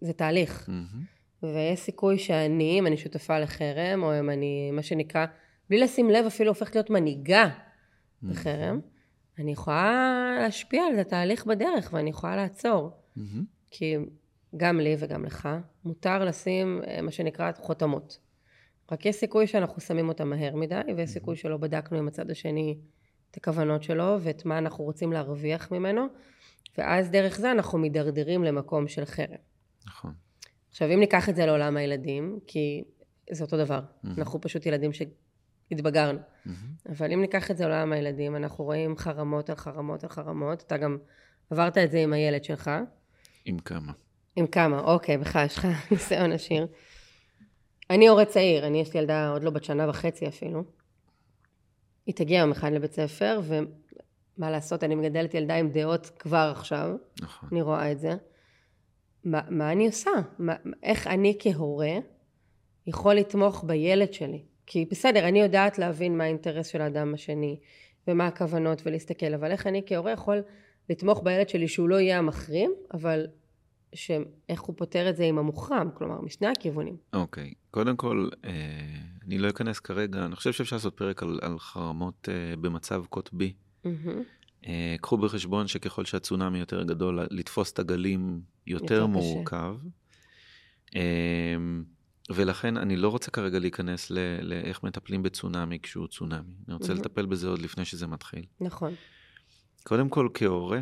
זה 0.00 0.12
תהליך. 0.12 0.68
מהמם. 0.68 1.14
ויש 1.42 1.80
סיכוי 1.80 2.18
שאני, 2.18 2.78
אם 2.78 2.86
אני 2.86 2.96
שותפה 2.96 3.38
לחרם, 3.38 4.02
או 4.02 4.18
אם 4.18 4.30
אני, 4.30 4.70
מה 4.70 4.82
שנקרא, 4.82 5.26
בלי 5.70 5.78
לשים 5.78 6.10
לב 6.10 6.26
אפילו 6.26 6.50
הופכת 6.50 6.74
להיות 6.74 6.90
מנהיגה 6.90 7.48
בחרם, 8.22 8.80
אני 9.38 9.52
יכולה 9.52 10.36
להשפיע 10.42 10.82
על 10.82 10.98
התהליך 10.98 11.46
בדרך, 11.46 11.90
ואני 11.92 12.10
יכולה 12.10 12.36
לעצור. 12.36 12.90
מהמם. 13.16 13.44
כי 13.70 13.96
גם 14.56 14.80
לי 14.80 14.96
וגם 14.98 15.24
לך, 15.24 15.48
מותר 15.84 16.24
לשים 16.24 16.80
אה, 16.86 17.02
מה 17.02 17.10
שנקרא 17.10 17.50
חותמות. 17.56 18.18
רק 18.92 19.06
יש 19.06 19.16
סיכוי 19.16 19.46
שאנחנו 19.46 19.80
שמים 19.80 20.08
אותם 20.08 20.30
מהר 20.30 20.56
מדי, 20.56 20.80
ויש 20.96 21.10
סיכוי 21.10 21.36
שלא 21.36 21.56
בדקנו 21.56 21.98
עם 21.98 22.08
הצד 22.08 22.30
השני 22.30 22.78
את 23.30 23.36
הכוונות 23.36 23.82
שלו 23.82 24.16
ואת 24.20 24.44
מה 24.44 24.58
אנחנו 24.58 24.84
רוצים 24.84 25.12
להרוויח 25.12 25.72
ממנו, 25.72 26.06
ואז 26.78 27.10
דרך 27.10 27.38
זה 27.38 27.50
אנחנו 27.50 27.78
מידרדרים 27.78 28.44
למקום 28.44 28.88
של 28.88 29.04
חרם. 29.04 29.36
נכון. 29.86 30.12
עכשיו, 30.70 30.88
אם 30.94 31.00
ניקח 31.00 31.28
את 31.28 31.36
זה 31.36 31.46
לעולם 31.46 31.76
הילדים, 31.76 32.38
כי 32.46 32.84
זה 33.30 33.44
אותו 33.44 33.56
דבר, 33.56 33.80
מהמם. 34.02 34.18
אנחנו 34.18 34.40
פשוט 34.40 34.66
ילדים 34.66 34.90
שהתבגרנו. 34.92 36.18
מהמם. 36.46 36.58
אבל 36.88 37.12
אם 37.12 37.20
ניקח 37.20 37.50
את 37.50 37.56
זה 37.56 37.68
לעולם 37.68 37.92
הילדים, 37.92 38.36
אנחנו 38.36 38.64
רואים 38.64 38.96
חרמות 38.96 39.50
על 39.50 39.56
חרמות 39.56 40.04
על 40.04 40.10
חרמות, 40.10 40.62
אתה 40.62 40.76
גם 40.76 40.98
עברת 41.50 41.78
את 41.78 41.90
זה 41.90 41.98
עם 41.98 42.12
הילד 42.12 42.44
שלך. 42.44 42.70
עם 43.44 43.58
כמה. 43.58 43.92
עם 44.36 44.46
כמה? 44.46 44.80
אוקיי, 44.80 45.18
בכלל, 45.18 45.46
יש 45.46 45.58
לך 45.58 45.66
ניסיון 45.90 46.32
עשיר. 46.32 46.66
אני 47.90 48.08
הורה 48.08 48.24
צעיר, 48.24 48.66
אני 48.66 48.80
יש 48.80 48.94
לי 48.94 49.00
ילדה 49.00 49.30
עוד 49.30 49.42
לא 49.42 49.50
בת 49.50 49.64
שנה 49.64 49.88
וחצי 49.88 50.28
אפילו. 50.28 50.64
היא 52.06 52.14
תגיע 52.14 52.38
יום 52.38 52.50
אחד 52.50 52.72
לבית 52.72 52.92
ספר, 52.92 53.40
ומה 53.44 54.50
לעשות, 54.50 54.84
אני 54.84 54.94
מגדלת 54.94 55.34
ילדה 55.34 55.54
עם 55.54 55.70
דעות 55.70 56.10
כבר 56.18 56.52
עכשיו, 56.56 56.96
נכון. 57.22 57.48
אני 57.52 57.62
רואה 57.62 57.92
את 57.92 57.98
זה. 57.98 58.10
מה, 59.24 59.40
מה 59.48 59.72
אני 59.72 59.86
עושה? 59.86 60.10
מה, 60.38 60.54
איך 60.82 61.06
אני 61.06 61.36
כהורה 61.38 61.98
יכול 62.86 63.14
לתמוך 63.14 63.64
בילד 63.64 64.12
שלי? 64.12 64.42
כי 64.66 64.86
בסדר, 64.90 65.28
אני 65.28 65.40
יודעת 65.40 65.78
להבין 65.78 66.18
מה 66.18 66.24
האינטרס 66.24 66.66
של 66.66 66.82
האדם 66.82 67.14
השני, 67.14 67.58
ומה 68.08 68.26
הכוונות 68.26 68.82
ולהסתכל, 68.84 69.34
אבל 69.34 69.50
איך 69.50 69.66
אני 69.66 69.82
כהורה 69.86 70.12
יכול 70.12 70.42
לתמוך 70.90 71.22
בילד 71.22 71.48
שלי 71.48 71.68
שהוא 71.68 71.88
לא 71.88 72.00
יהיה 72.00 72.18
המחרים, 72.18 72.74
אבל 72.94 73.26
שאיך 73.94 74.60
הוא 74.60 74.74
פותר 74.78 75.10
את 75.10 75.16
זה 75.16 75.24
עם 75.24 75.38
המוחרם, 75.38 75.88
כלומר, 75.94 76.20
משני 76.20 76.46
הכיוונים. 76.46 76.96
אוקיי. 77.12 77.52
קודם 77.70 77.96
כל, 77.96 78.28
אה, 78.44 78.50
אני 79.26 79.38
לא 79.38 79.48
אכנס 79.48 79.80
כרגע, 79.80 80.24
אני 80.24 80.36
חושב 80.36 80.52
שאפשר 80.52 80.76
לעשות 80.76 80.96
פרק 80.96 81.22
על, 81.22 81.38
על 81.42 81.58
חרמות 81.58 82.28
אה, 82.28 82.56
במצב 82.56 83.04
קוטבי. 83.10 83.52
מהמם. 83.84 84.22
אה, 84.66 84.96
קחו 85.00 85.16
בחשבון 85.16 85.66
שככל 85.66 86.04
שהצונאמי 86.04 86.58
יותר 86.58 86.82
גדול, 86.82 87.20
לתפוס 87.30 87.72
את 87.72 87.78
הגלים 87.78 88.40
יותר, 88.66 88.94
יותר. 88.94 89.06
מורכב. 89.06 89.76
אה, 90.96 91.56
ולכן 92.30 92.76
אני 92.76 92.96
לא 92.96 93.08
רוצה 93.08 93.30
כרגע 93.30 93.58
להיכנס 93.58 94.10
ל- 94.10 94.18
לאיך 94.42 94.82
מטפלים 94.82 95.22
בצונאמי 95.22 95.78
כשהוא 95.82 96.06
צונאמי. 96.06 96.54
אני 96.68 96.74
רוצה 96.74 96.88
מהמם. 96.88 97.00
לטפל 97.00 97.26
בזה 97.26 97.48
עוד 97.48 97.58
לפני 97.62 97.84
שזה 97.84 98.06
מתחיל. 98.06 98.44
נכון. 98.60 98.94
קודם 99.82 100.08
כל, 100.08 100.28
כהורה, 100.34 100.80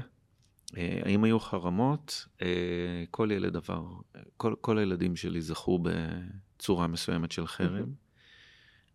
האם 0.77 1.25
היו 1.25 1.41
חרמות? 1.41 2.27
אה, 2.43 3.05
כל 3.11 3.29
ילד 3.33 3.57
עבר, 3.57 3.87
כל, 4.37 4.55
כל 4.61 4.79
הילדים 4.79 5.17
שלי 5.17 5.41
זכו 5.41 5.79
בצורה 5.83 6.87
מסוימת 6.87 7.33
של 7.33 7.47
חרם. 7.47 7.93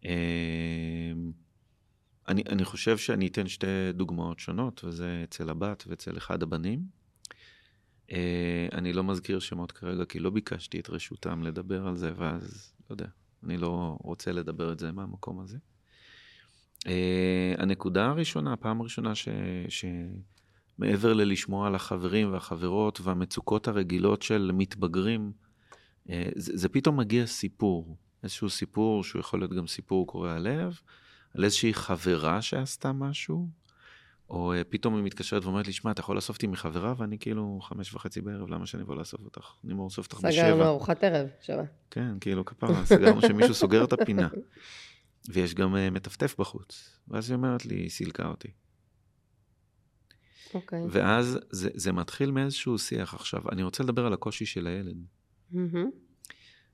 אה, 0.05 0.11
אני, 2.27 2.43
אני 2.49 2.65
חושב 2.65 2.97
שאני 2.97 3.27
אתן 3.27 3.47
שתי 3.47 3.67
דוגמאות 3.93 4.39
שונות, 4.39 4.83
וזה 4.83 5.21
אצל 5.23 5.49
הבת 5.49 5.83
ואצל 5.87 6.17
אחד 6.17 6.43
הבנים. 6.43 6.79
אה, 8.11 8.67
אני 8.71 8.93
לא 8.93 9.03
מזכיר 9.03 9.39
שמות 9.39 9.71
כרגע, 9.71 10.05
כי 10.05 10.19
לא 10.19 10.29
ביקשתי 10.29 10.79
את 10.79 10.89
רשותם 10.89 11.43
לדבר 11.43 11.87
על 11.87 11.95
זה, 11.95 12.11
ואז, 12.15 12.73
לא 12.89 12.93
יודע, 12.93 13.07
אני 13.43 13.57
לא 13.57 13.97
רוצה 14.01 14.31
לדבר 14.31 14.71
את 14.71 14.79
זה 14.79 14.91
מהמקום 14.91 15.39
הזה. 15.39 15.57
אה, 16.87 17.53
הנקודה 17.57 18.05
הראשונה, 18.05 18.53
הפעם 18.53 18.81
הראשונה 18.81 19.15
ש... 19.15 19.27
שמעבר 20.77 21.13
ללשמוע 21.13 21.67
על 21.67 21.75
החברים 21.75 22.33
והחברות 22.33 23.01
והמצוקות 23.01 23.67
הרגילות 23.67 24.21
של 24.21 24.51
מתבגרים, 24.53 25.31
אה, 26.09 26.29
זה, 26.35 26.51
זה 26.55 26.69
פתאום 26.69 26.97
מגיע 26.97 27.25
סיפור, 27.25 27.97
איזשהו 28.23 28.49
סיפור 28.49 29.03
שהוא 29.03 29.19
יכול 29.19 29.39
להיות 29.39 29.53
גם 29.53 29.67
סיפור 29.67 30.07
קורע 30.07 30.39
לב, 30.39 30.79
על 31.35 31.43
איזושהי 31.43 31.73
חברה 31.73 32.41
שעשתה 32.41 32.91
משהו, 32.91 33.47
או 34.29 34.53
אה, 34.53 34.63
פתאום 34.63 34.95
היא 34.95 35.03
מתקשרת 35.03 35.43
ואומרת 35.43 35.67
לי, 35.67 35.73
שמע, 35.73 35.91
אתה 35.91 36.01
יכול 36.01 36.15
לאסוף 36.15 36.35
אותי 36.35 36.47
מחברה? 36.47 36.93
ואני 36.97 37.19
כאילו 37.19 37.59
חמש 37.61 37.93
וחצי 37.93 38.21
בערב, 38.21 38.49
למה 38.49 38.65
שאני 38.65 38.83
אבוא 38.83 38.95
לאסוף 38.95 39.21
אותך? 39.25 39.51
אני 39.63 39.73
אמור 39.73 39.85
לאסוף 39.85 40.05
אותך 40.05 40.17
בשבע. 40.17 40.31
סגרנו 40.31 40.63
ארוחת 40.63 41.03
ערב, 41.03 41.27
שווה. 41.41 41.63
כן, 41.91 42.19
כאילו 42.19 42.45
כפרה, 42.45 42.85
סגרנו 42.85 43.21
שמישהו 43.21 43.53
סוגר 43.53 43.83
את 43.83 43.93
הפינה. 43.93 44.27
ויש 45.29 45.53
גם 45.53 45.75
uh, 45.75 45.77
מטפטף 45.91 46.35
בחוץ. 46.39 46.99
ואז 47.07 47.29
היא 47.29 47.35
אומרת 47.35 47.65
לי, 47.65 47.75
היא 47.75 47.89
סילקה 47.89 48.27
אותי. 48.27 48.47
אוקיי. 50.53 50.85
ואז 50.89 51.39
זה, 51.49 51.69
זה 51.73 51.91
מתחיל 51.91 52.31
מאיזשהו 52.31 52.77
שיח 52.77 53.13
עכשיו. 53.13 53.41
אני 53.51 53.63
רוצה 53.63 53.83
לדבר 53.83 54.05
על 54.05 54.13
הקושי 54.13 54.45
של 54.45 54.67
הילד. 54.67 55.05
מהמם. 55.51 55.89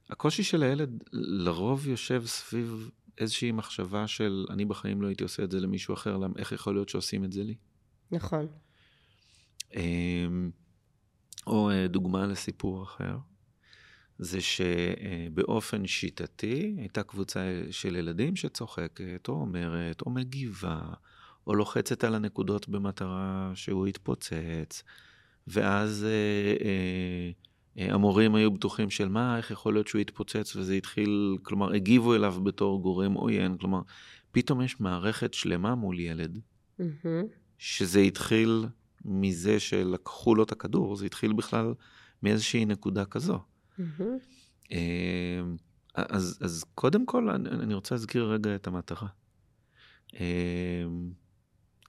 הקושי 0.09 0.43
של 0.43 0.63
הילד 0.63 1.03
לרוב 1.13 1.87
יושב 1.87 2.23
סביב 2.25 2.89
איזושהי 3.17 3.51
מחשבה 3.51 4.07
של 4.07 4.45
אני 4.49 4.65
בחיים 4.65 5.01
לא 5.01 5.07
הייתי 5.07 5.23
עושה 5.23 5.43
את 5.43 5.51
זה 5.51 5.59
למישהו 5.59 5.93
אחר, 5.93 6.17
למה, 6.17 6.33
איך 6.37 6.51
יכול 6.51 6.73
להיות 6.73 6.89
שעושים 6.89 7.23
את 7.23 7.31
זה 7.31 7.43
לי? 7.43 7.55
נכון. 8.11 8.47
אמ, 9.75 10.51
או 11.47 11.69
אה, 11.69 11.87
דוגמה 11.87 12.25
לסיפור 12.25 12.83
אחר, 12.83 13.17
זה 14.19 14.39
שבאופן 14.41 15.87
שיטתי 15.87 16.75
הייתה 16.77 17.03
קבוצה 17.03 17.61
של 17.71 17.95
ילדים 17.95 18.35
שצוחקת, 18.35 19.27
או 19.27 19.33
אומרת, 19.33 20.01
או 20.01 20.11
מגיבה, 20.11 20.81
או 21.47 21.55
לוחצת 21.55 22.03
על 22.03 22.15
הנקודות 22.15 22.69
במטרה 22.69 23.51
שהוא 23.55 23.87
יתפוצץ, 23.87 24.83
ואז 25.47 26.03
אה, 26.03 26.65
אה, 26.65 27.31
אה, 27.77 27.93
המורים 27.93 28.35
היו 28.35 28.51
בטוחים 28.51 28.89
של 28.89 29.09
מה, 29.09 29.37
איך 29.37 29.51
יכול 29.51 29.73
להיות 29.73 29.87
שהוא 29.87 30.01
יתפוצץ, 30.01 30.55
וזה 30.55 30.73
התחיל, 30.73 31.37
כלומר, 31.43 31.73
הגיבו 31.73 32.15
אליו 32.15 32.35
בתור 32.43 32.81
גורם 32.81 33.13
עוין, 33.13 33.57
כלומר, 33.57 33.81
פתאום 34.31 34.61
יש 34.61 34.79
מערכת 34.79 35.33
שלמה 35.33 35.75
מול 35.75 35.99
ילד, 35.99 36.39
מהמם. 36.79 37.25
שזה 37.57 37.99
התחיל 37.99 38.65
מזה 39.05 39.59
שלקחו 39.59 40.35
לו 40.35 40.43
את 40.43 40.51
הכדור, 40.51 40.95
זה 40.95 41.05
התחיל 41.05 41.33
בכלל 41.33 41.73
מאיזושהי 42.23 42.65
נקודה 42.65 43.05
כזו. 43.05 43.39
אה, 44.71 45.41
אז, 45.95 46.39
אז 46.41 46.65
קודם 46.75 47.05
כל, 47.05 47.29
אני, 47.29 47.49
אני 47.49 47.73
רוצה 47.73 47.95
להזכיר 47.95 48.25
רגע 48.25 48.55
את 48.55 48.67
המטרה. 48.67 49.07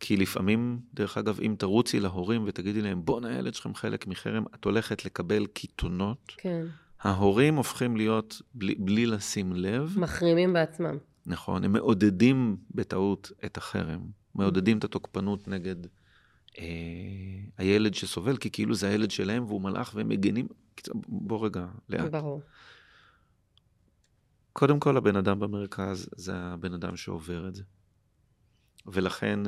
כי 0.01 0.17
לפעמים, 0.17 0.81
דרך 0.95 1.19
אגב, 1.19 1.41
אם 1.41 1.55
תרוצי 1.59 2.01
להורים 2.01 2.45
ותגידי 2.47 2.83
להם, 2.83 3.05
בואנה, 3.05 3.29
הילד 3.29 3.55
שלכם 3.55 3.75
חלק 3.75 4.07
מחרם, 4.07 4.45
את 4.55 4.65
הולכת 4.65 5.05
לקבל 5.05 5.47
קיתונות. 5.47 6.33
כן. 6.37 6.67
ההורים 7.01 7.57
הופכים 7.57 7.97
להיות, 7.97 8.43
בלי, 8.55 8.75
בלי 8.75 9.07
לשים 9.07 9.53
לב, 9.53 9.95
מחרימים 9.99 10.53
בעצמם. 10.53 10.99
נכון, 11.27 11.65
הם 11.65 11.73
מעודדים 11.73 12.57
בטעות 12.75 13.33
את 13.45 13.57
החרם, 13.57 14.01
מעודדים 14.35 14.79
את 14.79 14.85
התוקפנות 14.85 15.49
נגד 15.49 15.77
אה, 16.59 16.65
הילד 17.59 17.95
שסובל, 17.95 18.37
כי 18.37 18.51
כאילו 18.51 18.75
זה 18.75 18.89
הילד 18.89 19.11
שלהם 19.11 19.45
והוא 19.45 19.61
מלאך 19.61 19.93
והם 19.95 20.09
מגנים. 20.09 20.49
בוא 21.09 21.47
רגע, 21.47 21.67
לאט. 21.89 22.11
ברור. 22.11 22.43
קודם 24.53 24.81
כל, 24.81 24.97
הבן 24.97 25.17
אדם 25.17 25.41
במרכז 25.41 26.09
זה 26.17 26.37
הבן 26.37 26.75
אדם 26.75 26.97
שעובר 26.97 27.49
את 27.49 27.55
זה. 27.55 27.63
ולכן, 28.87 29.41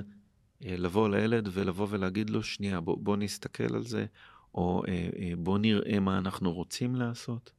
לבוא 0.61 1.09
לילד 1.09 1.49
ולבוא 1.53 1.87
ולהגיד 1.91 2.31
לו, 2.31 2.43
שנייה, 2.43 2.81
בוא, 2.81 2.97
בוא 2.99 3.17
נסתכל 3.17 3.75
על 3.75 3.83
זה, 3.83 4.07
או 4.55 4.83
אה, 4.89 5.09
אה, 5.19 5.33
בוא 5.39 5.59
נראה 5.59 6.01
מה 6.01 6.19
אנחנו 6.19 6.53
רוצים 6.53 6.95
לעשות. 6.95 7.53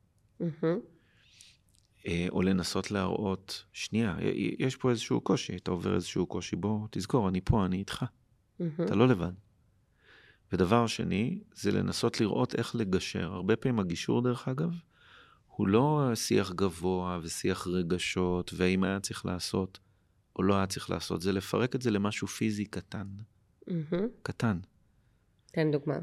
אה, 2.07 2.27
או 2.29 2.41
לנסות 2.41 2.91
להראות, 2.91 3.65
שנייה, 3.73 4.17
יש 4.59 4.75
פה 4.75 4.89
איזשהו 4.89 5.21
קושי, 5.21 5.55
אתה 5.55 5.71
עובר 5.71 5.95
איזשהו 5.95 6.25
קושי, 6.25 6.55
בוא, 6.55 6.87
תזכור, 6.91 7.29
אני 7.29 7.41
פה, 7.41 7.65
אני 7.65 7.77
איתך, 7.77 8.05
מהמם. 8.59 8.73
אתה 8.85 8.95
לא 8.95 9.07
לבד. 9.07 9.31
ודבר 10.51 10.87
שני, 10.87 11.39
זה 11.53 11.71
לנסות 11.71 12.21
לראות 12.21 12.55
איך 12.55 12.75
לגשר. 12.75 13.33
הרבה 13.33 13.55
פעמים 13.55 13.79
הגישור, 13.79 14.21
דרך 14.21 14.47
אגב, 14.47 14.71
הוא 15.47 15.67
לא 15.67 16.11
שיח 16.15 16.51
גבוה 16.51 17.19
ושיח 17.23 17.67
רגשות, 17.67 18.51
והאם 18.55 18.83
היה 18.83 18.99
צריך 18.99 19.25
לעשות 19.25 19.79
או 20.37 20.43
לא 20.43 20.55
היה 20.55 20.65
צריך 20.65 20.89
לעשות, 20.89 21.21
זה 21.21 21.31
לפרק 21.31 21.75
את 21.75 21.81
זה 21.81 21.91
למשהו 21.91 22.27
פיזי 22.27 22.65
קטן. 22.65 23.07
מהמם. 23.67 24.07
קטן. 24.21 24.59
תן 25.51 25.71
דוגמה. 25.71 25.95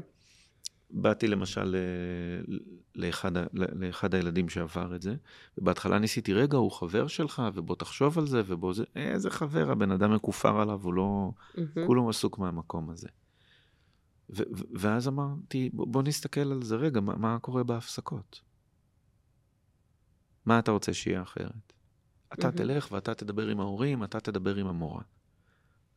באתי 0.89 1.27
למשל 1.27 1.63
ל- 1.63 2.57
לאחד, 2.95 3.31
לאחד 3.53 4.15
הילדים 4.15 4.49
שעבר 4.49 4.95
את 4.95 5.01
זה, 5.01 5.15
ובהתחלה 5.57 5.99
ניסיתי, 5.99 6.33
רגע, 6.33 6.57
הוא 6.57 6.71
חבר 6.71 7.07
שלך, 7.07 7.41
ובוא 7.53 7.75
תחשוב 7.75 8.17
על 8.19 8.27
זה, 8.27 8.41
ובוא 8.45 8.73
זה, 8.73 8.83
איזה 8.95 9.29
חבר, 9.29 9.71
הבן 9.71 9.91
אדם 9.91 10.13
מכופר 10.15 10.61
עליו, 10.61 10.81
הוא 10.83 10.93
לא, 10.93 11.31
מהמם. 11.57 11.87
כולו 11.87 12.09
עסוק 12.09 12.39
מהמקום 12.39 12.89
הזה. 12.89 13.07
ו- 14.29 14.33
ו- 14.57 14.63
ואז 14.73 15.07
אמרתי, 15.07 15.69
בוא, 15.73 15.87
בוא 15.87 16.03
נסתכל 16.03 16.51
על 16.51 16.63
זה 16.63 16.75
רגע, 16.75 16.99
מה, 17.01 17.15
מה 17.15 17.39
קורה 17.39 17.63
בהפסקות? 17.63 18.41
מה 20.45 20.59
אתה 20.59 20.71
רוצה 20.71 20.93
שיהיה 20.93 21.21
אחרת? 21.21 21.73
אתה. 22.33 22.51
תלך 22.51 22.91
ואתה 22.91 23.13
תדבר 23.13 23.47
עם 23.47 23.59
ההורים, 23.59 24.03
אתה 24.03 24.19
תדבר 24.19 24.55
עם 24.55 24.67
המורה. 24.67 25.01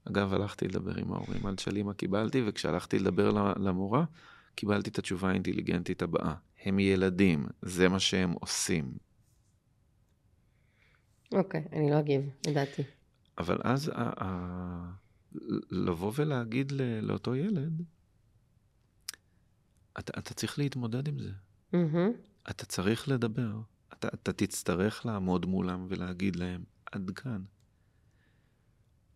אגב, 0.05 0.33
הלכתי 0.33 0.69
לדבר 0.69 0.95
עם 0.99 1.13
ההורים, 1.13 1.47
על 1.47 1.57
תשאלי 1.57 1.83
מה 1.83 1.95
קיבלתי, 1.95 2.43
וכשהלכתי 2.47 2.99
לדבר 2.99 3.31
למורה, 3.57 4.05
קיבלתי 4.55 4.91
את 4.91 4.99
התשובה 4.99 5.31
האינטליגנטית 5.31 6.03
הבאה. 6.03 6.35
הם 6.65 6.79
ילדים, 6.79 7.47
זה 7.63 7.89
מה 7.89 8.01
שהם 8.01 8.33
עושים. 8.33 8.93
אוקיי, 11.33 11.65
אני 11.73 11.91
לא 11.91 11.99
אגיב, 12.01 12.23
ידעתי. 12.47 12.83
אבל 13.39 13.59
אז 13.65 13.89
ה- 13.95 14.25
ה- 14.25 14.93
לבוא 15.71 16.13
ולהגיד 16.15 16.73
ל- 16.73 17.01
לאותו 17.01 17.35
ילד, 17.37 17.83
אתה, 19.99 20.13
אתה 20.21 20.35
צריך 20.35 20.59
להתמודד 20.59 21.09
עם 21.09 21.19
זה. 21.19 21.31
מהמם. 21.73 22.11
אתה 22.51 22.67
צריך 22.67 23.09
לדבר. 23.09 23.57
אתה, 23.99 24.09
אתה 24.09 24.33
תצטרך 24.33 25.07
לעמוד 25.07 25.47
מולם 25.47 25.87
ולהגיד 25.89 26.37
להם, 26.37 26.65
עד 26.93 27.11
כאן. 27.15 27.43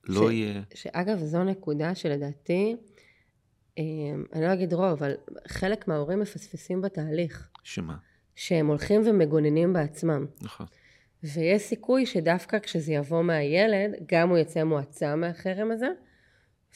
לא 0.05 0.29
ש- 0.29 0.33
יהיה... 0.33 0.63
שאגב, 0.75 1.19
זו 1.19 1.45
נקודה 1.45 1.95
שלדעתי, 1.95 2.77
אה, 3.79 3.85
אני 4.33 4.43
לא 4.45 4.53
אגיד 4.53 4.73
רוב, 4.73 4.85
אבל 4.85 5.13
חלק 5.49 5.89
מההורים 5.89 6.21
מפספסים 6.21 6.83
בתהליך, 6.83 7.49
שמה? 7.63 7.97
שהם 8.35 8.67
הולכים 8.67 9.01
ומגוננים 9.07 9.73
בעצמם. 9.73 10.27
נכון. 10.43 10.67
ויש 11.23 11.63
סיכוי 11.63 12.07
שדווקא 12.07 12.59
כשזה 12.59 12.93
יבוא 12.93 13.23
מהילד, 13.23 13.91
גם 14.07 14.29
הוא 14.29 14.39
יצא 14.39 14.65
מועצם 14.65 15.21
מהחרם 15.21 15.71
הזה, 15.71 15.89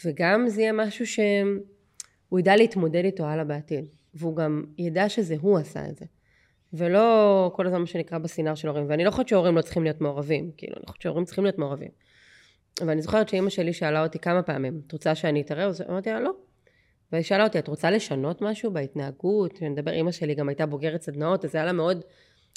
וגם 0.04 0.48
זה 0.48 0.60
יהיה 0.60 0.72
משהו 0.72 1.06
שהוא 1.06 2.38
ידע 2.38 2.56
להתמודד 2.56 3.04
איתו 3.04 3.26
הלאה 3.26 3.44
בעתיד. 3.44 3.84
והוא 4.14 4.36
גם 4.36 4.64
ידע 4.78 5.08
שזה 5.08 5.36
הוא 5.40 5.58
עשה 5.58 5.88
את 5.88 5.96
זה. 5.96 6.04
ולא 6.72 7.50
כל 7.56 7.66
הזמן 7.66 7.80
מה 7.80 7.86
שנקרא 7.86 8.18
בסינר 8.18 8.54
של 8.54 8.68
הורים. 8.68 8.86
ואני 8.88 9.04
לא 9.04 9.10
חושבת 9.10 9.28
שהורים 9.28 9.56
לא 9.56 9.62
צריכים 9.62 9.82
להיות 9.82 10.00
מעורבים, 10.00 10.50
כאילו, 10.56 10.76
אני 10.76 10.86
חושבת 10.86 11.02
שהורים 11.02 11.24
צריכים 11.24 11.44
להיות 11.44 11.58
מעורבים. 11.58 11.90
אבל 12.80 12.90
אני 12.90 13.02
זוכרת 13.02 13.28
שאימא 13.28 13.50
שלי 13.50 13.72
שאלה 13.72 14.02
אותי 14.02 14.18
כמה 14.18 14.42
פעמים, 14.42 14.80
את 14.86 14.92
רוצה 14.92 15.14
שאני 15.14 15.40
אתערב? 15.40 15.68
אז 15.68 15.82
אמרתי 15.90 16.10
לה, 16.10 16.20
לא. 16.20 16.30
והיא 17.12 17.24
שאלה 17.24 17.44
אותי, 17.44 17.58
את 17.58 17.68
רוצה 17.68 17.90
לשנות 17.90 18.42
משהו 18.42 18.70
בהתנהגות? 18.70 19.56
שנדבר, 19.56 19.92
אימא 19.92 20.10
שלי 20.10 20.34
גם 20.34 20.48
הייתה 20.48 20.66
בוגרת 20.66 21.02
סדנאות, 21.02 21.44
אז 21.44 21.54
היה 21.54 21.64
לה 21.64 21.72
מאוד, 21.72 22.04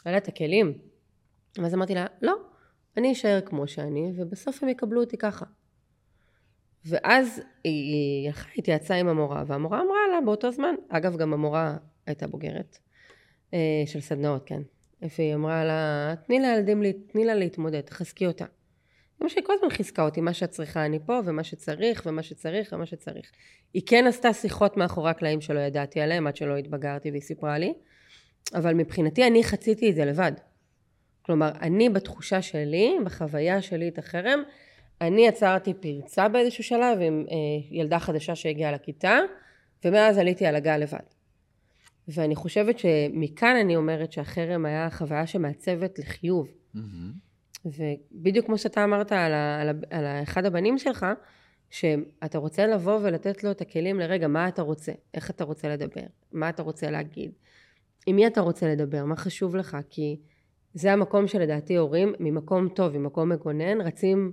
היה 0.05 0.12
לה 0.12 0.18
את 0.18 0.28
הכלים. 0.28 0.78
ואז 1.57 1.74
אמרתי 1.74 1.95
לה, 1.95 2.05
לא, 2.22 2.36
אני 2.97 3.12
אשאר 3.12 3.39
כמו 3.45 3.68
שאני, 3.68 4.14
ובסוף 4.16 4.64
הם 4.64 4.70
יקבלו 4.70 5.01
אותי 5.01 5.18
ככה. 5.18 5.45
ואז 6.86 7.41
היא 7.64 8.28
הלכה, 8.28 8.49
התייעצה 8.57 8.95
עם 8.95 9.07
המורה, 9.07 9.43
והמורה 9.47 9.82
אמרה 9.82 9.97
לה 10.12 10.22
באותו 10.26 10.51
זמן, 10.51 10.76
אגב, 10.89 11.18
גם 11.18 11.34
המורה 11.34 11.78
הייתה 12.05 12.28
בוגרת 12.28 12.78
של 13.86 14.00
סדנאות, 14.02 14.43
כן. 14.45 14.62
והיא 15.02 15.36
אמרה 15.36 15.66
לה, 15.66 16.14
תני 16.28 16.39
לילדים, 16.39 16.82
לי- 16.82 16.93
תני 16.93 17.26
לה 17.26 17.36
להתמודד, 17.36 17.82
תחזקי 17.82 18.28
אותה. 18.28 18.45
אמא 19.22 19.30
שלי 19.30 19.41
כל 19.45 19.54
הזמן 19.54 19.70
חיזקה 19.70 20.02
אותי, 20.02 20.22
מה 20.22 20.34
שאת 20.34 20.50
צריכה 20.50 20.86
אני 20.86 21.00
פה, 21.06 21.20
ומה 21.26 21.43
שצריך, 21.43 22.04
ומה 22.06 22.24
שצריך, 22.24 22.74
ומה 22.74 22.86
שצריך. 22.86 23.32
היא 23.74 23.82
כן 23.86 24.08
עשתה 24.08 24.34
שיחות 24.34 24.78
מאחורי 24.78 25.10
הקלעים 25.10 25.41
שלא 25.41 25.60
ידעתי 25.60 26.02
עליהן, 26.02 26.28
עד 26.28 26.36
שלא 26.36 26.58
התבגרתי 26.58 27.12
והיא 27.12 27.22
סיפרה 27.22 27.58
לי, 27.58 27.74
אבל 28.56 28.74
מבחינתי 28.74 29.28
אני 29.28 29.43
חציתי 29.43 29.89
את 29.89 29.95
זה 29.95 30.06
לבד. 30.06 30.32
כלומר, 31.22 31.52
אני 31.62 31.89
בתחושה 31.89 32.41
שלי, 32.41 32.97
בחוויה 33.06 33.62
שלי 33.62 33.88
את 33.89 33.97
החרם, 33.97 34.43
אני 35.02 35.28
יצרתי 35.28 35.74
פרצה 35.74 36.28
באיזשהו 36.28 36.64
שלב 36.64 37.00
עם 37.02 37.26
אה, 37.32 37.36
ילדה 37.72 38.00
חדשה 38.00 38.36
שהגיעה 38.36 38.72
לכיתה, 38.72 39.18
ומאז 39.86 40.18
עליתי 40.18 40.45
על 40.45 40.56
הגל 40.56 40.78
לבד. 40.78 41.18
ואני 42.10 42.36
חושבת 42.36 42.80
שמכאן 42.80 43.55
אני 43.62 43.76
אומרת 43.76 44.12
שהחרם 44.12 44.66
היה 44.66 44.89
חוויה 44.89 45.28
שמעצבת 45.28 45.99
לחיוב. 45.99 46.47
מהמם. 46.74 47.12
ובדיוק 47.66 48.45
כמו 48.45 48.57
שאתה 48.57 48.84
אמרת 48.84 49.12
על, 49.12 49.34
ה, 49.34 49.62
על, 49.62 49.70
ה, 49.70 49.74
על 49.89 50.24
אחד 50.24 50.45
הבנים 50.45 50.78
שלך, 50.78 51.05
שאתה 51.70 52.38
רוצה 52.38 52.68
לבוא 52.68 52.99
ולתת 53.03 53.43
לו 53.43 53.51
את 53.51 53.62
הכלים 53.62 53.99
לרגע, 53.99 54.28
מה 54.28 54.47
אתה 54.47 54.62
רוצה, 54.62 54.91
איך 55.14 55.30
אתה 55.30 55.43
רוצה 55.43 55.70
לדבר, 55.70 56.01
מה 56.32 56.49
אתה 56.49 56.64
רוצה 56.64 56.91
להגיד, 56.91 57.32
עם 58.07 58.16
מי 58.16 58.28
אתה 58.28 58.41
רוצה 58.41 58.68
לדבר, 58.68 59.05
מה 59.05 59.16
חשוב 59.16 59.55
לך, 59.55 59.78
כי 59.89 60.20
זה 60.74 60.93
המקום 60.93 61.28
שלדעתי 61.28 61.76
הורים, 61.76 62.14
ממקום 62.20 62.70
טוב, 62.70 62.97
ממקום 62.97 63.30
מגונן, 63.30 63.82
רצים, 63.82 64.32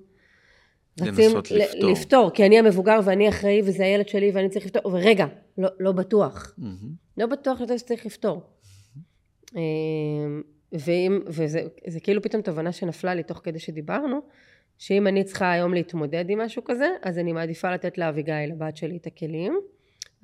רצים 1.01 1.30
לפתור. 1.36 1.90
לפתור, 1.90 2.30
כי 2.30 2.47
אני 2.47 2.59
המבוגר 2.59 3.01
ואני 3.05 3.28
אחראי 3.28 3.61
וזה 3.64 3.84
הילד 3.84 4.09
שלי 4.09 4.30
ואני 4.34 4.49
צריך 4.49 4.66
לפתור, 4.66 4.86
ורגע, 4.86 5.26
לא, 5.59 5.68
לא 5.80 5.92
בטוח. 5.92 6.55
Mm-hmm. 6.59 6.86
לא 7.16 7.26
בטוח 7.26 7.61
לזה 7.61 7.78
שצריך 7.78 8.07
לפתור. 8.07 8.42
Mm-hmm. 8.42 9.57
ואם, 10.72 11.20
וזה 11.26 12.01
כאילו 12.03 12.22
פתאום 12.22 12.42
תובנה 12.42 12.72
שנפלה 12.72 13.14
לי 13.14 13.22
תוך 13.22 13.40
כדי 13.44 13.59
שדיברנו, 13.59 14.20
שאם 14.78 15.07
אני 15.07 15.24
צריכה 15.24 15.53
היום 15.53 15.74
להתמודד 15.74 16.24
עם 16.28 16.40
משהו 16.40 16.64
כזה, 16.64 16.88
אז 17.03 17.18
אני 17.18 17.32
מעדיפה 17.32 17.74
לתת 17.74 17.99
לאביגיל, 17.99 18.51
לבת 18.51 18.76
שלי, 18.76 18.97
את 18.97 19.07
הכלים, 19.07 19.61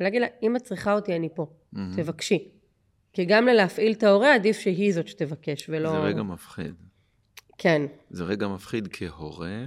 ולהגיד 0.01 0.21
לה, 0.21 0.27
אם 0.43 0.57
את 0.57 0.63
צריכה 0.63 0.95
אותי, 0.95 1.17
אני 1.17 1.29
פה, 1.35 1.47
mm-hmm. 1.47 1.79
תבקשי. 1.97 2.49
כי 3.13 3.25
גם 3.25 3.47
ללהפעיל 3.47 3.93
את 3.93 4.03
ההורה, 4.03 4.35
עדיף 4.35 4.59
שהיא 4.59 4.93
זאת 4.95 5.09
שתבקש, 5.09 5.69
ולא... 5.69 5.91
זה 5.91 5.99
רגע 5.99 6.23
מפחיד. 6.23 6.75
כן. 7.59 7.83
זה 8.11 8.25
רגע 8.25 8.49
מפחיד 8.49 8.89
כהורה, 8.93 9.65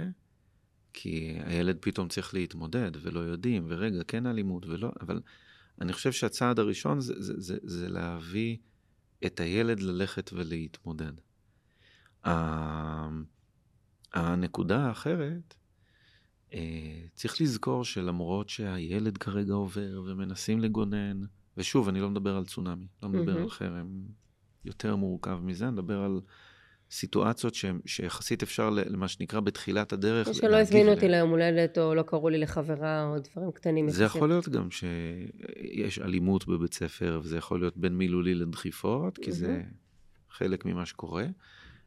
כי 0.98 1.38
הילד 1.44 1.76
פתאום 1.80 2.08
צריך 2.08 2.34
להתמודד, 2.34 2.90
ולא 3.02 3.20
יודעים, 3.20 3.66
ורגע, 3.68 4.04
כן 4.08 4.26
אלימות, 4.26 4.66
ולא... 4.66 4.90
אבל 5.00 5.20
אני 5.80 5.92
חושב 5.92 6.12
שהצעד 6.12 6.58
הראשון 6.58 7.00
זה, 7.00 7.14
זה, 7.18 7.32
זה, 7.36 7.56
זה 7.62 7.88
להביא 7.88 8.56
את 9.26 9.40
הילד 9.40 9.80
ללכת 9.80 10.30
ולהתמודד. 10.32 11.12
הנקודה 14.14 14.86
האחרת, 14.86 15.54
אה, 16.54 17.04
צריך 17.14 17.40
לזכור 17.40 17.84
שלמרות 17.84 18.48
שהילד 18.48 19.18
כרגע 19.18 19.54
עובר 19.54 20.02
ומנסים 20.06 20.60
לגונן, 20.60 21.20
ושוב, 21.56 21.88
אני 21.88 22.00
לא 22.00 22.10
מדבר 22.10 22.36
על 22.36 22.44
צונאמי, 22.44 22.86
לא 23.02 23.08
מדבר 23.08 23.36
mm-hmm. 23.36 23.42
על 23.42 23.50
חרם 23.50 24.02
יותר 24.64 24.96
מורכב 24.96 25.38
מזה, 25.42 25.64
אני 25.64 25.72
מדבר 25.72 26.00
על 26.00 26.20
סיטואציות 26.90 27.54
ש, 27.54 27.64
שיחסית 27.86 28.42
אפשר, 28.42 28.70
למה 28.70 29.08
שנקרא, 29.08 29.40
בתחילת 29.40 29.92
הדרך, 29.92 30.26
להגיב 30.26 30.42
שלא 30.42 30.56
הזמינו 30.56 30.90
אותי 30.90 31.08
ליום 31.08 31.30
הולדת, 31.30 31.78
או 31.78 31.94
לא 31.94 32.02
קראו 32.02 32.28
לי 32.28 32.38
לחברה, 32.38 33.04
או 33.04 33.16
דברים 33.18 33.52
קטנים. 33.52 33.90
זה 33.90 34.04
יכול 34.04 34.28
להיות 34.28 34.48
גם 34.48 34.68
שיש 34.70 35.98
אלימות 35.98 36.48
בבית 36.48 36.74
ספר, 36.74 37.20
וזה 37.22 37.36
יכול 37.36 37.60
להיות 37.60 37.76
בין 37.76 37.96
מילולי 37.96 38.34
לדחיפות, 38.34 39.18
כי. 39.18 39.32
זה 39.32 39.62
חלק 40.36 40.64
ממה 40.64 40.86
שקורה. 40.86 41.26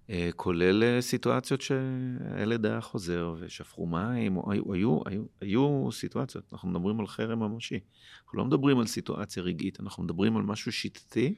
אה, 0.09 0.29
כולל 0.35 0.83
אה, 0.83 1.01
סיטואציות 1.01 1.61
שהילד 1.61 2.65
היה 2.65 2.81
חוזר 2.81 3.35
ושפכו 3.39 3.85
מים, 3.85 4.37
או 4.37 4.51
היו, 4.51 4.73
היו, 4.73 4.99
היו, 5.05 5.23
היו 5.41 5.91
סיטואציות, 5.91 6.53
אנחנו 6.53 6.69
מדברים 6.69 6.99
על 6.99 7.07
חרם 7.07 7.39
ממשי. 7.39 7.79
אנחנו 8.23 8.37
לא 8.37 8.45
מדברים 8.45 8.79
על 8.79 8.87
סיטואציה 8.87 9.43
רגעית, 9.43 9.79
אנחנו 9.79 10.03
מדברים 10.03 10.37
על 10.37 10.43
משהו 10.43 10.71
שיטתי 10.71 11.35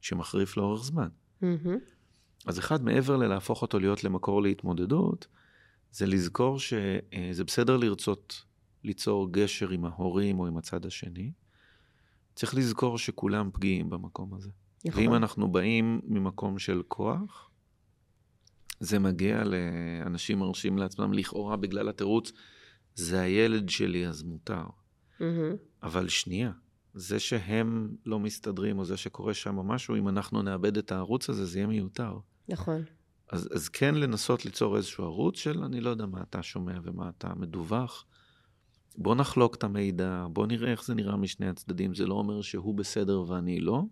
שמחריף 0.00 0.56
לאורך 0.56 0.84
זמן. 0.84 1.08
Mm-hmm. 1.42 1.95
אז 2.46 2.58
אחד, 2.58 2.84
מעבר 2.84 3.16
ללהפוך 3.16 3.62
אותו 3.62 3.78
להיות 3.78 4.04
למקור 4.04 4.42
להתמודדות, 4.42 5.26
זה 5.92 6.06
לזכור 6.06 6.58
שזה 6.58 7.00
אה, 7.12 7.44
בסדר 7.46 7.76
לרצות 7.76 8.44
ליצור 8.84 9.32
גשר 9.32 9.70
עם 9.70 9.84
ההורים 9.84 10.40
או 10.40 10.46
עם 10.46 10.56
הצד 10.56 10.86
השני. 10.86 11.32
צריך 12.34 12.54
לזכור 12.54 12.98
שכולם 12.98 13.50
פגיעים 13.52 13.90
במקום 13.90 14.34
הזה. 14.34 14.50
נכון. 14.84 15.02
ואם 15.02 15.14
אנחנו 15.14 15.52
באים 15.52 16.00
ממקום 16.04 16.58
של 16.58 16.82
כוח, 16.88 17.50
זה 18.80 18.98
מגיע 18.98 19.44
לאנשים 19.44 20.38
מרשים 20.38 20.78
לעצמם 20.78 21.12
לכאורה 21.12 21.56
בגלל 21.56 21.88
התירוץ, 21.88 22.32
זה 22.94 23.20
הילד 23.20 23.68
שלי 23.68 24.06
אז 24.06 24.22
מותר. 24.22 24.64
Mm-hmm. 25.18 25.22
אבל 25.82 26.08
שנייה, 26.08 26.52
זה 26.94 27.18
שהם 27.18 27.96
לא 28.06 28.18
מסתדרים 28.18 28.78
או 28.78 28.84
זה 28.84 28.96
שקורה 28.96 29.34
שם 29.34 29.56
משהו, 29.56 29.96
אם 29.96 30.08
אנחנו 30.08 30.42
נאבד 30.42 30.76
את 30.76 30.92
הערוץ 30.92 31.30
הזה, 31.30 31.46
זה 31.46 31.58
יהיה 31.58 31.66
מיותר. 31.66 32.18
נכון. 32.48 32.84
אז, 33.30 33.48
אז 33.54 33.68
כן 33.68 33.94
לנסות 33.94 34.44
ליצור 34.44 34.76
איזשהו 34.76 35.04
ערוץ 35.04 35.38
של 35.38 35.64
אני 35.64 35.80
לא 35.80 35.90
יודע 35.90 36.06
מה 36.06 36.22
אתה 36.22 36.42
שומע 36.42 36.78
ומה 36.82 37.10
אתה 37.18 37.34
מדווח. 37.36 38.06
בוא 38.98 39.14
נחלוק 39.14 39.54
את 39.54 39.64
המידע, 39.64 40.26
בוא 40.32 40.46
נראה 40.46 40.70
איך 40.70 40.84
זה 40.84 40.94
נראה 40.94 41.16
משני 41.16 41.48
הצדדים. 41.48 41.94
זה 41.94 42.06
לא 42.06 42.14
אומר 42.14 42.42
שהוא 42.42 42.74
בסדר 42.74 43.24
ואני 43.28 43.60
לא, 43.60 43.82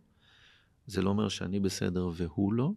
זה 0.86 1.02
לא 1.02 1.10
אומר 1.10 1.28
שאני 1.28 1.60
בסדר 1.60 2.08
והוא 2.14 2.52
לא. 2.52 2.70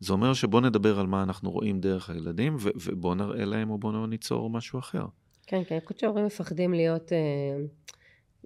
זה 0.00 0.12
אומר 0.12 0.34
שבוא 0.34 0.60
נדבר 0.60 0.98
על 0.98 1.06
מה 1.06 1.22
אנחנו 1.22 1.50
רואים 1.50 1.80
דרך 1.80 2.10
הילדים, 2.10 2.56
ו- 2.60 2.70
ובוא 2.84 3.14
נראה 3.14 3.44
להם 3.44 3.70
או 3.70 3.78
בוא 3.78 4.06
ניצור 4.06 4.50
משהו 4.50 4.78
אחר. 4.78 5.06
כן, 5.46 5.62
כן, 5.68 5.74
אני 5.74 5.86
חושבת 5.86 6.14
מפחדים 6.26 6.74
להיות, 6.74 7.12
אה, 7.12 7.18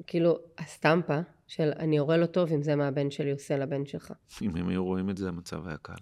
כאילו, 0.06 0.38
הסטמפה 0.58 1.18
של 1.46 1.70
אני 1.78 1.98
הורה 1.98 2.16
לא 2.16 2.26
טוב 2.26 2.52
אם 2.52 2.62
זה 2.62 2.76
מה 2.76 2.88
הבן 2.88 3.10
שלי 3.10 3.32
עושה 3.32 3.56
לבן 3.56 3.86
שלך. 3.86 4.12
אם 4.42 4.56
הם 4.56 4.68
היו 4.68 4.84
רואים 4.84 5.10
את 5.10 5.16
זה, 5.16 5.28
המצב 5.28 5.66
היה 5.66 5.76
קל. 5.76 5.94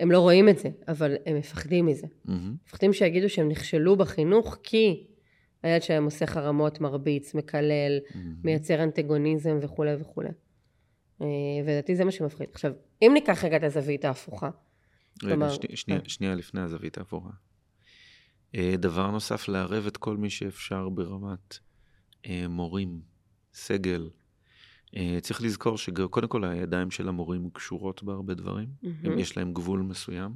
הם 0.00 0.10
לא 0.10 0.20
רואים 0.20 0.48
את 0.48 0.58
זה, 0.58 0.68
אבל 0.88 1.16
הם 1.26 1.36
מפחדים 1.36 1.86
מזה. 1.86 2.06
Mm-hmm. 2.06 2.30
מפחדים 2.66 2.92
שיגידו 2.92 3.28
שהם 3.28 3.48
נכשלו 3.48 3.96
בחינוך 3.96 4.58
כי 4.62 5.06
הילד 5.62 5.82
שלהם 5.82 6.04
עושה 6.04 6.26
חרמות, 6.26 6.80
מרביץ, 6.80 7.34
מקלל, 7.34 7.98
mm-hmm. 7.98 8.16
מייצר 8.44 8.82
אנטגוניזם 8.82 9.58
וכולי 9.62 9.94
וכולי. 10.00 10.28
אה, 11.22 11.26
ולדעתי 11.66 11.96
זה 11.96 12.04
מה 12.04 12.10
שמפחיד. 12.10 12.46
עכשיו, 12.52 12.72
אם 13.02 13.10
ניקח 13.14 13.44
רגע 13.44 13.56
את 13.56 13.62
הזווית 13.62 14.04
ההפוכה, 14.04 14.46
רגע, 14.46 14.54
כלומר... 15.20 15.50
שני, 15.50 15.76
שנייה, 15.76 16.00
אה. 16.00 16.08
שנייה 16.08 16.34
לפני 16.34 16.60
הזווית 16.60 16.98
ההפוכה. 16.98 17.30
אה, 18.54 18.74
דבר 18.78 19.10
נוסף, 19.10 19.48
לערב 19.48 19.86
את 19.86 19.96
כל 19.96 20.16
מי 20.16 20.30
שאפשר 20.30 20.88
ברמת 20.88 21.58
מורים, 22.48 23.00
סגל, 23.54 24.02
אה, 24.02 24.19
צריך 25.20 25.42
לזכור 25.42 25.78
שקודם 25.78 26.28
כל 26.28 26.44
הידיים 26.44 26.90
של 26.90 27.08
המורים 27.08 27.50
קשורות 27.50 28.02
בהרבה 28.02 28.34
דברים, 28.34 28.68
mm-hmm. 28.82 29.10
יש 29.18 29.36
להם 29.36 29.52
גבול 29.52 29.80
מסוים. 29.80 30.34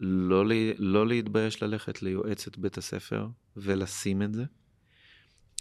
לא, 0.00 0.44
לא 0.78 1.06
להתבייש 1.06 1.62
ללכת 1.62 2.02
ליועצת 2.02 2.56
בית 2.56 2.78
הספר 2.78 3.28
ולשים 3.56 4.22
את 4.22 4.34
זה. 4.34 4.44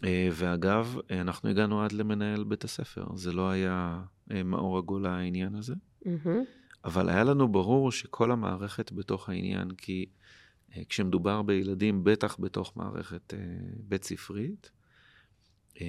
אה, 0.03 0.29
ואגב, 0.31 0.97
אנחנו 1.11 1.49
הגענו 1.49 1.83
עד 1.83 1.91
למנהל 1.91 2.43
בית 2.43 2.63
הספר, 2.63 3.15
זה 3.15 3.31
לא 3.31 3.49
היה 3.49 4.01
אה, 4.31 4.43
מאור 4.43 4.77
הגולה 4.77 5.11
העניין 5.11 5.55
הזה, 5.55 5.73
mm-hmm. 6.05 6.29
אבל 6.85 7.09
היה 7.09 7.23
לנו 7.23 7.47
ברור 7.47 7.91
שכל 7.91 8.31
המערכת 8.31 8.91
בתוך 8.91 9.29
העניין, 9.29 9.71
כי 9.71 10.05
כשמדובר 10.89 11.41
בילדים, 11.41 12.03
בטח 12.03 12.37
בתוך 12.39 12.77
מערכת 12.77 13.33
בית 13.77 14.03
ספרית, 14.03 14.71
אה, 14.73 14.78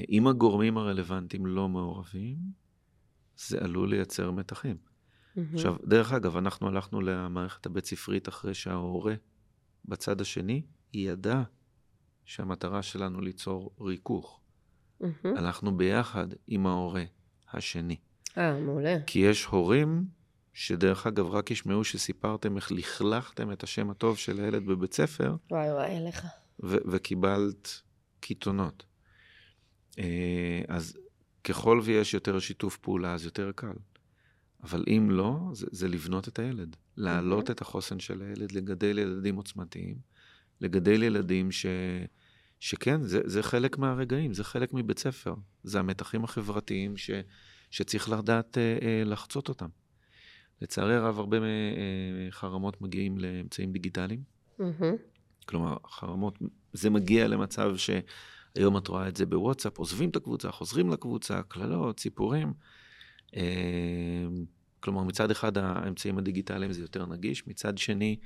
אם 0.08 0.26
הגורמים 0.26 0.78
הרלוונטיים 0.78 1.46
לא 1.46 1.68
מעורבים, 1.68 2.36
זה 3.36 3.58
עלול 3.60 3.90
לייצר 3.90 4.30
מתחים. 4.30 4.76
Mm-hmm. 4.76 5.40
עכשיו, 5.54 5.76
דרך 5.86 6.12
אגב, 6.12 6.36
אנחנו 6.36 6.68
הלכנו 6.68 7.00
למערכת 7.00 7.66
הבית 7.66 7.84
ספרית 7.84 8.28
אחרי 8.28 8.54
שההורה 8.54 9.14
בצד 9.84 10.20
השני 10.20 10.62
ידע 10.94 11.42
שהמטרה 12.24 12.82
שלנו 12.82 13.20
ליצור 13.20 13.70
ריכוך. 13.80 14.40
Mm-hmm. 15.02 15.28
הלכנו 15.36 15.76
ביחד 15.76 16.26
עם 16.46 16.66
ההורה 16.66 17.04
השני. 17.52 17.96
אה, 18.38 18.60
מעולה. 18.60 18.96
כי 19.06 19.18
יש 19.18 19.44
הורים 19.44 20.04
שדרך 20.52 21.06
אגב, 21.06 21.26
רק 21.26 21.50
ישמעו 21.50 21.84
שסיפרתם 21.84 22.56
איך 22.56 22.72
לכלכתם 22.72 23.52
את 23.52 23.62
השם 23.62 23.90
הטוב 23.90 24.18
של 24.18 24.40
הילד 24.40 24.66
בבית 24.66 24.94
ספר. 24.94 25.36
וואי 25.50 25.72
וואי, 25.72 25.98
אליך. 25.98 26.26
ו- 26.62 26.90
וקיבלת 26.90 27.82
קיתונות. 28.20 28.89
אה, 30.00 30.62
אז 30.68 30.96
ככל 31.44 31.80
ויש 31.84 32.14
יותר 32.14 32.38
שיתוף 32.38 32.76
פעולה, 32.76 33.14
אז 33.14 33.24
יותר 33.24 33.50
קל. 33.54 33.72
אבל 34.62 34.84
אם 34.88 35.10
לא, 35.10 35.38
זה, 35.52 35.66
זה 35.70 35.88
לבנות 35.88 36.28
את 36.28 36.38
הילד. 36.38 36.76
להעלות 36.96 37.48
mm-hmm. 37.48 37.52
את 37.52 37.60
החוסן 37.60 38.00
של 38.00 38.22
הילד, 38.22 38.52
לגדל 38.52 38.98
ילדים 38.98 39.36
עוצמתיים, 39.36 39.96
לגדל 40.60 41.02
ילדים 41.02 41.52
ש... 41.52 41.66
שכן, 42.60 43.02
זה, 43.02 43.20
זה 43.24 43.42
חלק 43.42 43.78
מהרגעים, 43.78 44.34
זה 44.34 44.44
חלק 44.44 44.72
מבית 44.72 44.98
ספר. 44.98 45.34
זה 45.62 45.78
המתחים 45.78 46.24
החברתיים 46.24 46.96
ש, 46.96 47.10
שצריך 47.70 48.08
לדעת 48.08 48.58
אה, 48.58 48.78
אה, 48.82 49.02
לחצות 49.04 49.48
אותם. 49.48 49.68
לצערי 50.62 50.96
הרב, 50.96 51.18
הרבה 51.18 51.36
אה, 51.36 52.30
חרמות 52.30 52.80
מגיעים 52.80 53.18
לאמצעים 53.18 53.72
דיגיטליים. 53.72 54.22
Mm-hmm. 54.60 54.84
כלומר, 55.46 55.76
חרמות, 55.86 56.38
זה 56.72 56.90
מגיע 56.90 57.28
למצב 57.28 57.76
ש... 57.76 57.90
היום 58.54 58.76
את 58.76 58.88
רואה 58.88 59.08
את 59.08 59.16
זה 59.16 59.26
בוואטסאפ, 59.26 59.78
עוזבים 59.78 60.10
את 60.10 60.16
הקבוצה, 60.16 60.50
חוזרים 60.50 60.90
לקבוצה, 60.90 61.42
קללות, 61.42 62.00
סיפורים. 62.00 62.52
אמ, 63.36 64.44
כלומר, 64.80 65.02
מצד 65.02 65.30
אחד 65.30 65.58
האמצעים 65.58 66.18
הדיגיטליים 66.18 66.72
זה 66.72 66.80
יותר 66.80 67.06
נגיש, 67.06 67.46
מצד 67.46 67.78
שני, 67.78 68.16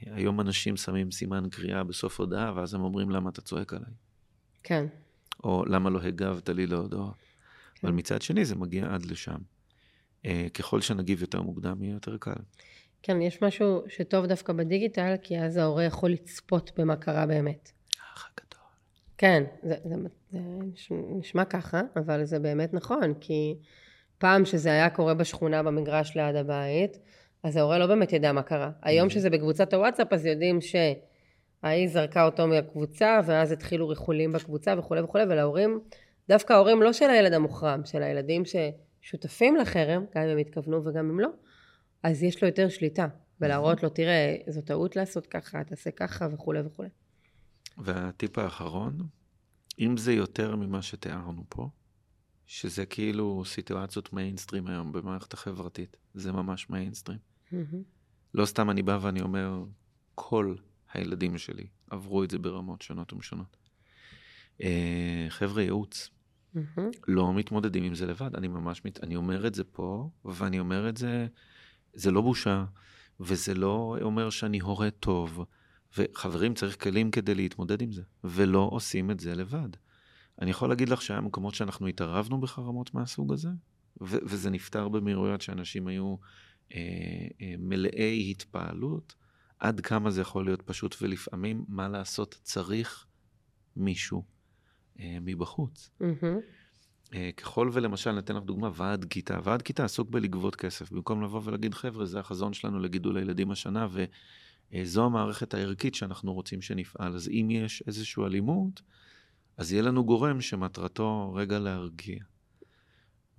היום 0.00 0.40
אנשים 0.40 0.76
שמים 0.76 1.10
סימן 1.10 1.48
קריאה 1.50 1.84
בסוף 1.84 2.20
הודעה, 2.20 2.52
ואז 2.56 2.74
הם 2.74 2.80
אומרים, 2.80 3.10
למה 3.10 3.30
אתה 3.30 3.40
צועק 3.40 3.72
עליי? 3.72 3.92
כן. 4.62 4.86
או 5.44 5.64
למה 5.64 5.90
לא 5.90 6.02
הגבת 6.02 6.48
לי 6.48 6.66
להודעות. 6.66 7.14
כן. 7.14 7.86
אבל 7.86 7.96
מצד 7.96 8.22
שני, 8.22 8.44
זה 8.44 8.54
מגיע 8.54 8.94
עד 8.94 9.06
לשם. 9.06 9.38
אה, 10.26 10.46
ככל 10.54 10.80
שנגיב 10.80 11.20
יותר 11.20 11.42
מוקדם, 11.42 11.82
יהיה 11.82 11.92
יותר 11.92 12.16
קל. 12.16 12.32
כן, 13.02 13.22
יש 13.22 13.42
משהו 13.42 13.82
שטוב 13.88 14.26
דווקא 14.26 14.52
בדיגיטל, 14.52 15.14
כי 15.22 15.38
אז 15.38 15.56
ההורה 15.56 15.84
יכול 15.84 16.10
לצפות 16.10 16.70
במה 16.76 16.96
קרה 16.96 17.26
באמת. 17.26 17.72
האח 18.00 18.28
הגדול. 18.32 18.47
כן, 19.18 19.44
זה, 19.62 19.74
זה, 19.84 19.94
זה 20.30 20.38
נשמע 20.90 21.44
ככה, 21.44 21.80
אבל 21.96 22.24
זה 22.24 22.38
באמת 22.38 22.74
נכון, 22.74 23.14
כי 23.20 23.58
פעם 24.18 24.44
שזה 24.44 24.68
היה 24.68 24.90
קורה 24.90 25.14
בשכונה 25.14 25.62
במגרש 25.62 26.16
ליד 26.16 26.36
הבית, 26.36 26.98
אז 27.42 27.56
ההורה 27.56 27.78
לא 27.78 27.86
באמת 27.86 28.12
ידע 28.12 28.32
מה 28.32 28.42
קרה. 28.42 28.70
היום 28.82 29.10
שזה 29.10 29.30
בקבוצת 29.30 29.74
הוואטסאפ, 29.74 30.12
אז 30.12 30.26
יודעים 30.26 30.58
שההיא 30.60 31.88
זרקה 31.88 32.24
אותו 32.24 32.46
מהקבוצה, 32.46 33.20
ואז 33.26 33.52
התחילו 33.52 33.88
ריחולים 33.88 34.32
בקבוצה 34.32 34.74
וכולי 34.78 35.00
וכולי, 35.00 35.24
ולהורים, 35.24 35.80
דווקא 36.28 36.52
ההורים 36.52 36.82
לא 36.82 36.92
של 36.92 37.10
הילד 37.10 37.32
המוחרם, 37.32 37.80
של 37.84 38.02
הילדים 38.02 38.42
ששותפים 38.44 39.56
לחרם, 39.56 40.04
גם 40.14 40.22
אם 40.22 40.28
הם 40.28 40.38
התכוונו 40.38 40.84
וגם 40.84 41.10
אם 41.10 41.20
לא, 41.20 41.28
אז 42.02 42.22
יש 42.22 42.42
לו 42.42 42.48
יותר 42.48 42.68
שליטה, 42.68 43.06
ולהראות 43.40 43.82
לו, 43.82 43.88
תראה, 43.88 44.36
זו 44.46 44.60
טעות 44.60 44.96
לעשות 44.96 45.26
ככה, 45.26 45.64
תעשה 45.64 45.90
ככה 45.90 46.28
וכולי 46.32 46.60
וכולי. 46.60 46.88
והטיפ 47.78 48.38
האחרון, 48.38 48.98
אם 49.78 49.96
זה 49.96 50.12
יותר 50.12 50.56
ממה 50.56 50.82
שתיארנו 50.82 51.44
פה, 51.48 51.68
שזה 52.46 52.86
כאילו 52.86 53.42
סיטואציות 53.46 54.12
מיינסטרים 54.12 54.66
היום 54.66 54.92
במערכת 54.92 55.32
החברתית, 55.32 55.96
זה 56.14 56.32
ממש 56.32 56.70
מיינסטרים. 56.70 57.18
לא 58.34 58.46
סתם 58.46 58.70
אני 58.70 58.82
בא 58.82 58.98
ואני 59.02 59.20
אומר, 59.20 59.64
כל 60.14 60.54
הילדים 60.92 61.38
שלי 61.38 61.66
עברו 61.90 62.24
את 62.24 62.30
זה 62.30 62.38
ברמות 62.38 62.82
שונות 62.82 63.12
ומשונות. 63.12 63.56
אה, 64.62 65.26
חבר'ה, 65.28 65.62
ייעוץ, 65.62 66.10
לא 67.08 67.34
מתמודדים 67.34 67.84
עם 67.84 67.94
זה 67.94 68.06
לבד. 68.06 68.34
אני 68.34 68.48
ממש, 68.48 68.84
מת... 68.84 69.04
אני 69.04 69.16
אומר 69.16 69.46
את 69.46 69.54
זה 69.54 69.64
פה, 69.64 70.10
ואני 70.24 70.58
אומר 70.58 70.88
את 70.88 70.96
זה, 70.96 71.26
זה 71.94 72.10
לא 72.10 72.20
בושה, 72.20 72.64
וזה 73.20 73.54
לא 73.54 73.96
אומר 74.02 74.30
שאני 74.30 74.58
הורה 74.58 74.90
טוב. 74.90 75.44
וחברים, 75.96 76.54
צריך 76.54 76.82
כלים 76.82 77.10
כדי 77.10 77.34
להתמודד 77.34 77.82
עם 77.82 77.92
זה, 77.92 78.02
ולא 78.24 78.68
עושים 78.72 79.10
את 79.10 79.20
זה 79.20 79.34
לבד. 79.34 79.68
אני 80.42 80.50
יכול 80.50 80.68
להגיד 80.68 80.88
לך 80.88 81.02
שהיה 81.02 81.20
מקומות 81.20 81.54
שאנחנו 81.54 81.86
התערבנו 81.86 82.40
בחרמות 82.40 82.94
מהסוג 82.94 83.32
הזה, 83.32 83.48
ו- 84.00 84.18
וזה 84.22 84.50
נפתר 84.50 84.88
במהירויות 84.88 85.40
שאנשים 85.40 85.86
היו 85.86 86.16
אה, 86.74 86.80
אה, 87.40 87.54
מלאי 87.58 88.30
התפעלות, 88.30 89.14
עד 89.58 89.80
כמה 89.80 90.10
זה 90.10 90.20
יכול 90.20 90.44
להיות 90.44 90.62
פשוט, 90.62 90.96
ולפעמים, 91.02 91.64
מה 91.68 91.88
לעשות, 91.88 92.40
צריך 92.42 93.06
מישהו 93.76 94.24
אה, 95.00 95.18
מבחוץ. 95.20 95.90
Mm-hmm. 96.02 96.24
אה, 97.14 97.30
ככל 97.36 97.70
ולמשל, 97.72 98.12
ניתן 98.12 98.36
לך 98.36 98.42
דוגמה, 98.42 98.70
ועד 98.74 99.04
כיתה. 99.04 99.38
ועד 99.44 99.62
כיתה 99.62 99.84
עסוק 99.84 100.10
בלגבות 100.10 100.56
כסף, 100.56 100.92
במקום 100.92 101.22
לבוא 101.22 101.40
ולהגיד, 101.44 101.74
חבר'ה, 101.74 102.06
זה 102.06 102.20
החזון 102.20 102.52
שלנו 102.52 102.78
לגידול 102.78 103.16
הילדים 103.16 103.50
השנה, 103.50 103.86
וזו 104.72 105.04
המערכת 105.04 105.54
הערכית 105.54 105.94
שאנחנו 105.94 106.32
רוצים 106.32 106.62
שנפעל. 106.62 107.14
אז 107.14 107.28
אם 107.28 107.48
יש 107.50 107.82
איזושהי 107.86 108.22
אלימות, 108.24 108.82
אז 109.56 109.72
יהיה 109.72 109.82
לנו 109.82 110.04
גורם 110.04 110.40
שמטרתו 110.40 111.32
רגע 111.34 111.58
להרגיע. 111.58 112.18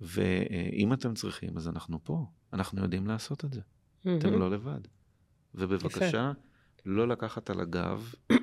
ואם 0.00 0.92
אתם 0.92 1.14
צריכים, 1.14 1.56
אז 1.56 1.68
אנחנו 1.68 2.04
פה. 2.04 2.26
אנחנו 2.52 2.82
יודעים 2.82 3.06
לעשות 3.06 3.44
את 3.44 3.52
זה. 3.52 3.60
אתם 4.00 4.38
לא 4.38 4.50
לבד. 4.50 4.80
ובבקשה, 5.54 6.32
לא 6.86 7.08
לקחת 7.08 7.50
על 7.50 7.60
הגב 7.60 8.14
אה, 8.30 8.36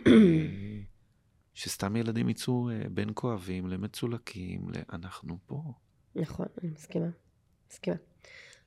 שסתם 1.53 1.95
ילדים 1.95 2.29
יצאו 2.29 2.69
אה, 2.69 2.81
בין 2.91 3.09
כואבים 3.13 3.67
למצולקים, 3.67 4.69
ל- 4.69 4.93
אנחנו 4.95 5.37
פה. 5.45 5.73
נכון, 6.15 6.45
אני 6.63 6.71
מסכימה. 6.71 7.07
מסכימה. 7.71 7.95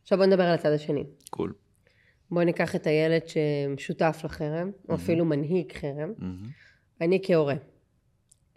עכשיו 0.02 0.18
בוא 0.18 0.26
נדבר 0.26 0.42
על 0.42 0.54
הצד 0.54 0.72
השני. 0.72 1.04
קול. 1.30 1.52
בוא 2.30 2.42
ניקח 2.42 2.76
את 2.76 2.86
הילד 2.86 3.22
ששותף 3.26 4.20
לחרם, 4.24 4.70
או 4.88 4.94
אפילו 4.94 5.24
מנהיג 5.24 5.72
חרם. 5.72 6.12
מהמם. 6.18 6.48
אני 7.00 7.20
כהורה, 7.22 7.54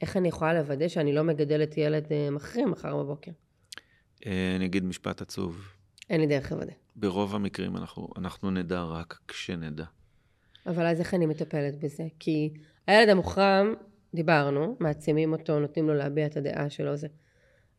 איך 0.01 0.17
אני 0.17 0.27
יכולה 0.27 0.53
לוודא 0.53 0.87
שאני 0.87 1.13
לא 1.13 1.23
מגדלת 1.23 1.77
ילד 1.77 2.11
אה, 2.11 2.29
מחרים 2.31 2.71
מחר 2.71 3.03
בבוקר? 3.03 3.31
אה, 4.25 4.53
אני 4.55 4.65
אגיד 4.65 4.83
משפט 4.85 5.21
עצוב. 5.21 5.67
אין 6.09 6.21
לי 6.21 6.27
דרך 6.27 6.51
לוודא. 6.51 6.71
ברוב 6.95 7.35
המקרים 7.35 7.77
אנחנו, 7.77 8.07
אנחנו 8.17 8.51
נדע 8.51 8.83
רק 8.83 9.19
כשנדע. 9.27 9.85
אבל 10.67 10.85
אז 10.85 10.99
איך 10.99 11.13
אני 11.13 11.25
מטפלת 11.25 11.79
בזה? 11.79 12.03
כי 12.19 12.53
הילד 12.87 13.09
המוחרם, 13.09 13.73
דיברנו, 14.13 14.77
מעצימים 14.79 15.33
אותו, 15.33 15.59
נותנים 15.59 15.87
לו 15.87 15.93
להביע 15.93 16.25
את 16.25 16.37
הדעה 16.37 16.69
שלו, 16.69 16.95
זה. 16.97 17.07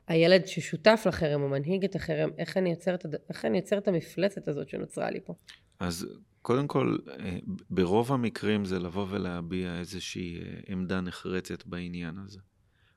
הילד 0.08 0.46
ששותף 0.46 1.04
לחרם 1.08 1.42
או 1.42 1.48
מנהיג 1.48 1.84
את 1.84 1.94
החרם, 1.96 2.30
איך 2.38 2.56
אני 2.56 2.70
יוצר 2.70 2.94
את, 2.94 3.04
הד- 3.04 3.14
איך 3.28 3.44
אני 3.44 3.58
יוצר 3.58 3.78
את 3.78 3.88
המפלצת 3.88 4.48
הזאת 4.48 4.68
שנוצרה 4.68 5.10
לי 5.10 5.20
פה? 5.24 5.34
אז 5.80 6.06
קודם 6.42 6.66
כל, 6.66 6.96
אה, 7.20 7.38
ברוב 7.70 8.12
המקרים 8.12 8.64
זה 8.64 8.78
לבוא 8.78 9.06
ולהביע 9.10 9.78
איזושהי 9.78 10.40
אה, 10.40 10.60
עמדה 10.66 11.00
נחרצת 11.00 11.66
בעניין 11.66 12.18
הזה. 12.18 12.38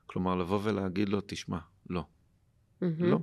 כלומר, 0.06 0.36
לבוא 0.36 0.60
ולהגיד 0.62 1.08
לו, 1.08 1.20
תשמע, 1.26 1.58
לא. 1.90 2.04
לא. 2.82 3.18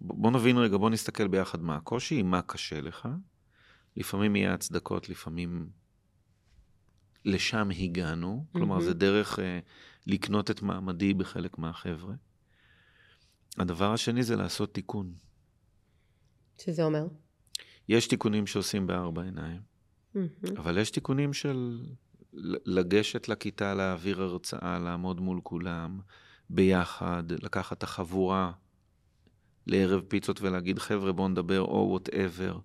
בוא 0.00 0.30
נבין 0.30 0.56
רגע, 0.58 0.76
בוא 0.76 0.90
נסתכל 0.90 1.28
ביחד 1.28 1.62
מה 1.62 1.76
הקושי, 1.76 2.22
מה 2.22 2.42
קשה 2.42 2.80
לך. 2.80 3.08
לפעמים 3.96 4.36
יהיה 4.36 4.54
הצדקות, 4.54 5.08
לפעמים 5.08 5.68
לשם 7.24 7.68
הגענו. 7.78 8.44
כלומר. 8.52 8.80
זה 8.80 8.94
דרך 8.94 9.38
אה, 9.38 9.58
לקנות 10.06 10.50
את 10.50 10.62
מעמדי 10.62 11.14
בחלק 11.14 11.58
מהחבר'ה. 11.58 12.14
הדבר 13.60 13.92
השני 13.92 14.22
זה 14.22 14.36
לעשות 14.36 14.74
תיקון. 14.74 15.12
שזה 16.58 16.84
אומר? 16.84 17.06
יש 17.88 18.06
תיקונים 18.06 18.46
שעושים 18.46 18.86
בארבע 18.86 19.22
עיניים, 19.22 19.60
מהמם. 20.14 20.28
אבל 20.56 20.78
יש 20.78 20.90
תיקונים 20.90 21.32
של 21.32 21.80
לגשת 22.66 23.28
לכיתה, 23.28 23.74
להעביר 23.74 24.22
הרצאה, 24.22 24.78
לעמוד 24.78 25.20
מול 25.20 25.40
כולם, 25.42 26.00
ביחד, 26.50 27.22
לקחת 27.28 27.78
את 27.78 27.82
החבורה 27.82 28.52
לערב 29.66 30.02
פיצות 30.08 30.40
ולהגיד, 30.40 30.78
חבר'ה, 30.78 31.12
בואו 31.12 31.28
נדבר, 31.28 31.60
או 31.60 31.86
וואטאבר. 31.90 32.58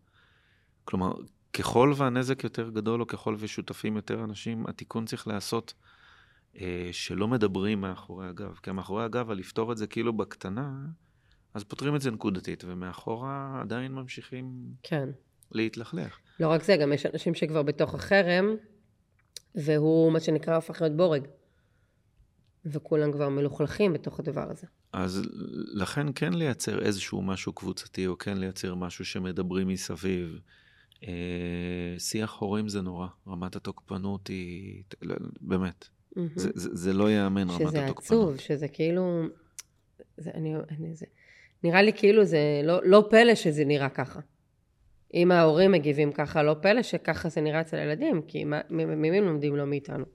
כלומר, 0.86 1.14
ככל 1.54 1.94
והנזק 1.98 2.44
יותר 2.44 2.70
גדול, 2.70 3.02
או 3.02 3.08
ככל 3.08 3.36
ושותפים 3.40 3.96
יותר 3.96 4.24
אנשים, 4.24 4.68
התיקון 4.68 5.06
צריך 5.06 5.28
להיעשות 5.28 5.74
שלא 6.92 7.28
מדברים 7.28 7.82
מאחורי 7.82 8.28
הגב. 8.28 8.56
כי 8.64 8.72
מאחורי 8.72 9.04
הגב, 9.04 9.30
על 9.30 9.38
לפתור 9.38 9.72
את 9.72 9.78
זה 9.78 9.88
כאילו 9.88 10.14
בקטנה, 10.14 10.72
אז 11.54 11.64
פותרים 11.64 11.96
את 11.96 12.02
זה 12.02 12.12
נקודתית, 12.12 12.64
ומאחורה 12.68 13.62
עדיין 13.62 13.92
ממשיכים 13.92 14.74
כן. 14.84 15.10
להתלכלך. 15.52 16.18
לא 16.40 16.48
רק 16.48 16.64
זה, 16.64 16.78
גם 16.78 16.94
יש 16.94 17.06
אנשים 17.06 17.36
שכבר 17.36 17.64
בתוך 17.64 17.96
החרם, 17.96 18.46
והוא, 19.56 20.12
מה 20.12 20.20
שנקרא, 20.20 20.56
הופך 20.56 20.82
להיות 20.82 20.98
בורג. 20.98 21.28
וכולם 22.66 23.12
כבר 23.12 23.30
מלוכלכים 23.30 23.94
בתוך 23.94 24.20
הדבר 24.20 24.52
הזה. 24.52 24.68
אז 24.94 25.22
לכן 25.74 26.08
כן 26.16 26.34
לייצר 26.34 26.82
איזשהו 26.82 27.22
משהו 27.22 27.54
קבוצתי, 27.54 28.08
או 28.08 28.18
כן 28.18 28.38
לייצר 28.38 28.76
משהו 28.76 29.06
שמדברים 29.06 29.68
מסביב. 29.68 30.40
אה, 31.04 31.96
שיח 31.98 32.34
הורים 32.34 32.70
זה 32.70 32.82
נורא, 32.82 33.08
רמת 33.28 33.56
התוקפנות 33.56 34.28
היא, 34.28 34.84
באמת. 35.42 35.88
זה, 36.36 36.50
זה, 36.56 36.70
זה 36.74 36.94
לא 36.94 37.10
ייאמן 37.10 37.50
רמת 37.50 37.68
שזה 37.68 37.86
התוקפנות. 37.86 37.98
עצוב, 37.98 38.38
שזה 38.38 38.68
כאילו... 38.68 39.24
זה, 40.18 40.32
אני, 40.34 40.56
אני, 40.56 40.96
זה, 40.96 41.06
נראה 41.64 41.82
לי 41.82 41.94
כאילו 41.94 42.26
זה 42.26 42.40
לא, 42.64 42.80
לא 42.84 43.08
פלא 43.10 43.36
שזה 43.36 43.66
נראה 43.66 43.90
ככה. 43.90 44.20
אם 45.14 45.32
ההורים 45.32 45.72
מגיבים 45.72 46.12
ככה, 46.12 46.44
לא 46.44 46.56
פלא 46.62 46.84
שככה 46.84 47.30
זה 47.30 47.42
נראה 47.42 47.62
אצל 47.62 47.78
הילדים, 47.78 48.22
כי 48.22 48.44
ממי 48.70 49.22
לומדים 49.22 49.56
לא 49.56 49.66
מאיתנו. 49.66 50.06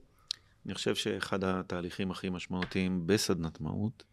אני 0.66 0.74
חושב 0.74 0.94
שאחד 0.94 1.44
התהליכים 1.44 2.10
הכי 2.10 2.30
משמעותיים 2.30 3.06
בסדנת 3.06 3.60
מהות, 3.60 4.04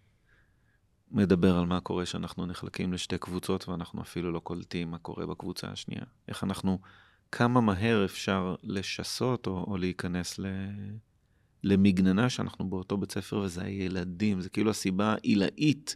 מדבר 1.12 1.58
על 1.58 1.66
מה 1.66 1.80
קורה 1.80 2.06
שאנחנו 2.06 2.46
נחלקים 2.46 2.94
לשתי 2.94 3.18
קבוצות 3.18 3.70
ואנחנו 3.70 4.02
אפילו 4.02 4.32
לא 4.32 4.40
קולטים 4.40 4.92
מה 4.92 4.98
קורה 4.98 5.26
בקבוצה 5.26 5.68
השנייה. 5.68 6.04
איך 6.28 6.44
אנחנו, 6.44 6.80
כמה 7.32 7.62
מהר 7.62 8.06
אפשר 8.06 8.56
לשסות 8.64 9.48
או, 9.48 9.66
או 9.68 9.78
להיכנס 9.78 10.40
ל, 10.40 10.46
למגננה 11.64 12.30
שאנחנו 12.30 12.70
באותו 12.70 12.98
בית 12.98 13.12
ספר 13.12 13.38
וזה 13.38 13.64
הילדים, 13.64 14.42
זה 14.42 14.50
כאילו 14.50 14.72
הסיבה 14.72 15.14
העילאית 15.14 15.96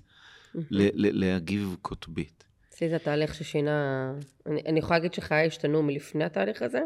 להגיב 0.95 1.76
קוטבית. 1.82 2.43
אצלי 2.70 2.89
זה 2.89 2.95
התהליך 2.95 3.36
ששינה... 3.36 4.12
אני, 4.45 4.62
אני 4.66 4.80
יכולה 4.80 4.97
להגיד 4.99 5.14
שחיי 5.14 5.47
השתנו 5.47 5.84
מלפני 5.84 6.24
התהליך 6.24 6.62
הזה 6.62 6.82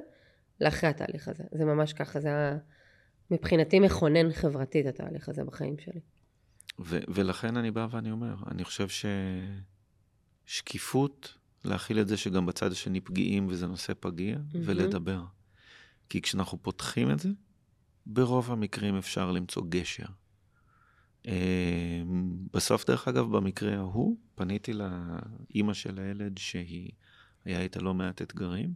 לאחרי 0.62 0.90
התהליך 0.90 1.28
הזה. 1.28 1.44
זה 1.52 1.66
ממש 1.66 1.94
ככה, 1.94 2.20
זה 2.20 2.28
היה 2.28 2.58
מבחינתי 3.32 3.80
מכונן 3.80 4.32
חברתית 4.32 4.86
התהליך 4.86 5.30
הזה 5.30 5.44
בחיים 5.44 5.78
שלי. 5.78 6.00
ו- 6.80 7.00
ולכן 7.08 7.58
אני 7.58 7.72
בא 7.72 7.88
ואני 7.92 8.12
אומר, 8.12 8.36
אני 8.52 8.64
חושב 8.64 8.88
ששקיפות, 10.48 11.38
להכיל 11.66 12.00
את 12.00 12.08
זה 12.08 12.18
שגם 12.18 12.46
בצד 12.46 12.72
השני 12.72 13.02
פגיעים 13.02 13.48
וזה 13.50 13.68
נושא 13.68 13.94
פגיע, 14.00 14.38
ולדבר. 14.52 15.24
כי 16.10 16.22
כשאנחנו 16.22 16.58
פותחים 16.62 17.12
את 17.12 17.20
זה, 17.20 17.30
ברוב 18.06 18.52
המקרים 18.52 18.98
אפשר 18.98 19.32
למצוא 19.32 19.64
גשר. 19.70 20.06
אה, 21.28 22.02
בסוף, 22.54 22.86
דרך 22.86 23.08
אגב, 23.08 23.38
במקרה 23.38 23.76
ההוא, 23.76 24.18
פניתי 24.36 24.74
לאימא 24.74 25.74
של 25.74 26.00
הילד 26.00 26.38
שהיא, 26.38 26.92
היה 27.46 27.62
איתה 27.62 27.80
לא 27.80 27.94
מעט 27.94 28.22
אתגרים, 28.22 28.74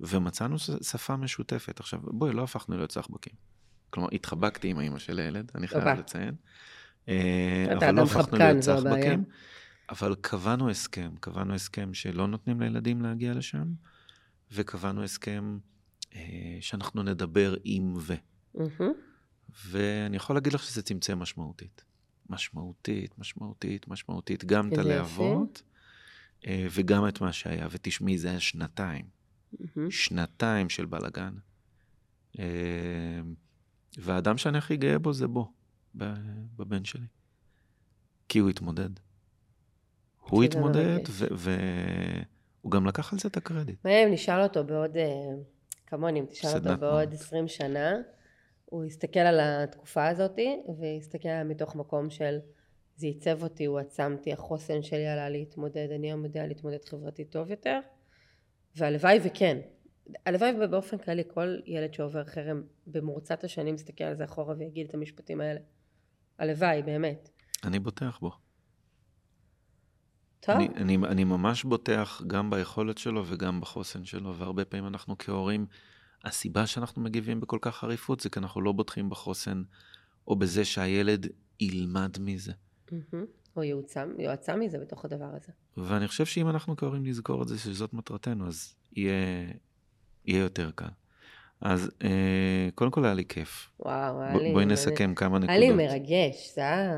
ומצאנו 0.00 0.58
שפה 0.58 1.16
משותפת. 1.16 1.80
עכשיו, 1.80 2.00
בואי, 2.02 2.32
לא 2.32 2.42
הפכנו 2.42 2.76
להיות 2.76 2.92
סחבקים. 2.92 3.34
כלומר, 3.90 4.08
התחבקתי 4.12 4.68
עם 4.68 4.78
האמא 4.78 4.98
של 4.98 5.18
הילד, 5.18 5.52
אני 5.54 5.68
חייב. 5.68 5.98
לציין. 5.98 6.34
אה, 7.08 7.66
אבל 7.76 7.90
לא 7.90 8.02
הפכנו 8.02 8.38
להיות. 8.38 8.62
סחבקים. 8.62 9.24
אבל 9.90 10.14
קבענו 10.20 10.70
הסכם, 10.70 11.10
קבענו 11.20 11.54
הסכם 11.54 11.94
שלא 11.94 12.26
נותנים 12.26 12.60
לילדים 12.60 13.02
להגיע 13.02 13.34
לשם, 13.34 13.64
וקבענו 14.52 15.02
הסכם 15.04 15.58
אה, 16.14 16.58
שאנחנו 16.60 17.02
נדבר 17.02 17.54
עם 17.64 17.94
ו. 17.96 18.14
ואני 19.66 20.16
יכול 20.16 20.36
להגיד 20.36 20.52
לך 20.52 20.62
שזה 20.62 20.82
צמצם 20.82 21.18
משמעותית. 21.18 21.84
משמעותית, 22.30 23.18
משמעותית, 23.18 23.88
משמעותית, 23.88 24.44
גם 24.44 24.72
את 24.72 24.78
הלהבות, 24.78 25.62
אה, 26.46 26.66
וגם 26.70 27.08
את 27.08 27.20
מה 27.20 27.32
שהיה. 27.32 27.68
ותשמעי, 27.70 28.18
זה 28.18 28.30
היה 28.30 28.40
שנתיים. 28.40 29.04
שנתיים 29.90 30.68
של 30.68 30.86
בלאגן. 30.86 31.34
אה, 32.38 32.44
והאדם 33.98 34.38
שאני 34.38 34.58
הכי 34.58 34.76
גאה 34.76 34.98
בו 34.98 35.12
זה 35.12 35.28
בו, 35.28 35.52
בבן 35.94 36.84
שלי. 36.84 37.06
כי 38.28 38.38
הוא 38.38 38.50
התמודד. 38.50 38.90
הוא 40.20 40.44
התמודד. 40.44 40.98
והוא 41.30 42.72
גם 42.72 42.86
לקח 42.86 43.12
על 43.12 43.18
זה 43.18 43.28
את 43.28 43.36
הקרדיט. 43.36 43.84
מעניין 43.84 44.08
אם 44.08 44.14
נשאל 44.14 44.42
אותו 44.42 44.64
בעוד, 44.64 44.96
אה, 44.96 45.34
כמוני, 45.86 46.20
אם 46.20 46.26
תשאל 46.26 46.50
אותו 46.54 46.80
בעוד 46.80 47.08
מהות. 47.08 47.12
20 47.12 47.48
שנה, 47.48 47.92
הוא 48.72 48.84
יסתכל 48.84 49.20
על 49.20 49.40
התקופה 49.40 50.08
הזאת, 50.08 50.38
ויסתכל 50.78 51.28
עליה 51.28 51.44
מתוך 51.44 51.76
מקום 51.76 52.10
של 52.10 52.38
זה 52.96 53.06
עיצב 53.06 53.42
אותי, 53.42 53.64
הוא 53.64 53.78
עצם 53.78 54.12
אותי, 54.18 54.32
החוסן 54.32 54.82
שלי 54.82 55.06
עלה 55.06 55.28
להתמודד, 55.28 55.88
אני 55.94 56.06
היום 56.06 56.24
יודע 56.24 56.46
להתמודד 56.46 56.84
חברתית 56.84 57.30
טוב 57.30 57.50
יותר, 57.50 57.80
והלוואי 58.76 59.18
וכן. 59.24 59.58
הלוואי 60.26 60.52
ובאופן 60.60 60.98
כללי 60.98 61.22
כל 61.34 61.56
ילד 61.66 61.94
שעובר 61.94 62.24
חרם 62.24 62.62
במרוצת 62.86 63.44
השנים 63.44 63.74
יסתכל 63.74 64.04
על 64.04 64.16
זה 64.16 64.24
אחורה 64.24 64.54
ויגיד 64.58 64.88
את 64.88 64.94
המשפטים 64.94 65.40
האלה. 65.40 65.60
הלוואי, 66.38 66.82
באמת. 66.82 67.28
אני 67.64 67.78
בוטח 67.78 68.18
בו. 68.18 68.30
טוב, 70.40 70.56
אני, 70.56 70.68
אני, 70.76 70.96
אני 71.06 71.24
ממש 71.24 71.64
בוטח 71.64 72.22
גם 72.26 72.50
ביכולת 72.50 72.98
שלו 72.98 73.24
וגם 73.26 73.60
בחוסן 73.60 74.04
שלו, 74.04 74.34
והרבה 74.36 74.64
פעמים 74.64 74.86
אנחנו 74.86 75.18
כהורים, 75.18 75.66
הסיבה 76.24 76.66
שאנחנו 76.66 77.02
מגיבים 77.02 77.40
בכל 77.40 77.58
כך 77.60 77.76
חריפות 77.76 78.20
זה 78.20 78.30
כי 78.30 78.38
אנחנו 78.38 78.60
לא 78.60 78.72
בוטחים 78.72 79.10
בחוסן, 79.10 79.62
או 80.28 80.36
בזה 80.36 80.64
שהילד 80.64 81.26
ילמד 81.60 82.16
מזה. 82.20 82.52
או 83.56 83.62
יועצם, 83.62 84.08
יועצה 84.18 84.56
מזה 84.56 84.78
בתוך 84.78 85.04
הדבר 85.04 85.24
הזה. 85.36 85.52
ואני 85.76 86.08
חושב 86.08 86.24
שאם 86.26 86.48
אנחנו 86.48 86.76
כהורים 86.76 87.06
נזכור 87.06 87.42
את 87.42 87.48
זה, 87.48 87.58
שזאת 87.58 87.92
מטרתנו, 87.94 88.46
אז 88.46 88.74
יהיה, 88.96 89.46
יהיה 90.24 90.40
יותר 90.40 90.70
קל. 90.74 90.86
אז 91.60 91.90
אה, 92.04 92.68
קודם 92.74 92.90
כל 92.90 93.04
היה 93.04 93.14
לי 93.14 93.24
כיף. 93.24 93.70
וואו, 93.80 94.20
היה 94.22 94.36
לי... 94.38 94.52
בואי 94.52 94.64
אני- 94.64 94.72
נסכם 94.72 95.14
כמה 95.14 95.38
נקודות. 95.38 95.50
היה 95.50 95.58
לי 95.58 95.72
מרגש, 95.72 96.52
זה 96.54 96.60
היה... 96.60 96.92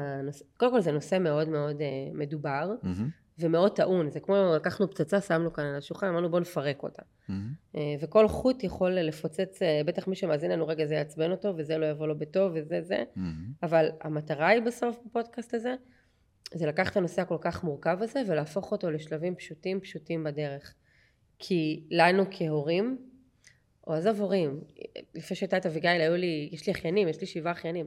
קודם 0.57 0.73
כל 0.73 0.81
זה 0.81 0.93
נושא 0.93 1.19
מאוד 1.21 1.49
מאוד 1.49 1.77
אה, 1.81 1.87
מדובר 2.15 2.71
מהמם, 2.83 3.11
ומאוד 3.39 3.77
טעון, 3.77 4.11
זה 4.11 4.21
כמו 4.21 4.35
לקחנו 4.57 4.91
פצצה, 4.91 5.21
שמנו 5.21 5.53
כאן 5.53 5.65
על 5.65 5.77
השולחן, 5.77 6.07
אמרנו 6.07 6.31
בואו 6.31 6.41
נפרק 6.41 6.83
אותה. 6.83 7.03
מהמם. 7.29 7.53
אה, 7.77 7.95
וכל 8.01 8.29
חוט 8.29 8.65
יכול 8.65 8.91
לפוצץ, 8.91 9.63
אה, 9.63 9.81
בטח 9.87 10.09
מי 10.09 10.17
שמאזין 10.17 10.51
לנו 10.51 10.67
רגע 10.67 10.87
זה 10.87 10.95
יעצבן 10.95 11.31
אותו 11.31 11.55
וזה 11.57 11.79
לא 11.79 11.87
יבוא 11.87 12.07
לו 12.07 12.19
בטוב 12.19 12.53
וזה 12.55 12.83
זה, 12.83 13.05
מהמם. 13.17 13.53
אבל 13.63 13.89
המטרה 14.01 14.49
היא 14.49 14.63
בסוף 14.63 14.99
בפודקאסט 15.07 15.55
הזה, 15.55 15.75
זה 16.55 16.67
לקחת 16.67 16.93
את 16.93 16.97
הנושא 16.97 17.23
הכל 17.23 17.39
כך 17.41 17.65
מורכב 17.65 17.99
הזה 18.01 18.23
ולהפוך 18.27 18.73
אותו 18.73 18.91
לשלבים 18.91 19.35
פשוטים 19.35 19.81
פשוטים 19.81 20.25
בדרך. 20.25 20.75
כי 21.39 21.85
לנו 21.91 22.25
כהורים, 22.31 22.99
או 23.87 23.93
עזוב 23.93 24.21
הורים, 24.21 24.61
לפני 25.15 25.37
שהייתה 25.37 25.57
את 25.57 25.67
אביגיל 25.67 26.01
היו 26.01 26.17
לי, 26.17 26.49
יש 26.53 26.67
לי 26.67 26.73
אחיינים, 26.73 27.09
יש 27.09 27.21
לי 27.21 27.27
שבעה 27.27 27.53
אחיינים. 27.53 27.87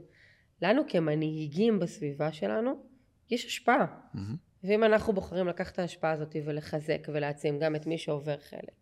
לנו 0.62 0.82
כמנהיגים 0.88 1.80
בסביבה 1.80 2.32
שלנו, 2.32 2.84
יש 3.30 3.46
השפעה. 3.46 3.86
מהמם. 4.14 4.47
ואם 4.68 4.84
אנחנו 4.84 5.14
בוחרים 5.14 5.48
לקחת 5.48 5.74
את 5.74 5.80
ההשפעה 5.80 6.12
הזאת 6.12 6.36
ולחזק 6.46 7.08
ולהעצים 7.14 7.60
גם 7.60 7.76
את 7.76 7.88
מי 7.88 7.98
שעובר 7.98 8.36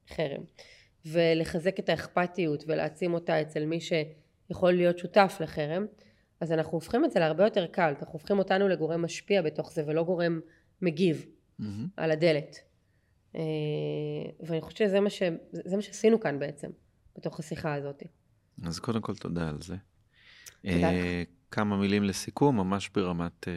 חרם, 0.10 0.44
ולחזק 1.06 1.80
את 1.80 1.90
האכפתיות 1.90 2.64
ולהעצים 2.68 3.14
אותה 3.14 3.42
אצל 3.42 3.66
מי 3.66 3.80
שיכול 3.82 4.72
להיות 4.72 4.98
שותף 4.98 5.38
לחרם, 5.40 5.86
אז 6.42 6.52
אנחנו 6.52 6.72
הופכים 6.72 7.06
את 7.06 7.12
זה 7.12 7.20
להרבה 7.20 7.44
יותר 7.44 7.68
קל, 7.68 7.94
אנחנו 8.00 8.14
הופכים 8.14 8.40
אותנו 8.40 8.68
לגורם 8.68 9.02
משפיע 9.02 9.42
בתוך 9.42 9.72
זה 9.74 9.84
ולא 9.88 10.04
גורם 10.04 10.40
מגיב 10.82 11.26
מהמם. 11.60 11.88
על 11.98 12.12
הדלת. 12.12 12.56
אה, 13.36 13.42
ואני 14.40 14.62
חושבת 14.62 14.78
שזה 14.78 15.00
מה, 15.00 15.10
ש... 15.10 15.24
זה 15.52 15.76
מה 15.76 15.82
שעשינו 15.82 16.20
כאן 16.20 16.40
בעצם, 16.40 16.70
בתוך 17.16 17.40
השיחה 17.40 17.74
הזאת. 17.74 18.04
אז 18.64 18.80
קודם 18.80 19.02
כל 19.02 19.16
תודה 19.16 19.50
על 19.50 19.62
זה. 19.62 19.76
תודה 20.62 20.92
אה, 20.92 21.24
כמה 21.56 21.78
מילים 21.78 22.04
לסיכום, 22.04 22.58
ממש 22.58 22.90
ברמת 22.96 23.48
אה, 23.48 23.54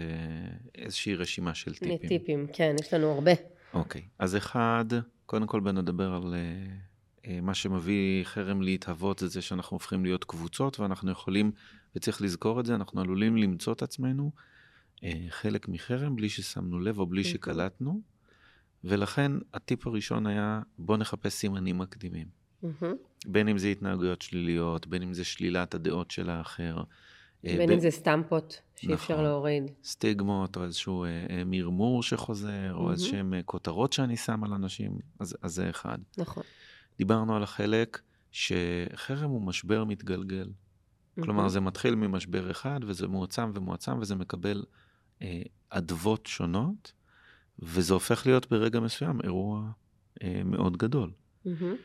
איזושהי 0.74 1.14
רשימה 1.14 1.54
של 1.54 1.74
טיפים. 1.74 2.08
טיפים, 2.08 2.46
כן, 2.52 2.76
יש 2.80 2.94
לנו 2.94 3.06
הרבה. 3.06 3.30
אוקיי, 3.74 4.02
אז 4.18 4.36
אחד, 4.36 4.84
קודם 5.26 5.46
כל 5.46 5.60
בוא 5.60 5.72
נדבר 5.72 6.12
על 6.14 6.34
אה, 6.34 6.40
אה, 7.26 7.40
מה 7.40 7.54
שמביא 7.54 8.24
חרם 8.24 8.62
להתהוות, 8.62 9.18
זה 9.18 9.28
זה 9.28 9.42
שאנחנו 9.42 9.74
הופכים 9.74 10.04
להיות 10.04 10.24
קבוצות, 10.24 10.80
ואנחנו 10.80 11.10
יכולים, 11.10 11.52
וצריך 11.96 12.22
לזכור 12.22 12.60
את 12.60 12.66
זה, 12.66 12.74
אנחנו 12.74 13.00
עלולים 13.00 13.36
למצוא 13.36 13.72
את 13.72 13.82
עצמנו 13.82 14.30
חלק 15.28 15.68
מחרם 15.68 16.16
בלי 16.16 16.28
ששמנו 16.28 16.80
לב 16.80 16.98
או 16.98 17.06
בלי. 17.06 17.24
שקלטנו, 17.24 18.00
ולכן 18.84 19.32
הטיפ 19.54 19.86
הראשון 19.86 20.26
היה, 20.26 20.60
בוא 20.78 20.96
נחפש 20.96 21.32
סימנים 21.32 21.78
מקדימים. 21.78 22.26
מהמם. 22.62 22.96
בין 23.26 23.48
אם 23.48 23.58
זה 23.58 23.68
התנהגויות 23.68 24.22
שליליות, 24.22 24.86
בין 24.86 25.02
אם 25.02 25.14
זה 25.14 25.24
שלילת 25.24 25.74
הדעות 25.74 26.10
של 26.10 26.30
האחר. 26.30 26.82
אה, 27.46 27.56
בין 27.56 27.72
אם 27.72 27.80
זה 27.80 27.90
סטמפות 27.90 28.60
שאי 28.76 28.94
אפשר 28.94 29.14
נכון. 29.14 29.24
להוריד. 29.24 29.70
סטיגמות, 29.84 30.56
או 30.56 30.64
איזשהו 30.64 31.04
אה, 31.04 31.08
אה, 31.30 31.42
מרמור 31.46 32.02
שחוזר, 32.02 32.74
או. 32.74 32.90
איזשהם 32.90 33.34
כותרות 33.44 33.92
שאני 33.92 34.16
שם 34.16 34.44
על 34.44 34.52
אנשים, 34.52 34.98
אז, 35.18 35.36
אז 35.42 35.54
זה 35.54 35.70
אחד. 35.70 35.98
נכון. 36.18 36.42
דיברנו 36.98 37.36
על 37.36 37.42
החלק 37.42 38.00
שחרם 38.32 39.30
הוא 39.30 39.42
משבר 39.42 39.84
מתגלגל. 39.84 40.48
כלומר. 41.22 41.48
זה 41.48 41.60
מתחיל 41.60 41.94
ממשבר 41.94 42.50
אחד, 42.50 42.80
וזה 42.82 43.08
מועצם 43.08 43.50
ומועצם, 43.54 43.98
וזה 44.00 44.14
מקבל 44.14 44.64
אה, 45.22 45.42
אדוות 45.70 46.26
שונות, 46.26 46.92
וזה 47.58 47.94
הופך 47.94 48.26
להיות 48.26 48.50
ברגע 48.50 48.80
מסוים 48.80 49.20
אירוע 49.24 49.70
אה, 50.22 50.42
מאוד 50.44 50.76
גדול. 50.76 51.10
מהמם. 51.44 51.76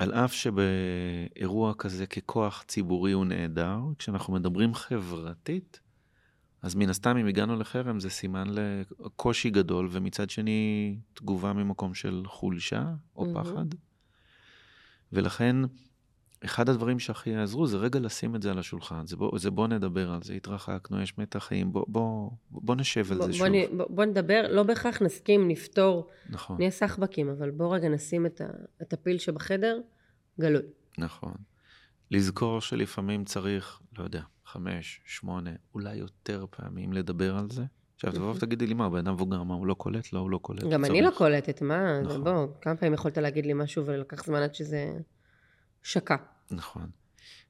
על 0.00 0.12
אף 0.12 0.32
שבאירוע 0.32 1.74
כזה 1.74 2.06
ככוח 2.06 2.64
ציבורי 2.68 3.12
הוא 3.12 3.24
נהדר, 3.24 3.78
כשאנחנו 3.98 4.34
מדברים 4.34 4.74
חברתית, 4.74 5.80
אז 6.62 6.74
מן 6.74 6.90
הסתם 6.90 7.16
אם 7.16 7.26
הגענו 7.26 7.56
לחרם 7.56 8.00
זה 8.00 8.10
סימן 8.10 8.46
לקושי 8.50 9.50
גדול, 9.50 9.88
ומצד 9.90 10.30
שני 10.30 10.96
תגובה 11.14 11.52
ממקום 11.52 11.94
של 11.94 12.22
חולשה 12.26 12.84
או 13.16 13.24
מהמם. 13.24 13.44
פחד. 13.44 13.66
ולכן, 15.12 15.56
אחד 16.44 16.68
הדברים 16.68 16.98
שהכי 16.98 17.30
יעזרו 17.30 17.66
זה 17.66 17.76
רגע 17.76 18.00
לשים 18.00 18.36
את 18.36 18.42
זה 18.42 18.50
על 18.50 18.58
השולחן, 18.58 19.06
זה 19.06 19.16
בוא, 19.16 19.38
זה 19.38 19.50
בוא 19.50 19.66
נדבר 19.66 20.10
על 20.10 20.22
זה, 20.22 20.32
התרחקנו, 20.32 21.02
יש 21.02 21.18
מתח 21.18 21.38
חיים, 21.38 21.72
בוא, 21.72 21.84
בוא, 21.88 22.30
בוא 22.50 22.74
נשב 22.74 23.12
על 23.12 23.18
בוא, 23.18 23.26
זה 23.26 23.32
בוא, 23.32 23.38
שוב. 23.38 23.46
נ, 23.46 23.76
בוא, 23.76 23.86
בוא 23.88 24.04
נדבר, 24.04 24.46
לא 24.50 24.62
בהכרח 24.62 25.02
נסכים, 25.02 25.48
נפתור, 25.48 26.06
נכון, 26.30 26.56
נהיה 26.58 26.70
סחבקים, 26.70 27.28
אבל 27.28 27.50
בוא 27.50 27.74
רגע 27.74 27.88
נשים 27.88 28.26
את, 28.26 28.40
ה, 28.40 28.46
את 28.82 28.92
הפיל 28.92 29.18
שבחדר 29.18 29.80
גלוי. 30.40 30.62
נכון. 30.98 31.34
לזכור 32.10 32.60
שלפעמים 32.60 33.24
צריך, 33.24 33.80
לא 33.98 34.04
יודע, 34.04 34.22
חמש, 34.46 35.00
שמונה, 35.04 35.50
אולי 35.74 35.94
יותר 35.94 36.44
פעמים 36.50 36.92
לדבר 36.92 37.36
על 37.36 37.50
זה. 37.50 37.62
עכשיו 37.94 38.12
תבוא. 38.12 38.34
ותגידי 38.34 38.66
לי, 38.66 38.74
מה, 38.74 38.90
בן 38.90 38.98
אדם 38.98 39.14
מבוגר, 39.14 39.42
מה, 39.42 39.54
הוא 39.54 39.66
לא 39.66 39.74
קולט? 39.74 40.12
לא, 40.12 40.18
הוא 40.18 40.30
לא 40.30 40.38
קולט. 40.38 40.64
גם 40.64 40.84
אני 40.84 41.02
לא 41.02 41.06
צריך." 41.06 41.18
קולטת, 41.18 41.62
מה? 41.62 42.00
נכון. 42.00 42.24
בוא, 42.24 42.46
כמה 42.60 42.76
פעמים 42.76 42.94
יכולת 42.94 43.18
להגיד 43.18 43.46
לי 43.46 43.52
משהו 43.52 43.86
ולקח 43.86 44.24
זמן 44.24 44.42
עד 44.42 44.54
שזה 44.54 44.92
שקע. 45.82 46.16
נכון. 46.50 46.90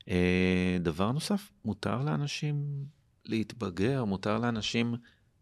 אה, 0.09 0.77
דבר 0.81 1.13
נוסף, 1.13 1.53
מותר 1.65 2.03
לאנשים 2.03 2.85
להתבגר, 3.25 4.05
מותר 4.05 4.39
לאנשים 4.39 4.95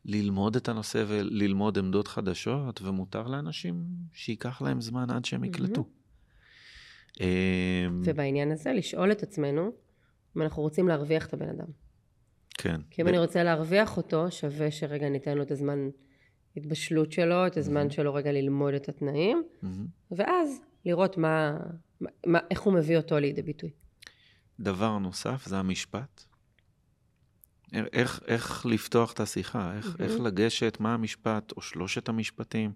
ללמוד 0.05 0.57
את 0.57 0.69
הנושא 0.69 1.05
וללמוד 1.09 1.79
עמדות 1.79 2.09
חדשות, 2.09 2.83
ומותר 2.83 3.27
לאנשים 3.27 3.85
שייקח 4.13 4.63
להם 4.63 4.81
זמן 4.81 5.11
עד 5.11 5.25
שהם 5.25 5.45
יקלטו. 5.45 5.85
אה, 7.21 7.87
ובעניין 8.05 8.53
הזה, 8.53 8.73
לשאול 8.73 9.13
את 9.13 9.23
עצמנו 9.23 9.73
אם 10.37 10.43
אנחנו 10.43 10.63
רוצים 10.63 10.89
להרוויח 10.89 11.27
את 11.27 11.35
הבן 11.35 11.49
אדם. 11.49 11.67
כן. 12.59 12.81
כי 12.91 13.03
אם 13.03 13.07
ב- 13.07 13.09
אני 13.09 13.19
רוצה 13.19 13.43
להרוויח 13.43 13.97
אותו, 13.97 14.31
שווה 14.31 14.71
שרגע 14.71 15.09
ניתן 15.09 15.37
לו 15.37 15.43
את 15.43 15.51
הזמן 15.51 15.89
התבשלות 16.57 17.13
שלו, 17.13 17.47
את 17.47 17.57
הזמן 17.57 17.75
מהמם. 17.75 17.91
שלו 17.91 18.15
רגע 18.15 18.33
ללמוד 18.33 18.75
את 18.75 18.89
התנאים, 18.89 19.43
מהמם. 19.63 19.87
ואז 20.11 20.61
לראות 20.85 21.17
מה, 21.17 21.57
מה, 22.01 22.39
איך 22.51 22.61
הוא 22.61 22.75
מביא 22.75 22.97
אותו 22.97 23.19
לידי 23.19 23.43
ביטוי. 23.43 23.71
דבר 24.61 24.99
נוסף 24.99 25.47
זה 25.47 25.59
המשפט. 25.59 26.25
איך, 27.73 28.21
איך 28.27 28.67
לפתוח 28.67 29.13
את 29.13 29.21
השיחה, 29.21 29.77
איך, 29.77 29.87
מהמם. 29.87 29.97
איך 30.01 30.21
לגשת, 30.21 30.77
מה 30.81 30.95
המשפט 30.95 31.53
או 31.53 31.63
שלושת 31.63 32.09
המשפטים 32.09 32.73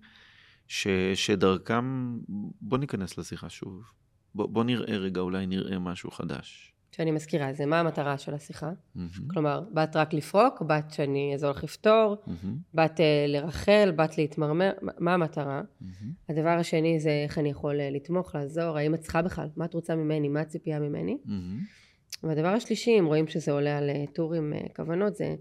ש, 0.69 0.87
שדרכם, 1.15 2.19
בוא 2.61 2.79
ניכנס 2.79 3.19
לשיחה 3.19 3.49
שוב. 3.49 3.93
בוא, 4.35 4.47
בוא 4.47 4.65
נראה 4.65 4.97
רגע, 4.97 5.21
אולי 5.21 5.47
נראה 5.47 5.79
משהו 5.79 6.11
חדש. 6.11 6.72
שאני 6.93 7.11
מזכירה, 7.11 7.53
זה 7.53 7.67
מה 7.67 7.81
המטרה 7.81 8.19
של 8.19 8.35
השיחה. 8.35 8.71
Mm-hmm. 8.71 9.01
כלומר, 9.31 9.63
באת 9.71 9.97
רק 9.97 10.15
לפרוק, 10.15 10.63
באת 10.63 10.91
שאני 10.91 11.31
אעזור 11.33 11.51
לך 11.51 11.65
לפתור, 11.65 12.17
mm-hmm. 12.27 12.47
באת 12.75 13.01
uh, 13.01 13.03
לרחל, 13.29 13.93
באת 13.97 14.19
להתמרמר, 14.19 14.73
מה 14.99 15.15
המטרה? 15.15 15.63
Mm-hmm. 15.63 16.05
הדבר 16.29 16.49
השני 16.49 17.01
זה 17.01 17.11
איך 17.25 17.39
אני 17.39 17.51
יכול 17.51 17.81
uh, 17.81 17.95
לתמוך, 17.95 18.35
לעזור, 18.35 18.79
האם 18.79 18.95
את 18.95 19.01
צריכה 19.01 19.23
בכלל, 19.23 19.49
מה 19.57 19.65
את 19.65 19.75
רוצה 19.75 19.95
ממני, 19.95 20.29
מה 20.29 20.41
הציפייה 20.41 20.79
ממני? 20.79 21.19
Mm-hmm. 21.27 22.27
והדבר 22.27 22.49
השלישי, 22.49 22.99
אם 22.99 23.07
רואים 23.07 23.27
שזה 23.27 23.53
עולה 23.53 23.79
על 23.79 23.91
uh, 23.91 24.15
טור 24.15 24.35
עם 24.35 24.53
uh, 24.57 24.77
כוונות, 24.77 25.17
זה 25.17 25.35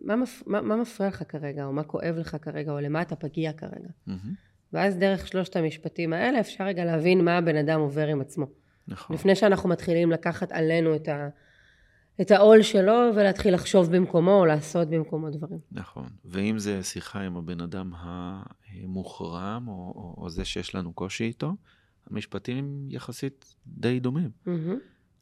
מה, 0.00 0.16
מפ... 0.16 0.42
מה, 0.46 0.60
מה 0.60 0.76
מפריע 0.76 1.08
לך 1.08 1.22
כרגע, 1.28 1.64
או 1.64 1.72
מה 1.72 1.82
כואב 1.82 2.14
לך 2.18 2.36
כרגע, 2.42 2.72
או 2.72 2.80
למה 2.80 3.02
אתה 3.02 3.16
פגיע 3.16 3.52
כרגע. 3.52 3.88
Mm-hmm. 4.08 4.12
ואז 4.72 4.96
דרך 4.96 5.26
שלושת 5.26 5.56
המשפטים 5.56 6.12
האלה 6.12 6.40
אפשר 6.40 6.64
רגע 6.64 6.84
להבין 6.84 7.24
מה 7.24 7.38
הבן 7.38 7.56
אדם 7.56 7.80
עובר 7.80 8.06
עם 8.06 8.20
עצמו. 8.20 8.46
נכון. 8.88 9.16
לפני 9.16 9.36
שאנחנו 9.36 9.68
מתחילים 9.68 10.10
לקחת 10.10 10.52
עלינו 10.52 10.96
את, 10.96 11.08
ה, 11.08 11.28
את 12.20 12.30
העול 12.30 12.62
שלו 12.62 13.10
ולהתחיל 13.16 13.54
לחשוב 13.54 13.96
במקומו 13.96 14.32
או 14.32 14.46
לעשות 14.46 14.88
במקומו 14.88 15.30
דברים. 15.30 15.58
נכון. 15.72 16.08
ואם 16.24 16.58
זה 16.58 16.82
שיחה 16.82 17.20
עם 17.20 17.36
הבן 17.36 17.60
אדם 17.60 17.92
המוחרם 17.96 19.68
או, 19.68 19.72
או, 19.72 20.14
או 20.18 20.30
זה 20.30 20.44
שיש 20.44 20.74
לנו 20.74 20.92
קושי 20.92 21.24
איתו, 21.24 21.56
המשפטים 22.10 22.86
יחסית 22.90 23.56
די 23.66 24.00
דומים. 24.00 24.30
Mm-hmm. 24.46 24.50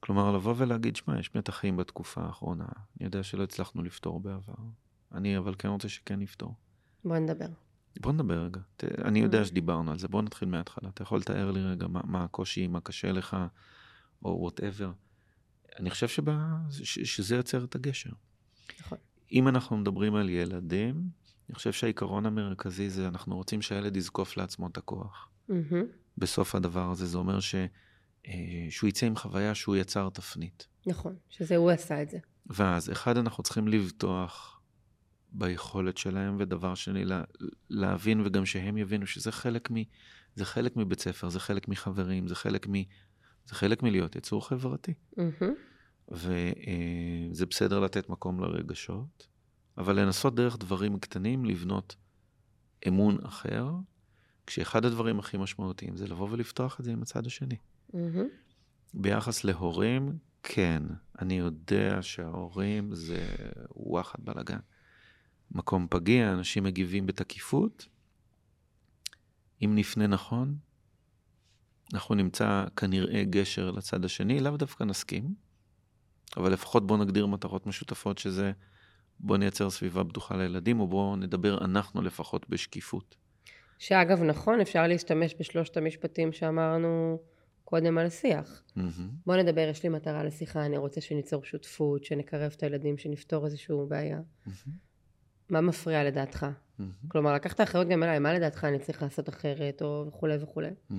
כלומר, 0.00 0.32
לבוא 0.32 0.54
ולהגיד, 0.56 0.96
שמע, 0.96 1.18
יש 1.18 1.34
מתחים 1.34 1.76
בתקופה 1.76 2.20
האחרונה, 2.20 2.64
אני 2.64 3.06
יודע 3.06 3.22
שלא 3.22 3.42
הצלחנו 3.42 3.82
לפתור 3.82 4.20
בעבר, 4.20 4.54
אני 5.14 5.38
אבל 5.38 5.54
כן 5.58 5.68
רוצה 5.68 5.88
שכן 5.88 6.18
נפתור. 6.18 6.54
בוא 7.04 7.18
נדבר. 7.18 7.46
בוא 8.00 8.12
נדבר 8.12 8.44
רגע. 8.44 8.60
אני 8.82 9.18
יודע 9.18 9.38
אוקיי. 9.38 9.48
שדיברנו 9.48 9.90
על 9.90 9.98
זה, 9.98 10.08
בוא 10.08 10.22
נתחיל 10.22 10.48
מההתחלה. 10.48 10.88
אתה 10.88 11.02
יכול 11.02 11.18
לתאר 11.18 11.50
לי 11.50 11.62
רגע 11.62 11.86
מה, 11.86 12.00
מה 12.04 12.24
הקושי, 12.24 12.66
מה 12.66 12.80
קשה 12.80 13.12
לך, 13.12 13.36
או 14.24 14.38
וואטאבר. 14.40 14.92
אני 15.78 15.90
חושב 15.90 16.08
שבא, 16.08 16.38
ש, 16.70 16.98
שזה 16.98 17.36
יוצר 17.36 17.64
את 17.64 17.74
הגשר. 17.74 18.10
נכון. 18.80 18.98
אם 19.32 19.48
אנחנו 19.48 19.76
מדברים 19.76 20.14
על 20.14 20.28
ילדים, 20.28 21.08
אני 21.48 21.54
חושב 21.54 21.72
שהעיקרון 21.72 22.26
המרכזי 22.26 22.90
זה 22.90 23.08
אנחנו 23.08 23.36
רוצים 23.36 23.62
שהילד 23.62 23.96
יזקוף 23.96 24.36
לעצמו 24.36 24.66
את 24.66 24.76
הכוח. 24.76 25.28
Mm-hmm. 25.50 25.52
בסוף 26.18 26.54
הדבר 26.54 26.90
הזה, 26.90 27.06
זה 27.06 27.18
אומר 27.18 27.40
ש, 27.40 27.54
אה, 28.26 28.66
שהוא 28.70 28.88
יצא 28.88 29.06
עם 29.06 29.16
חוויה 29.16 29.54
שהוא 29.54 29.76
יצר 29.76 30.08
תפנית. 30.10 30.66
נכון, 30.86 31.16
שזה 31.30 31.56
הוא 31.56 31.70
עשה 31.70 32.02
את 32.02 32.10
זה. 32.10 32.18
ואז, 32.46 32.92
אחד, 32.92 33.16
אנחנו 33.16 33.42
צריכים 33.42 33.68
לבטוח 33.68 34.55
ביכולת 35.32 35.98
שלהם, 35.98 36.36
ודבר 36.38 36.74
שני, 36.74 37.04
לה, 37.04 37.22
להבין 37.70 38.20
וגם 38.24 38.46
שהם 38.46 38.76
יבינו 38.78 39.06
שזה 39.06 39.32
חלק, 39.32 39.70
מ, 39.70 39.74
זה 40.34 40.44
חלק 40.44 40.76
מבית 40.76 41.00
ספר, 41.00 41.28
זה 41.28 41.40
חלק 41.40 41.68
מחברים, 41.68 42.28
זה 42.28 42.34
חלק, 42.34 42.66
מ, 42.68 42.72
זה 43.46 43.54
חלק 43.54 43.82
מלהיות 43.82 44.16
יצור 44.16 44.48
חברתי. 44.48 44.94
Mm-hmm. 45.14 45.44
וזה 46.08 47.44
אה, 47.44 47.46
בסדר 47.50 47.80
לתת 47.80 48.08
מקום 48.08 48.40
לרגשות, 48.40 49.26
אבל 49.78 50.00
לנסות 50.00 50.34
דרך 50.34 50.58
דברים 50.58 50.98
קטנים 50.98 51.44
לבנות 51.44 51.96
אמון 52.88 53.18
אחר, 53.24 53.70
כשאחד 54.46 54.84
הדברים 54.84 55.18
הכי 55.18 55.36
משמעותיים 55.36 55.96
זה 55.96 56.06
לבוא 56.06 56.28
ולפתוח 56.30 56.80
את 56.80 56.84
זה 56.84 56.92
עם 56.92 57.02
הצד 57.02 57.26
השני. 57.26 57.56
Mm-hmm. 57.92 57.96
ביחס 58.94 59.44
להורים, 59.44 60.18
כן, 60.42 60.82
אני 61.18 61.38
יודע 61.38 61.98
שההורים 62.02 62.94
זה 62.94 63.26
וואחד 63.76 64.18
בלאגן. 64.24 64.58
מקום 65.50 65.86
פגיע, 65.90 66.32
אנשים 66.32 66.64
מגיבים 66.64 67.06
בתקיפות. 67.06 67.88
אם 69.64 69.72
נפנה 69.74 70.06
נכון, 70.06 70.56
אנחנו 71.94 72.14
נמצא 72.14 72.64
כנראה 72.76 73.24
גשר 73.24 73.70
לצד 73.70 74.04
השני, 74.04 74.40
לאו 74.40 74.56
דווקא 74.56 74.84
נסכים, 74.84 75.34
אבל 76.36 76.52
לפחות 76.52 76.86
בואו 76.86 77.04
נגדיר 77.04 77.26
מטרות 77.26 77.66
משותפות 77.66 78.18
שזה 78.18 78.52
בואו 79.20 79.38
נייצר 79.38 79.70
סביבה 79.70 80.02
בטוחה 80.02 80.36
לילדים, 80.36 80.80
או 80.80 80.86
בואו 80.86 81.16
נדבר 81.16 81.64
אנחנו 81.64 82.02
לפחות 82.02 82.48
בשקיפות. 82.48 83.16
שאגב, 83.78 84.22
נכון, 84.22 84.60
אפשר 84.60 84.86
להשתמש 84.86 85.34
בשלושת 85.40 85.76
המשפטים 85.76 86.32
שאמרנו 86.32 87.18
קודם 87.64 87.98
על 87.98 88.10
שיח. 88.10 88.62
Mm-hmm. 88.78 88.80
בואו 89.26 89.42
נדבר, 89.42 89.68
יש 89.70 89.82
לי 89.82 89.88
מטרה 89.88 90.24
לשיחה, 90.24 90.66
אני 90.66 90.76
רוצה 90.76 91.00
שניצור 91.00 91.44
שותפות, 91.44 92.04
שנקרב 92.04 92.52
את 92.56 92.62
הילדים, 92.62 92.98
שנפתור 92.98 93.44
איזושהי 93.44 93.74
בעיה. 93.88 94.18
Mm-hmm. 94.18 94.70
מה 95.50 95.60
מפריע 95.60 96.04
לדעתך? 96.04 96.46
Mm-hmm. 96.46 96.82
כלומר, 97.08 97.34
לקחת 97.34 97.60
אחריות 97.60 97.88
גם 97.88 98.02
אליי, 98.02 98.18
מה 98.18 98.34
לדעתך 98.34 98.64
אני 98.64 98.78
צריך 98.78 99.02
לעשות 99.02 99.28
אחרת, 99.28 99.82
או 99.82 100.04
וכולי 100.08 100.36
וכולי. 100.40 100.68
Mm-hmm. 100.68 100.94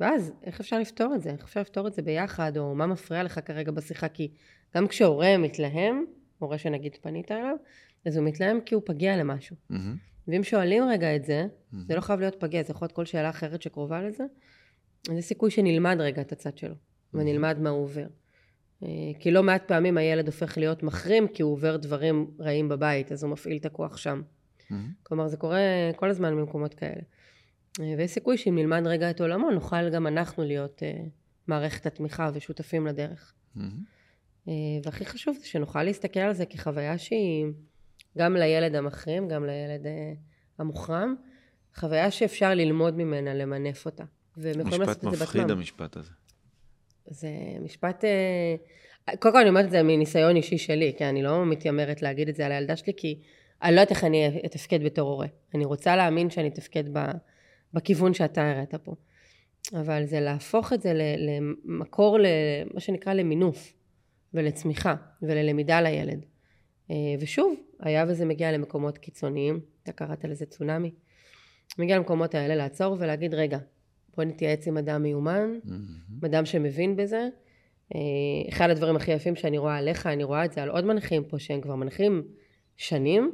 ואז, 0.00 0.32
איך 0.44 0.60
אפשר 0.60 0.78
לפתור 0.78 1.14
את 1.14 1.22
זה? 1.22 1.30
איך 1.30 1.44
אפשר 1.44 1.60
לפתור 1.60 1.86
את 1.86 1.94
זה 1.94 2.02
ביחד, 2.02 2.56
או 2.56 2.74
מה 2.74 2.86
מפריע 2.86 3.22
לך 3.22 3.40
כרגע 3.44 3.72
בשיחה? 3.72 4.08
כי 4.08 4.30
גם 4.76 4.88
כשהורה 4.88 5.38
מתלהם, 5.38 6.04
הורה 6.38 6.58
שנגיד 6.58 6.96
פנית 7.02 7.32
אליו, 7.32 7.56
אז 8.06 8.16
הוא 8.16 8.24
מתלהם 8.24 8.60
כי 8.60 8.74
הוא 8.74 8.82
פגיע 8.86 9.16
למשהו. 9.16 9.56
Mm-hmm. 9.72 9.74
ואם 10.28 10.44
שואלים 10.44 10.84
רגע 10.88 11.16
את 11.16 11.24
זה, 11.24 11.46
mm-hmm. 11.46 11.76
זה 11.86 11.94
לא 11.94 12.00
חייב 12.00 12.20
להיות 12.20 12.36
פגיע, 12.40 12.62
זה 12.62 12.70
יכול 12.70 12.84
להיות 12.84 12.92
כל 12.92 13.04
שאלה 13.04 13.30
אחרת 13.30 13.62
שקרובה 13.62 14.02
לזה, 14.02 14.24
אז 15.10 15.18
יש 15.18 15.24
סיכוי 15.24 15.50
שנלמד 15.50 15.96
רגע 16.00 16.22
את 16.22 16.32
הצד 16.32 16.58
שלו, 16.58 16.74
mm-hmm. 16.74 17.18
ונלמד 17.18 17.58
מה 17.60 17.70
הוא 17.70 17.82
עובר. 17.82 18.06
אה, 18.82 18.88
כי 19.20 19.30
לא 19.30 19.42
מעט 19.42 19.68
פעמים 19.68 19.98
הילד 19.98 20.26
הופך 20.26 20.58
להיות 20.58 20.82
מחרים 20.82 21.28
כי 21.28 21.42
הוא 21.42 21.52
עובר 21.52 21.76
דברים 21.76 22.30
רעים 22.40 22.68
בבית, 22.68 23.12
אז 23.12 23.24
הוא 23.24 23.32
מפעיל 23.32 23.56
את 23.56 23.66
הכוח 23.66 23.96
שם. 23.96 24.22
Mm-hmm. 24.22 24.74
כלומר, 25.02 25.28
זה 25.28 25.36
קורה 25.36 25.58
כל 25.96 26.10
הזמן 26.10 26.36
במקומות 26.36 26.74
כאלה. 26.74 27.02
אה, 27.80 27.94
ויש 27.98 28.10
סיכוי 28.10 28.36
שאם 28.36 28.54
נלמד 28.54 28.86
רגע 28.86 29.10
את 29.10 29.20
עולמו, 29.20 29.50
נוכל 29.50 29.90
גם 29.90 30.06
אנחנו 30.06 30.44
להיות 30.44 30.82
uh, 30.82 31.08
מערכת 31.46 31.86
התמיכה 31.86 32.30
ושותפים 32.34 32.86
לדרך. 32.86 33.34
Mm-hmm. 33.56 34.50
והכי 34.84 35.04
חשוב 35.06 35.36
זה 35.40 35.46
שנוכל 35.46 35.82
להסתכל 35.82 36.20
על 36.20 36.32
זה 36.32 36.46
כחוויה 36.46 36.98
שהיא 36.98 37.46
גם 38.18 38.36
לילד 38.36 38.74
המחרים, 38.74 39.28
גם 39.28 39.44
לילד 39.44 39.86
המוחרם, 40.58 41.14
חוויה 41.74 42.10
שאפשר 42.10 42.54
ללמוד 42.54 42.96
ממנה, 42.96 43.34
למנף 43.34 43.86
אותה. 43.86 44.04
משפט 44.36 45.04
מפחיד 45.04 45.50
המשפט 45.50 45.96
הזה. 45.96 46.10
זה 47.10 47.28
משפט... 47.60 48.04
אה, 48.04 49.16
קודם 49.16 49.34
כל 49.34 49.40
אני 49.40 49.48
אומרת 49.48 49.64
את 49.64 49.70
זה 49.70 49.82
מניסיון 49.82 50.36
אישי 50.36 50.58
שלי, 50.58 50.92
כי 50.96 51.04
אני 51.04 51.22
לא 51.22 51.46
מתיימרת 51.46 52.02
להגיד 52.02 52.28
את 52.28 52.34
זה 52.34 52.46
על 52.46 52.52
הילדה 52.52 52.76
שלי, 52.76 52.92
כי 52.96 53.20
אני 53.62 53.74
לא 53.74 53.80
יודעת 53.80 53.90
איך 53.90 54.04
אני 54.04 54.40
אתפקד 54.46 54.84
בתור 54.84 55.10
הורה. 55.10 55.26
אני 55.54 55.64
רוצה 55.64 55.96
להאמין 55.96 56.30
שאני 56.30 56.48
אתפקד 56.48 56.84
בכיוון 57.74 58.14
שאתה 58.14 58.50
הראת 58.50 58.74
פה. 58.74 58.94
אבל 59.72 60.04
זה 60.04 60.20
להפוך 60.20 60.72
את 60.72 60.82
זה 60.82 60.92
למקור, 60.94 62.18
מה 62.74 62.80
שנקרא 62.80 63.12
למינוף 63.12 63.72
ולצמיחה 64.34 64.94
וללמידה 65.22 65.80
לילד. 65.80 66.24
אה, 66.90 66.96
ושוב, 67.20 67.54
היה 67.80 68.04
וזה 68.08 68.24
מגיע 68.24 68.52
למקומות 68.52 68.98
קיצוניים, 68.98 69.60
אתה 69.82 69.92
קראת 69.92 70.24
לזה 70.24 70.46
צונאמי, 70.46 70.90
מגיע 71.78 71.96
למקומות 71.96 72.34
האלה 72.34 72.56
לעצור 72.56 72.96
ולהגיד, 72.98 73.34
רגע, 73.34 73.58
בוא 74.18 74.24
נתייעץ 74.24 74.66
עם 74.66 74.78
אדם 74.78 75.02
מיומן, 75.02 75.58
mm-hmm. 75.64 76.26
אדם 76.26 76.44
שמבין 76.44 76.96
בזה. 76.96 77.28
אה, 77.94 78.00
אחד 78.48 78.70
הדברים 78.70 78.96
הכי 78.96 79.12
יפים 79.12 79.36
שאני 79.36 79.58
רואה 79.58 79.76
עליך, 79.76 80.06
אני 80.06 80.24
רואה 80.24 80.44
את 80.44 80.52
זה 80.52 80.62
על 80.62 80.68
עוד 80.68 80.84
מנחים 80.84 81.24
פה 81.24 81.38
שהם 81.38 81.60
כבר 81.60 81.74
מנחים 81.74 82.22
שנים, 82.76 83.32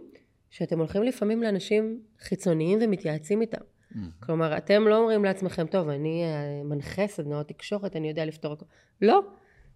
שאתם 0.50 0.78
הולכים 0.78 1.02
לפעמים 1.02 1.42
לאנשים 1.42 2.00
חיצוניים 2.20 2.78
ומתייעצים 2.82 3.40
איתם. 3.40 3.60
Mm-hmm. 3.60 3.96
כלומר, 4.20 4.56
אתם 4.56 4.88
לא 4.88 4.98
אומרים 4.98 5.24
לעצמכם, 5.24 5.66
טוב, 5.66 5.88
אני 5.88 6.22
אה, 6.24 6.62
מנחה 6.64 7.06
סדנאות 7.06 7.48
תקשורת, 7.48 7.96
אני 7.96 8.08
יודע 8.08 8.24
לפתור 8.24 8.52
הכל. 8.52 8.66
לא, 9.02 9.20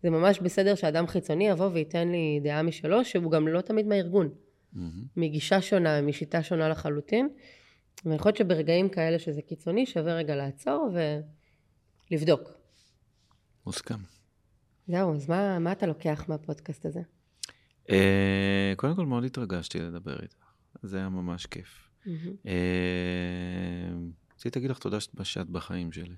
זה 0.03 0.11
ממש 0.11 0.41
בסדר 0.41 0.75
שאדם 0.75 1.07
חיצוני 1.07 1.49
יבוא 1.49 1.71
וייתן 1.73 2.09
לי 2.09 2.41
דעה 2.43 2.63
משלו, 2.63 3.05
שהוא 3.05 3.33
גם 3.33 3.49
לא 3.49 3.61
תמיד 3.61 3.87
מהארגון. 3.87 4.29
Mm-hmm. 4.29 4.79
מגישה 5.17 5.61
שונה, 5.61 6.03
משיטה 6.03 6.43
שונה 6.43 6.69
לחלוטין. 6.69 7.29
ויכול 8.05 8.29
להיות 8.29 8.37
שברגעים 8.37 8.89
כאלה 8.89 9.19
שזה 9.19 9.43
קיצוני, 9.43 9.87
שווה 9.87 10.15
רגע 10.15 10.37
לעצור 10.37 10.91
ולבדוק. 12.11 12.51
מוסכם. 13.67 13.99
זהו, 14.89 15.15
אז 15.15 15.29
מה, 15.29 15.59
מה 15.59 15.73
אתה 15.73 15.87
לוקח 15.87 16.25
מהפודקאסט 16.29 16.87
הזה? 16.87 17.01
Uh, 17.87 17.91
קודם 18.77 18.97
כל, 18.97 19.07
מאוד 19.07 19.25
התרגשתי 19.25 19.79
לדבר 19.79 20.23
איתך. 20.23 20.53
זה 20.83 20.97
היה 20.97 21.09
ממש 21.09 21.47
כיף. 21.47 21.91
Uh, 22.05 22.09
רציתי 24.35 24.59
להגיד 24.59 24.71
לך 24.71 24.79
תודה 24.79 24.99
שאת 25.23 25.51
בחיים 25.51 25.93
שלי, 25.93 26.17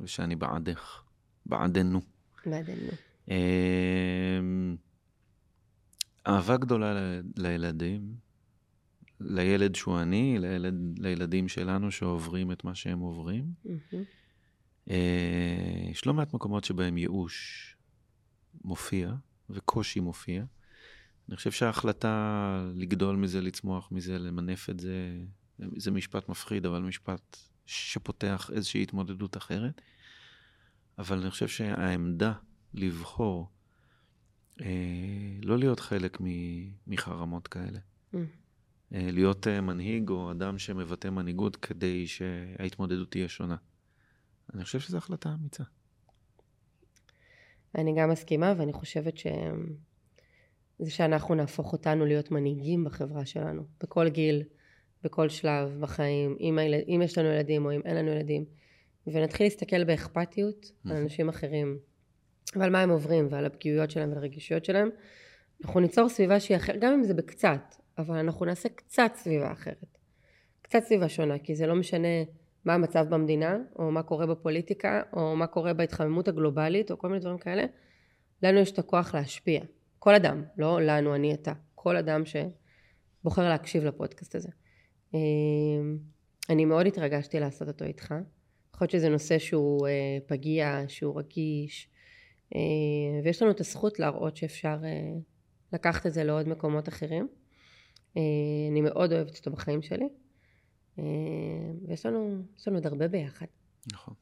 ושאני 0.00 0.36
בעדך, 0.36 1.02
בעדנו. 1.46 2.00
בעדנו. 2.46 2.90
Uh, 3.26 3.30
אהבה 6.26 6.56
גדולה 6.56 7.20
לילדים, 7.36 8.14
לילד 9.20 9.74
שהוא 9.74 10.00
אני, 10.00 10.38
לילד, 10.38 10.98
לילדים 10.98 11.48
שלנו 11.48 11.90
שעוברים 11.90 12.52
את 12.52 12.64
מה 12.64 12.74
שהם 12.74 12.98
עוברים. 12.98 13.52
Mm-hmm. 13.66 14.92
יש 15.90 16.06
לא 16.06 16.14
מעט 16.14 16.34
מקומות 16.34 16.64
שבהם 16.64 16.98
ייאוש 16.98 17.76
מופיע 18.64 19.14
וקושי 19.50 20.00
מופיע. 20.00 20.44
אני 21.28 21.36
חושב 21.36 21.50
שההחלטה 21.50 22.70
לגדול 22.74 23.16
מזה, 23.16 23.40
לצמוח 23.40 23.92
מזה, 23.92 24.18
למנף 24.18 24.70
את 24.70 24.80
זה, 24.80 25.18
זה 25.76 25.90
משפט 25.90 26.28
מפחיד, 26.28 26.66
אבל 26.66 26.82
משפט 26.82 27.36
שפותח 27.66 28.50
איזושהי 28.54 28.82
התמודדות 28.82 29.36
אחרת. 29.36 29.80
אבל 30.98 31.20
אני 31.20 31.30
חושב 31.30 31.48
שהעמדה 31.48 32.32
לבחור 32.74 33.50
אה, 34.60 34.66
לא 35.42 35.58
להיות 35.58 35.80
חלק 35.80 36.18
מחרמות 36.86 37.48
כאלה. 37.48 37.78
Mm. 38.14 38.16
אה, 38.94 39.08
להיות 39.12 39.46
אה, 39.46 39.60
מנהיג 39.60 40.08
או 40.08 40.30
אדם 40.30 40.58
שמבטא 40.58 41.08
מנהיגות 41.08 41.56
כדי 41.56 42.06
שההתמודדות 42.06 43.10
תהיה 43.10 43.28
שונה. 43.28 43.56
אני 44.54 44.64
חושב 44.64 44.80
שזו 44.80 44.98
החלטה 44.98 45.34
אמיצה. 45.40 45.64
אני 47.74 47.94
גם 47.96 48.10
מסכימה, 48.10 48.54
ואני 48.56 48.72
חושבת 48.72 49.16
שזה 49.16 50.90
שאנחנו 50.90 51.34
נהפוך 51.34 51.72
אותנו 51.72 52.06
להיות 52.06 52.30
מנהיגים 52.30 52.84
בחברה 52.84 53.26
שלנו, 53.26 53.62
בכל 53.80 54.08
גיל, 54.08 54.42
בכל 55.04 55.28
שלב 55.28 55.76
בחיים, 55.80 56.36
אם, 56.40 56.58
הילד, 56.58 56.84
אם 56.88 57.00
יש 57.04 57.18
לנו 57.18 57.28
ילדים 57.28 57.64
או 57.64 57.72
אם 57.72 57.80
אין 57.84 57.96
לנו 57.96 58.10
ילדים, 58.10 58.44
ונתחיל 59.06 59.46
להסתכל 59.46 59.84
באכפתיות 59.84 60.72
על 60.84 60.96
אנשים 60.96 61.28
אחרים, 61.28 61.78
ועל 62.56 62.70
מה 62.70 62.80
הם 62.80 62.90
עוברים 62.90 63.28
ועל 63.30 63.46
הפגיעויות 63.46 63.90
שלהם 63.90 64.08
ועל 64.08 64.18
הרגישויות 64.18 64.64
שלהם, 64.64 64.88
אנחנו 65.64 65.80
ניצור 65.80 66.08
סביבה 66.08 66.40
שהיא 66.40 66.56
אחרת, 66.56 66.80
גם 66.80 66.92
אם 66.92 67.04
זה 67.04 67.14
בקצת, 67.14 67.74
אבל 67.98 68.16
אנחנו 68.16 68.46
נעשה 68.46 68.68
קצת 68.68 69.12
סביבה 69.14 69.52
אחרת. 69.52 69.98
קצת 70.62 70.80
סביבה 70.84 71.08
שונה, 71.08 71.38
כי 71.38 71.54
זה 71.54 71.66
לא 71.66 71.74
משנה 71.74 72.08
מה 72.64 72.74
המצב 72.74 73.06
במדינה, 73.08 73.58
או 73.78 73.90
מה 73.90 74.02
קורה 74.02 74.26
בפוליטיקה, 74.26 75.02
או 75.12 75.36
מה 75.36 75.46
קורה 75.46 75.72
בהתחממות 75.72 76.28
הגלובלית, 76.28 76.90
או 76.90 76.98
כל 76.98 77.08
מיני 77.08 77.20
דברים 77.20 77.38
כאלה. 77.38 77.64
לנו 78.42 78.58
יש 78.58 78.70
את 78.70 78.78
הכוח 78.78 79.14
להשפיע. 79.14 79.60
כל 79.98 80.14
אדם, 80.14 80.44
לא 80.56 80.80
לנו, 80.82 81.14
אני, 81.14 81.34
אתה. 81.34 81.52
כל 81.74 81.96
אדם 81.96 82.22
שבוחר 82.24 83.48
להקשיב 83.48 83.84
לפודקאסט 83.84 84.34
הזה. 84.34 84.48
אמ, 85.14 85.98
אני 86.50 86.64
מאוד 86.64 86.86
התרגשתי 86.86 87.40
לעשות 87.40 87.68
אותו 87.68 87.84
איתך. 87.84 88.14
יכול 88.74 88.84
להיות 88.84 88.90
שזה 88.90 89.08
נושא 89.08 89.38
שהוא 89.38 89.88
אה, 89.88 90.18
פגיע, 90.26 90.84
שהוא 90.88 91.18
רגיש, 91.18 91.88
אה, 92.54 92.60
ויש 93.24 93.42
לנו 93.42 93.50
את 93.50 93.60
הזכות 93.60 93.98
להראות 93.98 94.36
שאפשר 94.36 94.76
אה, 94.84 95.18
לקחת 95.72 96.06
את 96.06 96.12
זה 96.12 96.24
לעוד 96.24 96.48
מקומות 96.48 96.88
אחרים. 96.88 97.28
אני 98.16 98.80
מאוד 98.80 99.12
אוהבת 99.12 99.36
אותו 99.38 99.50
בחיים 99.50 99.82
שלי, 99.82 100.08
ויש 101.88 102.06
לנו, 102.06 102.42
לנו 102.66 102.76
עוד 102.76 102.86
הרבה 102.86 103.08
ביחד. 103.08 103.46
נכון. 103.92 104.14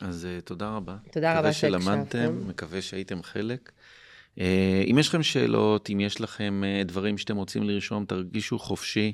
אז 0.00 0.28
תודה 0.44 0.76
רבה. 0.76 0.96
תודה 1.12 1.38
רבה 1.38 1.52
שהקשבתם. 1.52 1.78
מקווה 1.78 1.96
שלמדתם, 1.96 2.48
מקווה 2.48 2.82
שהייתם 2.82 3.22
חלק. 3.22 3.72
אם 4.38 4.96
יש 4.98 5.08
לכם 5.08 5.22
שאלות, 5.22 5.90
אם 5.90 6.00
יש 6.00 6.20
לכם 6.20 6.62
דברים 6.86 7.18
שאתם 7.18 7.36
רוצים 7.36 7.62
לרשום, 7.62 8.04
תרגישו 8.04 8.58
חופשי. 8.58 9.12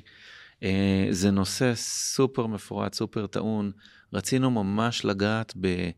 אה, 0.63 1.07
זה 1.09 1.31
נושא 1.31 1.71
סופר 1.75 2.47
מפורט, 2.47 2.93
סופר 2.93 3.27
טעון. 3.27 3.71
רצינו 4.13 4.51
ממש 4.51 5.05
לגעת 5.05 5.53
ב, 5.61 5.89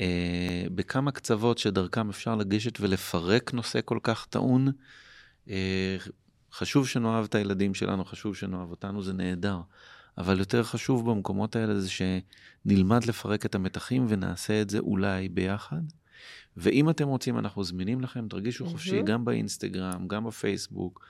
אה, 0.00 0.64
בכמה 0.74 1.12
קצוות 1.12 1.58
שדרכם 1.58 2.08
אפשר 2.10 2.34
לגשת 2.34 2.80
ולפרק 2.80 3.52
נושא 3.54 3.80
כל 3.84 3.98
כך 4.02 4.26
טעון. 4.30 4.68
אה, 6.52 6.56
חשוב 6.56 6.88
שנאהב 6.88 7.24
את 7.24 7.34
הילדים 7.34 7.74
שלנו, 7.74 8.04
חשוב 8.04 8.36
שנאהב 8.36 8.70
אותנו, 8.70 9.02
זה 9.02 9.12
נהדר. 9.12 9.60
אבל 10.18 10.38
יותר 10.38 10.62
חשוב 10.62 11.10
במקומות 11.10 11.56
האלה 11.56 11.80
זה 11.80 11.88
שנלמד 11.90 13.04
לפרק 13.04 13.46
את 13.46 13.54
המתחים 13.54 14.06
ונעשה 14.08 14.62
את 14.62 14.70
זה 14.70 14.78
אולי 14.78 15.28
ביחד. 15.28 15.82
ואם 16.56 16.90
אתם 16.90 17.08
רוצים, 17.08 17.38
אנחנו 17.38 17.64
זמינים 17.64 18.00
לכם, 18.00 18.28
תרגישו 18.28 18.66
חופשי 18.66 19.02
גם 19.02 19.24
באינסטגרם, 19.24 20.08
גם 20.08 20.24
בפייסבוק, 20.24 21.06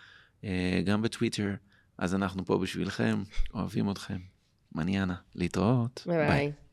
גם 0.85 1.03
בטוויטר. 1.03 1.55
אז 1.99 2.15
אנחנו 2.15 2.45
פה 2.45 2.59
בשבילכם, 2.59 3.23
אוהבים 3.55 3.91
אתכם. 3.91 4.19
מניאנה, 4.75 5.15
להתראות. 5.35 6.03
ביי. 6.07 6.29
ביי. 6.29 6.53